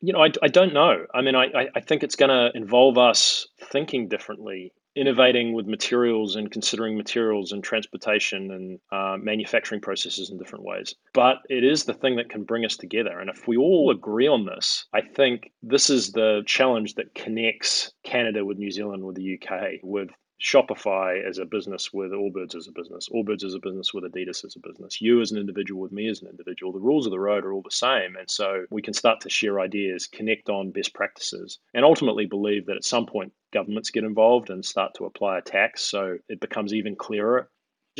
You 0.00 0.14
know, 0.14 0.24
I, 0.24 0.32
I 0.42 0.48
don't 0.48 0.74
know. 0.74 1.06
I 1.14 1.22
mean, 1.22 1.36
I, 1.36 1.68
I 1.76 1.80
think 1.80 2.02
it's 2.02 2.16
going 2.16 2.30
to 2.30 2.50
involve 2.56 2.98
us 2.98 3.46
thinking 3.70 4.08
differently 4.08 4.72
innovating 4.96 5.52
with 5.52 5.66
materials 5.66 6.36
and 6.36 6.50
considering 6.50 6.96
materials 6.96 7.52
and 7.52 7.62
transportation 7.62 8.50
and 8.50 8.80
uh, 8.90 9.16
manufacturing 9.18 9.80
processes 9.80 10.30
in 10.30 10.38
different 10.38 10.64
ways. 10.64 10.94
But 11.14 11.38
it 11.48 11.64
is 11.64 11.84
the 11.84 11.94
thing 11.94 12.16
that 12.16 12.30
can 12.30 12.44
bring 12.44 12.64
us 12.64 12.76
together. 12.76 13.18
And 13.18 13.30
if 13.30 13.46
we 13.46 13.56
all 13.56 13.90
agree 13.90 14.26
on 14.26 14.46
this, 14.46 14.86
I 14.92 15.02
think 15.02 15.52
this 15.62 15.90
is 15.90 16.12
the 16.12 16.42
challenge 16.46 16.94
that 16.94 17.14
connects 17.14 17.92
Canada 18.04 18.44
with 18.44 18.58
New 18.58 18.70
Zealand, 18.70 19.04
with 19.04 19.16
the 19.16 19.38
UK, 19.40 19.80
with 19.82 20.10
Shopify 20.40 21.22
as 21.22 21.38
a 21.38 21.44
business 21.44 21.92
with 21.92 22.12
Allbirds 22.12 22.54
as 22.54 22.66
a 22.66 22.72
business, 22.72 23.08
Allbirds 23.10 23.44
as 23.44 23.54
a 23.54 23.58
business 23.58 23.92
with 23.92 24.04
Adidas 24.04 24.44
as 24.44 24.56
a 24.56 24.60
business, 24.60 25.00
you 25.00 25.20
as 25.20 25.32
an 25.32 25.38
individual 25.38 25.82
with 25.82 25.92
me 25.92 26.08
as 26.08 26.22
an 26.22 26.28
individual. 26.28 26.72
The 26.72 26.80
rules 26.80 27.06
of 27.06 27.12
the 27.12 27.20
road 27.20 27.44
are 27.44 27.52
all 27.52 27.62
the 27.62 27.70
same. 27.70 28.16
And 28.16 28.28
so 28.28 28.64
we 28.70 28.82
can 28.82 28.94
start 28.94 29.20
to 29.20 29.30
share 29.30 29.60
ideas, 29.60 30.06
connect 30.06 30.48
on 30.48 30.70
best 30.70 30.94
practices, 30.94 31.58
and 31.74 31.84
ultimately 31.84 32.24
believe 32.24 32.66
that 32.66 32.76
at 32.76 32.84
some 32.84 33.06
point 33.06 33.32
governments 33.52 33.90
get 33.90 34.04
involved 34.04 34.48
and 34.48 34.64
start 34.64 34.94
to 34.94 35.04
apply 35.04 35.38
a 35.38 35.42
tax 35.42 35.82
so 35.82 36.16
it 36.28 36.40
becomes 36.40 36.72
even 36.72 36.96
clearer 36.96 37.50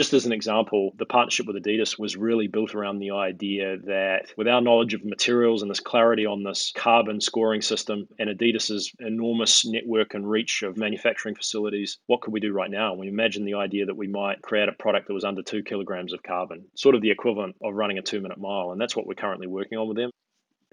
just 0.00 0.14
as 0.14 0.24
an 0.24 0.32
example, 0.32 0.94
the 0.96 1.04
partnership 1.04 1.46
with 1.46 1.62
Adidas 1.62 1.98
was 1.98 2.16
really 2.16 2.46
built 2.46 2.74
around 2.74 3.00
the 3.00 3.10
idea 3.10 3.76
that 3.84 4.32
with 4.34 4.48
our 4.48 4.62
knowledge 4.62 4.94
of 4.94 5.04
materials 5.04 5.60
and 5.60 5.70
this 5.70 5.78
clarity 5.78 6.24
on 6.24 6.42
this 6.42 6.72
carbon 6.74 7.20
scoring 7.20 7.60
system 7.60 8.08
and 8.18 8.30
Adidas's 8.30 8.90
enormous 9.00 9.66
network 9.66 10.14
and 10.14 10.26
reach 10.26 10.62
of 10.62 10.78
manufacturing 10.78 11.34
facilities, 11.34 11.98
what 12.06 12.22
could 12.22 12.32
we 12.32 12.40
do 12.40 12.50
right 12.50 12.70
now? 12.70 12.94
We 12.94 13.08
imagine 13.08 13.44
the 13.44 13.56
idea 13.56 13.84
that 13.84 13.98
we 13.98 14.08
might 14.08 14.40
create 14.40 14.70
a 14.70 14.72
product 14.72 15.06
that 15.06 15.12
was 15.12 15.22
under 15.22 15.42
two 15.42 15.62
kilograms 15.62 16.14
of 16.14 16.22
carbon, 16.22 16.64
sort 16.76 16.94
of 16.94 17.02
the 17.02 17.10
equivalent 17.10 17.56
of 17.62 17.74
running 17.74 17.98
a 17.98 18.02
two 18.02 18.22
minute 18.22 18.38
mile. 18.38 18.72
And 18.72 18.80
that's 18.80 18.96
what 18.96 19.06
we're 19.06 19.12
currently 19.12 19.48
working 19.48 19.76
on 19.76 19.86
with 19.86 19.98
them 19.98 20.10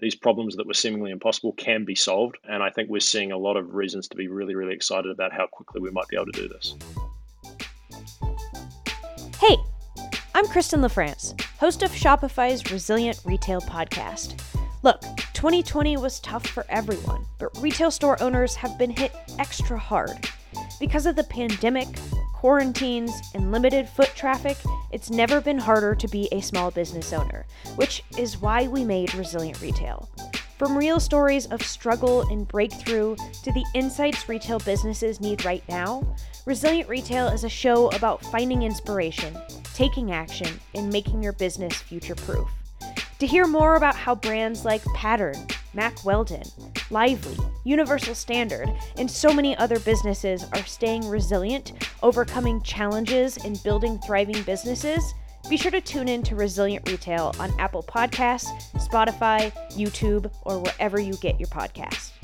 these 0.00 0.14
problems 0.14 0.56
that 0.56 0.66
were 0.66 0.72
seemingly 0.72 1.10
impossible 1.10 1.52
can 1.52 1.84
be 1.84 1.94
solved. 1.94 2.38
And 2.44 2.62
I 2.62 2.70
think 2.70 2.88
we're 2.88 3.00
seeing 3.00 3.32
a 3.32 3.36
lot 3.36 3.58
of 3.58 3.74
reasons 3.74 4.08
to 4.08 4.16
be 4.16 4.28
really, 4.28 4.54
really 4.54 4.72
excited 4.72 5.10
about 5.10 5.32
how 5.32 5.48
quickly 5.48 5.82
we 5.82 5.90
might 5.90 6.06
be 6.06 6.16
able 6.16 6.26
to 6.26 6.40
do 6.40 6.48
this. 6.48 6.76
I'm 10.38 10.46
Kristen 10.46 10.82
LaFrance, 10.82 11.40
host 11.58 11.82
of 11.82 11.90
Shopify's 11.90 12.70
Resilient 12.70 13.20
Retail 13.24 13.60
podcast. 13.60 14.40
Look, 14.84 15.00
2020 15.32 15.96
was 15.96 16.20
tough 16.20 16.46
for 16.46 16.64
everyone, 16.68 17.24
but 17.40 17.60
retail 17.60 17.90
store 17.90 18.22
owners 18.22 18.54
have 18.54 18.78
been 18.78 18.92
hit 18.92 19.12
extra 19.40 19.76
hard. 19.76 20.28
Because 20.78 21.06
of 21.06 21.16
the 21.16 21.24
pandemic, 21.24 21.88
quarantines, 22.34 23.10
and 23.34 23.50
limited 23.50 23.88
foot 23.88 24.12
traffic, 24.14 24.56
it's 24.92 25.10
never 25.10 25.40
been 25.40 25.58
harder 25.58 25.96
to 25.96 26.06
be 26.06 26.28
a 26.30 26.40
small 26.40 26.70
business 26.70 27.12
owner, 27.12 27.44
which 27.74 28.04
is 28.16 28.40
why 28.40 28.68
we 28.68 28.84
made 28.84 29.16
Resilient 29.16 29.60
Retail. 29.60 30.08
From 30.56 30.78
real 30.78 31.00
stories 31.00 31.46
of 31.46 31.62
struggle 31.62 32.22
and 32.30 32.46
breakthrough 32.46 33.16
to 33.42 33.52
the 33.52 33.64
insights 33.74 34.28
retail 34.28 34.60
businesses 34.60 35.20
need 35.20 35.44
right 35.44 35.62
now, 35.68 36.16
Resilient 36.46 36.88
Retail 36.88 37.26
is 37.26 37.42
a 37.42 37.48
show 37.48 37.90
about 37.90 38.24
finding 38.26 38.62
inspiration, 38.62 39.36
taking 39.78 40.10
action, 40.10 40.58
and 40.74 40.90
making 40.90 41.22
your 41.22 41.32
business 41.34 41.72
future 41.72 42.16
proof. 42.16 42.48
To 43.20 43.26
hear 43.28 43.46
more 43.46 43.76
about 43.76 43.94
how 43.94 44.16
brands 44.16 44.64
like 44.64 44.82
Pattern, 44.86 45.36
Mack 45.72 46.04
Weldon, 46.04 46.42
Lively, 46.90 47.36
Universal 47.62 48.16
Standard, 48.16 48.68
and 48.96 49.08
so 49.08 49.32
many 49.32 49.56
other 49.56 49.78
businesses 49.78 50.44
are 50.52 50.66
staying 50.66 51.08
resilient, 51.08 51.74
overcoming 52.02 52.60
challenges, 52.62 53.36
and 53.44 53.62
building 53.62 54.00
thriving 54.04 54.42
businesses, 54.42 55.14
be 55.48 55.56
sure 55.56 55.70
to 55.70 55.80
tune 55.80 56.08
in 56.08 56.24
to 56.24 56.34
Resilient 56.34 56.88
Retail 56.88 57.32
on 57.38 57.52
Apple 57.60 57.84
Podcasts, 57.84 58.48
Spotify, 58.84 59.52
YouTube, 59.70 60.28
or 60.42 60.58
wherever 60.58 60.98
you 60.98 61.14
get 61.18 61.38
your 61.38 61.48
podcasts. 61.50 62.17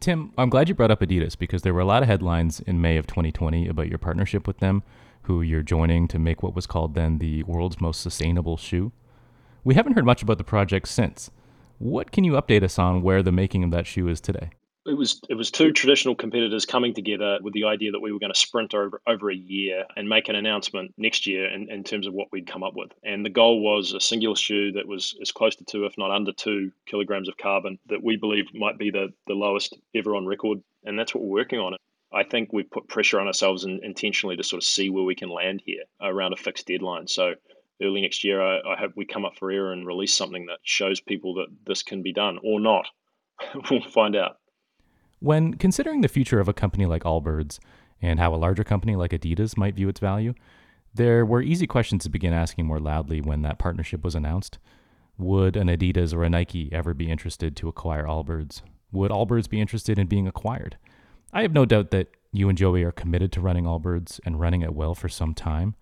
Tim, 0.00 0.32
I'm 0.38 0.48
glad 0.48 0.70
you 0.70 0.74
brought 0.74 0.90
up 0.90 1.00
Adidas 1.00 1.36
because 1.36 1.60
there 1.60 1.74
were 1.74 1.80
a 1.80 1.84
lot 1.84 2.02
of 2.02 2.08
headlines 2.08 2.60
in 2.60 2.80
May 2.80 2.96
of 2.96 3.06
2020 3.06 3.68
about 3.68 3.90
your 3.90 3.98
partnership 3.98 4.46
with 4.46 4.56
them, 4.56 4.82
who 5.24 5.42
you're 5.42 5.62
joining 5.62 6.08
to 6.08 6.18
make 6.18 6.42
what 6.42 6.54
was 6.54 6.66
called 6.66 6.94
then 6.94 7.18
the 7.18 7.42
world's 7.42 7.82
most 7.82 8.00
sustainable 8.00 8.56
shoe. 8.56 8.92
We 9.62 9.74
haven't 9.74 9.92
heard 9.92 10.06
much 10.06 10.22
about 10.22 10.38
the 10.38 10.44
project 10.44 10.88
since. 10.88 11.30
What 11.78 12.12
can 12.12 12.24
you 12.24 12.32
update 12.32 12.62
us 12.62 12.78
on 12.78 13.02
where 13.02 13.22
the 13.22 13.30
making 13.30 13.62
of 13.62 13.72
that 13.72 13.86
shoe 13.86 14.08
is 14.08 14.22
today? 14.22 14.52
It 14.86 14.96
was 14.96 15.20
it 15.28 15.34
was 15.34 15.50
two 15.50 15.72
traditional 15.72 16.14
competitors 16.14 16.64
coming 16.64 16.94
together 16.94 17.38
with 17.42 17.52
the 17.52 17.64
idea 17.64 17.92
that 17.92 18.00
we 18.00 18.12
were 18.12 18.18
going 18.18 18.32
to 18.32 18.38
sprint 18.38 18.74
over 18.74 19.00
over 19.06 19.30
a 19.30 19.34
year 19.34 19.84
and 19.96 20.08
make 20.08 20.28
an 20.28 20.34
announcement 20.36 20.94
next 20.96 21.26
year 21.26 21.52
in, 21.52 21.70
in 21.70 21.84
terms 21.84 22.06
of 22.06 22.14
what 22.14 22.28
we'd 22.32 22.46
come 22.46 22.62
up 22.62 22.74
with. 22.74 22.90
And 23.04 23.24
the 23.24 23.30
goal 23.30 23.60
was 23.60 23.92
a 23.92 24.00
singular 24.00 24.36
shoe 24.36 24.72
that 24.72 24.88
was 24.88 25.16
as 25.20 25.32
close 25.32 25.54
to 25.56 25.64
two, 25.64 25.84
if 25.84 25.98
not 25.98 26.10
under 26.10 26.32
two 26.32 26.72
kilograms 26.86 27.28
of 27.28 27.36
carbon 27.36 27.78
that 27.86 28.02
we 28.02 28.16
believe 28.16 28.46
might 28.54 28.78
be 28.78 28.90
the, 28.90 29.12
the 29.26 29.34
lowest 29.34 29.76
ever 29.94 30.16
on 30.16 30.26
record. 30.26 30.62
And 30.84 30.98
that's 30.98 31.14
what 31.14 31.24
we're 31.24 31.40
working 31.40 31.58
on. 31.58 31.76
I 32.12 32.24
think 32.24 32.52
we've 32.52 32.70
put 32.70 32.88
pressure 32.88 33.20
on 33.20 33.26
ourselves 33.26 33.64
in, 33.64 33.80
intentionally 33.84 34.36
to 34.36 34.42
sort 34.42 34.62
of 34.62 34.66
see 34.66 34.88
where 34.88 35.04
we 35.04 35.14
can 35.14 35.28
land 35.28 35.62
here 35.64 35.84
around 36.00 36.32
a 36.32 36.36
fixed 36.36 36.66
deadline. 36.66 37.06
So 37.06 37.34
early 37.82 38.00
next 38.00 38.24
year, 38.24 38.42
I, 38.42 38.60
I 38.72 38.76
hope 38.76 38.92
we 38.96 39.04
come 39.04 39.26
up 39.26 39.36
for 39.36 39.50
air 39.50 39.72
and 39.72 39.86
release 39.86 40.14
something 40.14 40.46
that 40.46 40.58
shows 40.62 41.00
people 41.00 41.34
that 41.34 41.46
this 41.66 41.82
can 41.82 42.02
be 42.02 42.12
done 42.12 42.38
or 42.42 42.60
not. 42.60 42.86
we'll 43.70 43.82
find 43.82 44.16
out. 44.16 44.39
When 45.20 45.54
considering 45.54 46.00
the 46.00 46.08
future 46.08 46.40
of 46.40 46.48
a 46.48 46.54
company 46.54 46.86
like 46.86 47.04
Allbirds 47.04 47.58
and 48.00 48.18
how 48.18 48.34
a 48.34 48.36
larger 48.36 48.64
company 48.64 48.96
like 48.96 49.12
Adidas 49.12 49.56
might 49.56 49.74
view 49.74 49.88
its 49.88 50.00
value, 50.00 50.34
there 50.94 51.24
were 51.24 51.42
easy 51.42 51.66
questions 51.66 52.02
to 52.04 52.10
begin 52.10 52.32
asking 52.32 52.66
more 52.66 52.80
loudly 52.80 53.20
when 53.20 53.42
that 53.42 53.58
partnership 53.58 54.02
was 54.02 54.14
announced. 54.14 54.58
Would 55.18 55.56
an 55.56 55.68
Adidas 55.68 56.14
or 56.14 56.24
a 56.24 56.30
Nike 56.30 56.72
ever 56.72 56.94
be 56.94 57.10
interested 57.10 57.54
to 57.56 57.68
acquire 57.68 58.06
Allbirds? 58.06 58.62
Would 58.92 59.10
Allbirds 59.10 59.48
be 59.48 59.60
interested 59.60 59.98
in 59.98 60.06
being 60.06 60.26
acquired? 60.26 60.78
I 61.32 61.42
have 61.42 61.52
no 61.52 61.66
doubt 61.66 61.90
that 61.90 62.08
you 62.32 62.48
and 62.48 62.56
Joey 62.56 62.82
are 62.82 62.90
committed 62.90 63.30
to 63.32 63.40
running 63.40 63.64
Allbirds 63.64 64.18
and 64.24 64.40
running 64.40 64.62
it 64.62 64.74
well 64.74 64.94
for 64.94 65.08
some 65.08 65.34
time. 65.34 65.74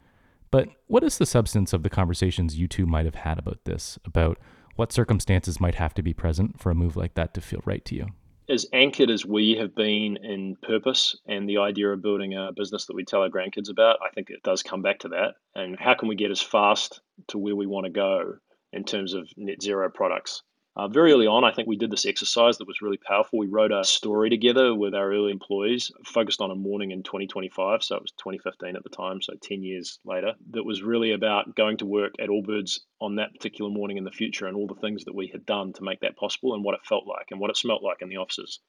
But 0.51 0.69
what 0.89 1.05
is 1.05 1.19
the 1.19 1.27
substance 1.27 1.73
of 1.73 1.85
the 1.85 1.91
conversations 1.91 2.59
you 2.59 2.67
two 2.67 2.87
might 2.87 3.05
have 3.05 3.15
had 3.15 3.39
about 3.39 3.65
this, 3.65 3.99
about 4.05 4.39
what 4.77 4.93
circumstances 4.93 5.61
might 5.61 5.77
have 5.77 5.95
to 5.95 6.03
be 6.03 6.13
present 6.13 6.61
for 6.61 6.71
a 6.71 6.75
move 6.75 6.97
like 6.97 7.15
that 7.15 7.35
to 7.35 7.41
feel 7.41 7.63
right 7.65 7.85
to 7.85 7.95
you? 7.95 8.09
As 8.49 8.67
anchored 8.73 9.11
as 9.11 9.27
we 9.27 9.57
have 9.57 9.75
been 9.75 10.17
in 10.23 10.57
purpose 10.63 11.17
and 11.27 11.49
the 11.49 11.59
idea 11.59 11.89
of 11.89 12.03
building 12.03 12.35
a 12.35 12.51
business 12.57 12.87
that 12.87 12.97
we 12.97 13.05
tell 13.05 13.23
our 13.23 13.29
grandkids 13.29 13.71
about, 13.71 13.99
I 14.03 14.11
think 14.15 14.31
it 14.31 14.43
does 14.43 14.63
come 14.63 14.83
back 14.83 15.01
to 15.01 15.09
that. 15.09 15.35
And 15.55 15.79
how 15.79 15.95
can 15.95 16.09
we 16.09 16.17
get 16.17 16.31
as 16.31 16.41
fast 16.41 17.01
to 17.29 17.39
where 17.39 17.57
we 17.57 17.67
want 17.67 17.85
to 17.85 17.91
go 17.91 18.37
in 18.73 18.85
terms 18.85 19.15
of 19.15 19.29
net 19.37 19.63
zero 19.63 19.91
products? 19.91 20.43
Uh, 20.79 20.87
very 20.87 21.11
early 21.11 21.27
on, 21.27 21.43
I 21.43 21.51
think 21.51 21.67
we 21.67 21.75
did 21.75 21.91
this 21.91 22.07
exercise 22.07 22.57
that 22.59 22.69
was 22.69 22.81
really 22.81 22.99
powerful. 22.99 23.41
We 23.41 23.49
wrote 23.49 23.73
a 23.73 23.83
story 23.83 24.31
together 24.31 24.73
with 24.77 24.95
our 24.95 25.13
early 25.13 25.33
employees, 25.33 25.91
focused 26.05 26.41
on 26.41 26.53
a 26.53 26.55
morning 26.55 26.93
in 26.93 27.03
2025. 27.03 27.83
So 27.83 27.97
it 27.97 28.03
was 28.03 28.13
2015 28.13 28.77
at 28.77 28.85
the 28.85 28.89
time, 28.89 29.21
so 29.21 29.33
10 29.43 29.65
years 29.65 29.99
later. 30.05 30.35
That 30.53 30.65
was 30.65 30.81
really 30.81 31.11
about 31.11 31.57
going 31.57 31.79
to 31.79 31.87
work 31.87 32.15
at 32.21 32.29
Allbirds 32.29 32.79
on 33.01 33.17
that 33.17 33.33
particular 33.33 33.73
morning 33.73 33.97
in 33.97 34.05
the 34.05 34.13
future 34.13 34.47
and 34.47 34.57
all 34.57 34.69
the 34.69 34.81
things 34.81 35.05
that 35.07 35.17
we 35.17 35.27
had 35.27 35.45
done 35.45 35.73
to 35.73 35.83
make 35.83 35.99
that 35.99 36.17
possible 36.17 36.55
and 36.55 36.63
what 36.63 36.77
it 36.77 36.87
felt 36.87 37.09
like 37.09 37.33
and 37.33 37.41
what 37.41 37.51
it 37.51 37.57
smelt 37.57 37.83
like 37.83 38.01
in 38.01 38.09
the 38.09 38.19
offices. 38.19 38.61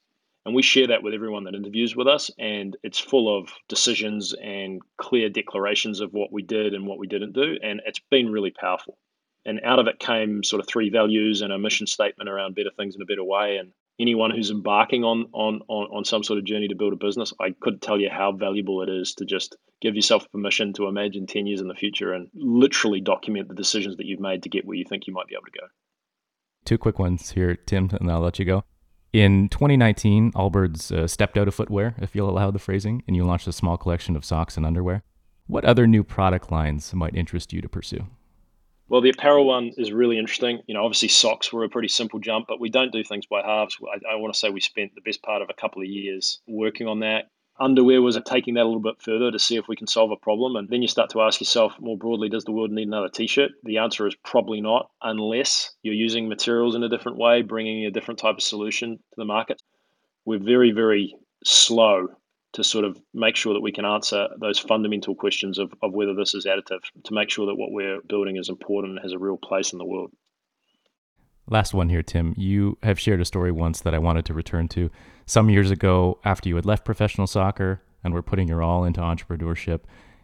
And 0.47 0.55
we 0.55 0.63
share 0.63 0.87
that 0.87 1.03
with 1.03 1.13
everyone 1.13 1.43
that 1.43 1.53
interviews 1.53 1.95
with 1.95 2.07
us. 2.07 2.31
And 2.39 2.75
it's 2.81 2.97
full 2.97 3.37
of 3.37 3.53
decisions 3.67 4.33
and 4.33 4.81
clear 4.97 5.29
declarations 5.29 5.99
of 5.99 6.11
what 6.11 6.33
we 6.33 6.41
did 6.41 6.73
and 6.73 6.87
what 6.87 6.97
we 6.97 7.05
didn't 7.05 7.33
do. 7.33 7.59
And 7.61 7.81
it's 7.85 8.01
been 8.09 8.31
really 8.31 8.49
powerful 8.49 8.97
and 9.45 9.59
out 9.63 9.79
of 9.79 9.87
it 9.87 9.99
came 9.99 10.43
sort 10.43 10.59
of 10.59 10.67
three 10.67 10.89
values 10.89 11.41
and 11.41 11.53
a 11.53 11.57
mission 11.57 11.87
statement 11.87 12.29
around 12.29 12.55
better 12.55 12.71
things 12.75 12.95
in 12.95 13.01
a 13.01 13.05
better 13.05 13.23
way. 13.23 13.57
And 13.57 13.71
anyone 13.99 14.31
who's 14.31 14.51
embarking 14.51 15.03
on, 15.03 15.27
on, 15.33 15.61
on, 15.67 15.87
on 15.91 16.05
some 16.05 16.23
sort 16.23 16.39
of 16.39 16.45
journey 16.45 16.67
to 16.67 16.75
build 16.75 16.93
a 16.93 16.97
business, 16.97 17.33
I 17.39 17.55
couldn't 17.61 17.81
tell 17.81 17.99
you 17.99 18.09
how 18.11 18.31
valuable 18.31 18.81
it 18.81 18.89
is 18.89 19.13
to 19.15 19.25
just 19.25 19.55
give 19.81 19.95
yourself 19.95 20.29
permission 20.31 20.73
to 20.73 20.87
imagine 20.87 21.27
10 21.27 21.47
years 21.47 21.61
in 21.61 21.67
the 21.67 21.75
future 21.75 22.13
and 22.13 22.27
literally 22.33 23.01
document 23.01 23.47
the 23.47 23.55
decisions 23.55 23.97
that 23.97 24.05
you've 24.05 24.19
made 24.19 24.43
to 24.43 24.49
get 24.49 24.65
where 24.65 24.77
you 24.77 24.85
think 24.87 25.07
you 25.07 25.13
might 25.13 25.27
be 25.27 25.35
able 25.35 25.45
to 25.45 25.59
go. 25.59 25.67
Two 26.65 26.77
quick 26.77 26.99
ones 26.99 27.31
here, 27.31 27.55
Tim, 27.55 27.89
and 27.99 28.11
I'll 28.11 28.19
let 28.19 28.39
you 28.39 28.45
go. 28.45 28.63
In 29.11 29.49
2019, 29.49 30.33
Allbirds 30.33 30.91
uh, 30.95 31.07
stepped 31.07 31.37
out 31.37 31.47
of 31.47 31.55
footwear, 31.55 31.95
if 31.99 32.15
you'll 32.15 32.29
allow 32.29 32.51
the 32.51 32.59
phrasing, 32.59 33.01
and 33.07 33.15
you 33.15 33.23
launched 33.23 33.47
a 33.47 33.51
small 33.51 33.75
collection 33.75 34.15
of 34.15 34.23
socks 34.23 34.55
and 34.55 34.65
underwear. 34.65 35.01
What 35.47 35.65
other 35.65 35.87
new 35.87 36.03
product 36.03 36.51
lines 36.51 36.93
might 36.93 37.15
interest 37.15 37.51
you 37.51 37.61
to 37.61 37.69
pursue? 37.69 38.05
Well, 38.89 39.01
the 39.01 39.11
apparel 39.11 39.45
one 39.45 39.71
is 39.77 39.91
really 39.91 40.17
interesting. 40.17 40.61
You 40.65 40.73
know, 40.73 40.83
obviously 40.83 41.09
socks 41.09 41.53
were 41.53 41.63
a 41.63 41.69
pretty 41.69 41.89
simple 41.89 42.19
jump, 42.19 42.47
but 42.47 42.59
we 42.59 42.69
don't 42.69 42.91
do 42.91 43.03
things 43.03 43.27
by 43.27 43.43
halves. 43.43 43.77
I, 43.83 44.13
I 44.13 44.15
want 44.15 44.33
to 44.33 44.39
say 44.39 44.49
we 44.49 44.61
spent 44.61 44.95
the 44.95 45.01
best 45.01 45.21
part 45.21 45.43
of 45.43 45.49
a 45.49 45.53
couple 45.53 45.83
of 45.83 45.87
years 45.87 46.39
working 46.47 46.87
on 46.87 47.01
that. 47.01 47.29
Underwear 47.59 48.01
was 48.01 48.17
taking 48.25 48.55
that 48.55 48.63
a 48.63 48.65
little 48.65 48.81
bit 48.81 48.99
further 48.99 49.29
to 49.31 49.37
see 49.37 49.57
if 49.57 49.67
we 49.67 49.75
can 49.75 49.85
solve 49.85 50.09
a 50.09 50.15
problem. 50.15 50.55
And 50.55 50.69
then 50.69 50.81
you 50.81 50.87
start 50.87 51.11
to 51.11 51.21
ask 51.21 51.39
yourself 51.39 51.73
more 51.79 51.97
broadly, 51.97 52.29
does 52.29 52.45
the 52.45 52.51
world 52.51 52.71
need 52.71 52.87
another 52.87 53.09
t 53.09 53.27
shirt? 53.27 53.51
The 53.63 53.77
answer 53.77 54.07
is 54.07 54.15
probably 54.25 54.59
not, 54.59 54.89
unless 55.03 55.71
you're 55.83 55.93
using 55.93 56.27
materials 56.27 56.73
in 56.73 56.83
a 56.83 56.89
different 56.89 57.19
way, 57.19 57.43
bringing 57.43 57.85
a 57.85 57.91
different 57.91 58.19
type 58.19 58.37
of 58.37 58.43
solution 58.43 58.97
to 58.97 59.15
the 59.17 59.25
market. 59.25 59.61
We're 60.25 60.39
very, 60.39 60.71
very 60.71 61.15
slow 61.43 62.07
to 62.53 62.63
sort 62.63 62.85
of 62.85 62.99
make 63.13 63.35
sure 63.35 63.53
that 63.53 63.61
we 63.61 63.71
can 63.71 63.85
answer 63.85 64.27
those 64.39 64.57
fundamental 64.57 65.15
questions 65.15 65.59
of, 65.59 65.71
of 65.83 65.93
whether 65.93 66.15
this 66.15 66.33
is 66.33 66.45
additive, 66.45 66.81
to 67.03 67.13
make 67.13 67.29
sure 67.29 67.45
that 67.45 67.55
what 67.55 67.71
we're 67.71 68.01
building 68.07 68.37
is 68.37 68.49
important 68.49 68.93
and 68.93 69.03
has 69.03 69.13
a 69.13 69.19
real 69.19 69.37
place 69.37 69.71
in 69.71 69.77
the 69.77 69.85
world. 69.85 70.11
Last 71.47 71.73
one 71.73 71.89
here, 71.89 72.03
Tim. 72.03 72.33
You 72.37 72.77
have 72.83 72.99
shared 72.99 73.21
a 73.21 73.25
story 73.25 73.51
once 73.51 73.81
that 73.81 73.93
I 73.93 73.99
wanted 73.99 74.25
to 74.25 74.33
return 74.33 74.67
to. 74.69 74.89
Some 75.25 75.49
years 75.49 75.71
ago, 75.71 76.19
after 76.23 76.49
you 76.49 76.55
had 76.55 76.65
left 76.65 76.85
professional 76.85 77.27
soccer 77.27 77.81
and 78.03 78.13
were 78.13 78.21
putting 78.21 78.47
your 78.47 78.61
all 78.61 78.83
into 78.83 79.01
entrepreneurship, 79.01 79.81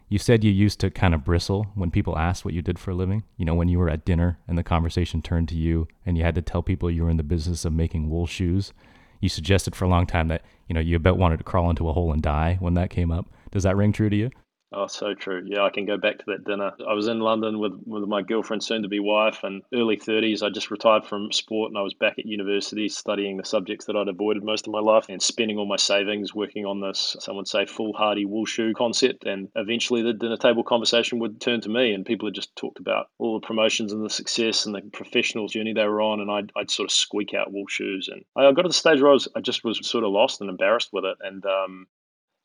you 0.08 0.18
said 0.18 0.44
you 0.44 0.52
used 0.52 0.78
to 0.80 0.90
kind 0.90 1.14
of 1.14 1.24
bristle 1.24 1.66
when 1.74 1.90
people 1.90 2.16
asked 2.16 2.44
what 2.44 2.54
you 2.54 2.62
did 2.62 2.78
for 2.78 2.92
a 2.92 2.94
living. 2.94 3.24
You 3.36 3.44
know, 3.44 3.54
when 3.54 3.68
you 3.68 3.78
were 3.78 3.90
at 3.90 4.04
dinner 4.04 4.38
and 4.46 4.56
the 4.56 4.62
conversation 4.62 5.20
turned 5.20 5.48
to 5.48 5.56
you 5.56 5.88
and 6.04 6.16
you 6.16 6.22
had 6.22 6.36
to 6.36 6.42
tell 6.42 6.62
people 6.62 6.90
you 6.90 7.02
were 7.02 7.10
in 7.10 7.16
the 7.16 7.24
business 7.24 7.64
of 7.64 7.72
making 7.72 8.08
wool 8.08 8.26
shoes 8.26 8.72
you 9.20 9.28
suggested 9.28 9.74
for 9.74 9.84
a 9.84 9.88
long 9.88 10.06
time 10.06 10.28
that 10.28 10.42
you 10.68 10.74
know 10.74 10.80
you 10.80 10.96
about 10.96 11.18
wanted 11.18 11.38
to 11.38 11.44
crawl 11.44 11.70
into 11.70 11.88
a 11.88 11.92
hole 11.92 12.12
and 12.12 12.22
die 12.22 12.56
when 12.60 12.74
that 12.74 12.90
came 12.90 13.10
up. 13.10 13.26
Does 13.50 13.62
that 13.62 13.76
ring 13.76 13.92
true 13.92 14.10
to 14.10 14.16
you? 14.16 14.30
Oh, 14.72 14.88
so 14.88 15.14
true. 15.14 15.42
Yeah, 15.46 15.62
I 15.62 15.70
can 15.70 15.86
go 15.86 15.96
back 15.96 16.18
to 16.18 16.24
that 16.26 16.44
dinner. 16.44 16.72
I 16.88 16.92
was 16.92 17.06
in 17.06 17.20
London 17.20 17.60
with, 17.60 17.80
with 17.86 18.02
my 18.08 18.20
girlfriend, 18.22 18.62
soon 18.64 18.82
to 18.82 18.88
be 18.88 18.98
wife, 18.98 19.42
and 19.44 19.62
early 19.72 19.96
30s. 19.96 20.42
I 20.42 20.50
just 20.50 20.70
retired 20.72 21.04
from 21.06 21.30
sport 21.32 21.70
and 21.70 21.78
I 21.78 21.82
was 21.82 21.94
back 21.94 22.18
at 22.18 22.26
university 22.26 22.88
studying 22.88 23.36
the 23.36 23.44
subjects 23.44 23.86
that 23.86 23.96
I'd 23.96 24.08
avoided 24.08 24.42
most 24.44 24.66
of 24.66 24.72
my 24.72 24.80
life 24.80 25.06
and 25.08 25.22
spending 25.22 25.56
all 25.56 25.66
my 25.66 25.76
savings 25.76 26.34
working 26.34 26.66
on 26.66 26.80
this, 26.80 27.16
some 27.20 27.36
would 27.36 27.46
say, 27.48 27.64
foolhardy 27.64 28.24
wool 28.24 28.44
shoe 28.44 28.74
concept. 28.74 29.24
And 29.24 29.48
eventually 29.54 30.02
the 30.02 30.12
dinner 30.12 30.36
table 30.36 30.64
conversation 30.64 31.20
would 31.20 31.40
turn 31.40 31.60
to 31.62 31.68
me, 31.68 31.92
and 31.92 32.04
people 32.04 32.26
had 32.26 32.34
just 32.34 32.54
talked 32.56 32.80
about 32.80 33.08
all 33.18 33.40
the 33.40 33.46
promotions 33.46 33.92
and 33.92 34.04
the 34.04 34.10
success 34.10 34.66
and 34.66 34.74
the 34.74 34.82
professional 34.92 35.46
journey 35.46 35.72
they 35.72 35.86
were 35.86 36.02
on. 36.02 36.20
And 36.20 36.30
I'd, 36.30 36.50
I'd 36.56 36.70
sort 36.70 36.90
of 36.90 36.92
squeak 36.92 37.34
out 37.34 37.52
wool 37.52 37.66
shoes. 37.68 38.08
And 38.12 38.24
I 38.36 38.50
got 38.52 38.62
to 38.62 38.68
the 38.68 38.74
stage 38.74 39.00
where 39.00 39.10
I, 39.10 39.14
was, 39.14 39.28
I 39.36 39.40
just 39.40 39.64
was 39.64 39.78
sort 39.88 40.04
of 40.04 40.10
lost 40.10 40.40
and 40.40 40.50
embarrassed 40.50 40.92
with 40.92 41.04
it. 41.04 41.16
And 41.20 41.46
um, 41.46 41.86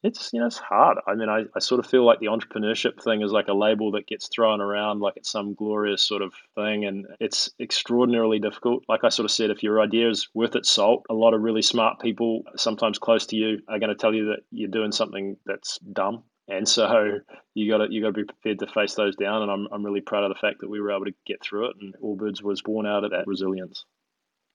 it's 0.04 0.32
you 0.34 0.40
know 0.40 0.48
it's 0.48 0.58
hard. 0.58 0.98
I 1.08 1.16
mean 1.16 1.30
I, 1.30 1.44
I 1.56 1.60
sort 1.60 1.80
of 1.80 1.86
feel 1.86 2.06
like 2.06 2.20
the 2.20 2.28
entrepreneurship 2.28 3.02
thing 3.02 3.22
is 3.22 3.32
like 3.32 3.48
a 3.48 3.54
label 3.54 3.92
that 3.92 4.08
gets 4.08 4.28
thrown 4.28 4.62
around 4.62 5.00
like 5.00 5.14
it's 5.16 5.32
some 5.32 5.54
glorious 5.54 6.04
sort 6.04 6.22
of 6.22 6.34
thing 6.56 6.86
and 6.86 7.06
it's 7.20 7.50
extraordinarily 7.60 8.40
difficult. 8.40 8.84
Like 8.88 9.04
i 9.04 9.10
sort 9.10 9.26
of 9.26 9.32
said 9.32 9.50
if 9.50 9.64
your 9.64 9.82
idea 9.82 10.10
is 10.10 10.28
worth 10.34 10.56
its 10.56 10.72
salt 10.72 11.06
a 11.10 11.14
lot 11.14 11.34
of 11.34 11.42
really 11.42 11.62
smart 11.62 12.00
people 12.00 12.44
sometimes 12.56 12.98
close 12.98 13.26
to 13.28 13.36
you 13.36 13.60
are 13.68 13.80
going 13.80 13.90
to 13.90 13.96
tell 13.96 14.14
you 14.14 14.26
that 14.26 14.40
you're 14.52 14.70
doing 14.70 14.92
something 14.92 15.38
that's 15.46 15.78
dumb. 15.94 16.24
And 16.48 16.68
so 16.68 17.20
you 17.54 17.70
got 17.70 17.86
to 17.86 17.94
you 17.94 18.02
got 18.02 18.08
to 18.08 18.14
be 18.14 18.24
prepared 18.24 18.60
to 18.60 18.68
face 18.68 18.96
those 18.96 19.16
down 19.16 19.44
and 19.44 19.52
I'm, 19.52 19.68
I'm 19.72 19.86
really 19.86 20.02
proud 20.02 20.24
of 20.24 20.30
the 20.30 20.40
fact 20.40 20.62
that 20.62 20.70
we 20.70 20.82
were 20.82 20.92
able 20.92 21.06
to 21.06 21.14
get 21.28 21.44
through 21.44 21.70
it 21.70 21.76
and 21.80 21.94
allbirds 22.04 22.42
was 22.42 22.62
born 22.62 22.88
out 22.88 23.04
of 23.04 23.12
that 23.12 23.28
resilience. 23.28 23.86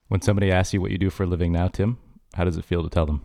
When 0.09 0.21
somebody 0.21 0.53
asks 0.53 0.75
you 0.75 0.81
what 0.81 0.93
you 0.93 0.99
do 0.99 1.11
for 1.11 1.23
a 1.23 1.27
living 1.27 1.53
now 1.53 1.69
tim 1.69 1.99
how 2.35 2.45
does 2.45 2.57
it 2.57 2.65
feel 2.65 2.83
to 2.83 2.91
tell 2.91 3.07
them 3.07 3.23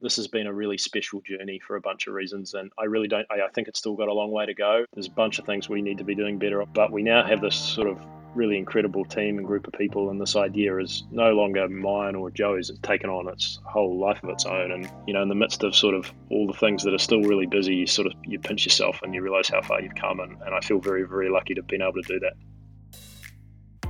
this 0.00 0.16
has 0.16 0.28
been 0.28 0.46
a 0.46 0.52
really 0.52 0.78
special 0.78 1.20
journey 1.22 1.60
for 1.66 1.76
a 1.76 1.80
bunch 1.80 2.06
of 2.06 2.14
reasons 2.14 2.54
and 2.54 2.70
i 2.78 2.84
really 2.84 3.08
don't 3.08 3.26
i, 3.30 3.38
think 3.54 3.68
it's 3.68 3.78
still 3.78 3.94
got 3.94 4.08
a 4.08 4.12
long 4.12 4.30
way 4.30 4.46
to 4.46 4.54
go 4.54 4.84
there's 4.94 5.06
a 5.06 5.10
bunch 5.10 5.38
of 5.38 5.46
things 5.46 5.68
we 5.68 5.82
need 5.82 5.98
to 5.98 6.04
be 6.04 6.14
doing 6.14 6.38
better 6.38 6.64
but 6.72 6.92
we 6.92 7.02
now 7.02 7.24
have 7.24 7.40
this 7.40 7.56
sort 7.56 7.88
of 7.88 7.98
really 8.36 8.58
incredible 8.58 9.04
team 9.04 9.38
and 9.38 9.46
group 9.46 9.66
of 9.66 9.72
people, 9.72 10.10
and 10.10 10.20
this 10.20 10.36
idea 10.36 10.76
is 10.78 11.04
no 11.10 11.32
longer 11.32 11.68
mine 11.68 12.14
or 12.14 12.30
Joe's. 12.30 12.70
It's 12.70 12.78
taken 12.80 13.10
on 13.10 13.28
its 13.28 13.58
whole 13.64 13.98
life 13.98 14.22
of 14.22 14.28
its 14.28 14.44
own, 14.44 14.70
and 14.70 14.88
you 15.06 15.14
know, 15.14 15.22
in 15.22 15.28
the 15.28 15.34
midst 15.34 15.64
of 15.64 15.74
sort 15.74 15.94
of 15.94 16.12
all 16.30 16.46
the 16.46 16.52
things 16.52 16.84
that 16.84 16.94
are 16.94 16.98
still 16.98 17.22
really 17.22 17.46
busy, 17.46 17.74
you 17.74 17.86
sort 17.86 18.06
of 18.06 18.12
you 18.24 18.38
pinch 18.38 18.64
yourself 18.64 19.00
and 19.02 19.14
you 19.14 19.22
realize 19.22 19.48
how 19.48 19.62
far 19.62 19.80
you've 19.80 19.94
come, 19.94 20.20
and, 20.20 20.36
and 20.42 20.54
I 20.54 20.60
feel 20.60 20.78
very 20.78 21.04
very 21.04 21.30
lucky 21.30 21.54
to 21.54 21.62
have 21.62 21.68
been 21.68 21.82
able 21.82 21.94
to 21.94 22.02
do 22.02 22.20
that. 22.20 22.34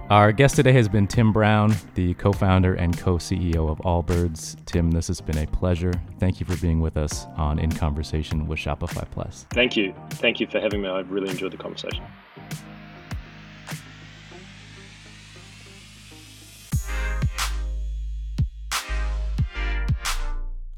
Our 0.08 0.30
guest 0.30 0.54
today 0.54 0.70
has 0.70 0.88
been 0.88 1.08
Tim 1.08 1.32
Brown, 1.32 1.74
the 1.96 2.14
co 2.14 2.32
founder 2.32 2.74
and 2.74 2.96
co 2.96 3.16
CEO 3.16 3.68
of 3.68 3.78
Allbirds. 3.78 4.54
Tim, 4.64 4.92
this 4.92 5.08
has 5.08 5.20
been 5.20 5.36
a 5.36 5.48
pleasure. 5.48 5.92
Thank 6.20 6.38
you 6.38 6.46
for 6.46 6.56
being 6.58 6.80
with 6.80 6.96
us 6.96 7.26
on 7.36 7.58
In 7.58 7.72
Conversation 7.72 8.46
with 8.46 8.60
Shopify 8.60 9.10
Plus. 9.10 9.46
Thank 9.50 9.76
you. 9.76 9.92
Thank 10.10 10.38
you 10.38 10.46
for 10.46 10.60
having 10.60 10.80
me. 10.80 10.88
I 10.88 11.00
really 11.00 11.28
enjoyed 11.28 11.50
the 11.50 11.56
conversation. 11.56 12.04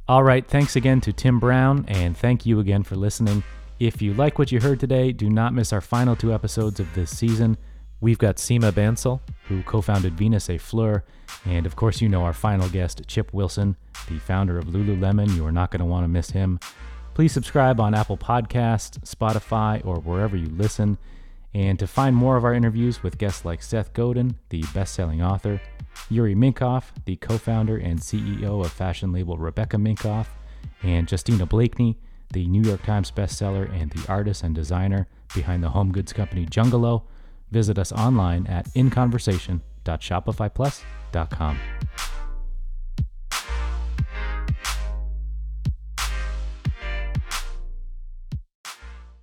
All 0.08 0.22
right, 0.22 0.48
thanks 0.48 0.74
again 0.74 1.02
to 1.02 1.12
Tim 1.12 1.38
Brown, 1.38 1.84
and 1.86 2.16
thank 2.16 2.46
you 2.46 2.60
again 2.60 2.82
for 2.82 2.96
listening. 2.96 3.44
If 3.78 4.00
you 4.00 4.14
like 4.14 4.38
what 4.38 4.50
you 4.50 4.58
heard 4.58 4.80
today, 4.80 5.12
do 5.12 5.28
not 5.28 5.52
miss 5.52 5.70
our 5.70 5.82
final 5.82 6.16
two 6.16 6.32
episodes 6.32 6.80
of 6.80 6.94
this 6.94 7.14
season. 7.14 7.58
We've 8.00 8.18
got 8.18 8.36
Seema 8.36 8.70
Bansal, 8.70 9.20
who 9.48 9.62
co 9.62 9.80
founded 9.80 10.16
Venus 10.16 10.48
et 10.48 10.60
Fleur, 10.60 11.02
and 11.44 11.66
of 11.66 11.74
course, 11.74 12.00
you 12.00 12.08
know 12.08 12.22
our 12.22 12.32
final 12.32 12.68
guest, 12.68 13.02
Chip 13.08 13.32
Wilson, 13.32 13.76
the 14.08 14.18
founder 14.18 14.56
of 14.56 14.66
Lululemon. 14.66 15.34
You 15.34 15.44
are 15.46 15.52
not 15.52 15.70
going 15.70 15.80
to 15.80 15.84
want 15.84 16.04
to 16.04 16.08
miss 16.08 16.30
him. 16.30 16.60
Please 17.14 17.32
subscribe 17.32 17.80
on 17.80 17.94
Apple 17.94 18.16
Podcasts, 18.16 19.00
Spotify, 19.00 19.84
or 19.84 19.96
wherever 19.96 20.36
you 20.36 20.46
listen. 20.46 20.96
And 21.54 21.78
to 21.80 21.88
find 21.88 22.14
more 22.14 22.36
of 22.36 22.44
our 22.44 22.54
interviews 22.54 23.02
with 23.02 23.18
guests 23.18 23.44
like 23.44 23.62
Seth 23.62 23.92
Godin, 23.92 24.36
the 24.50 24.62
best 24.72 24.94
selling 24.94 25.20
author, 25.20 25.60
Uri 26.10 26.36
Minkoff, 26.36 26.92
the 27.04 27.16
co 27.16 27.36
founder 27.36 27.76
and 27.76 27.98
CEO 27.98 28.64
of 28.64 28.70
fashion 28.70 29.12
label 29.12 29.36
Rebecca 29.36 29.76
Minkoff, 29.76 30.28
and 30.82 31.10
Justina 31.10 31.46
Blakeney, 31.46 31.96
the 32.32 32.46
New 32.46 32.62
York 32.62 32.82
Times 32.84 33.10
bestseller 33.10 33.72
and 33.72 33.90
the 33.90 34.06
artist 34.08 34.44
and 34.44 34.54
designer 34.54 35.08
behind 35.34 35.64
the 35.64 35.70
home 35.70 35.90
goods 35.90 36.12
company 36.12 36.46
Jungalow, 36.46 37.02
Visit 37.50 37.78
us 37.78 37.92
online 37.92 38.46
at 38.46 38.66
inconversation.shopifyplus.com. 38.74 41.58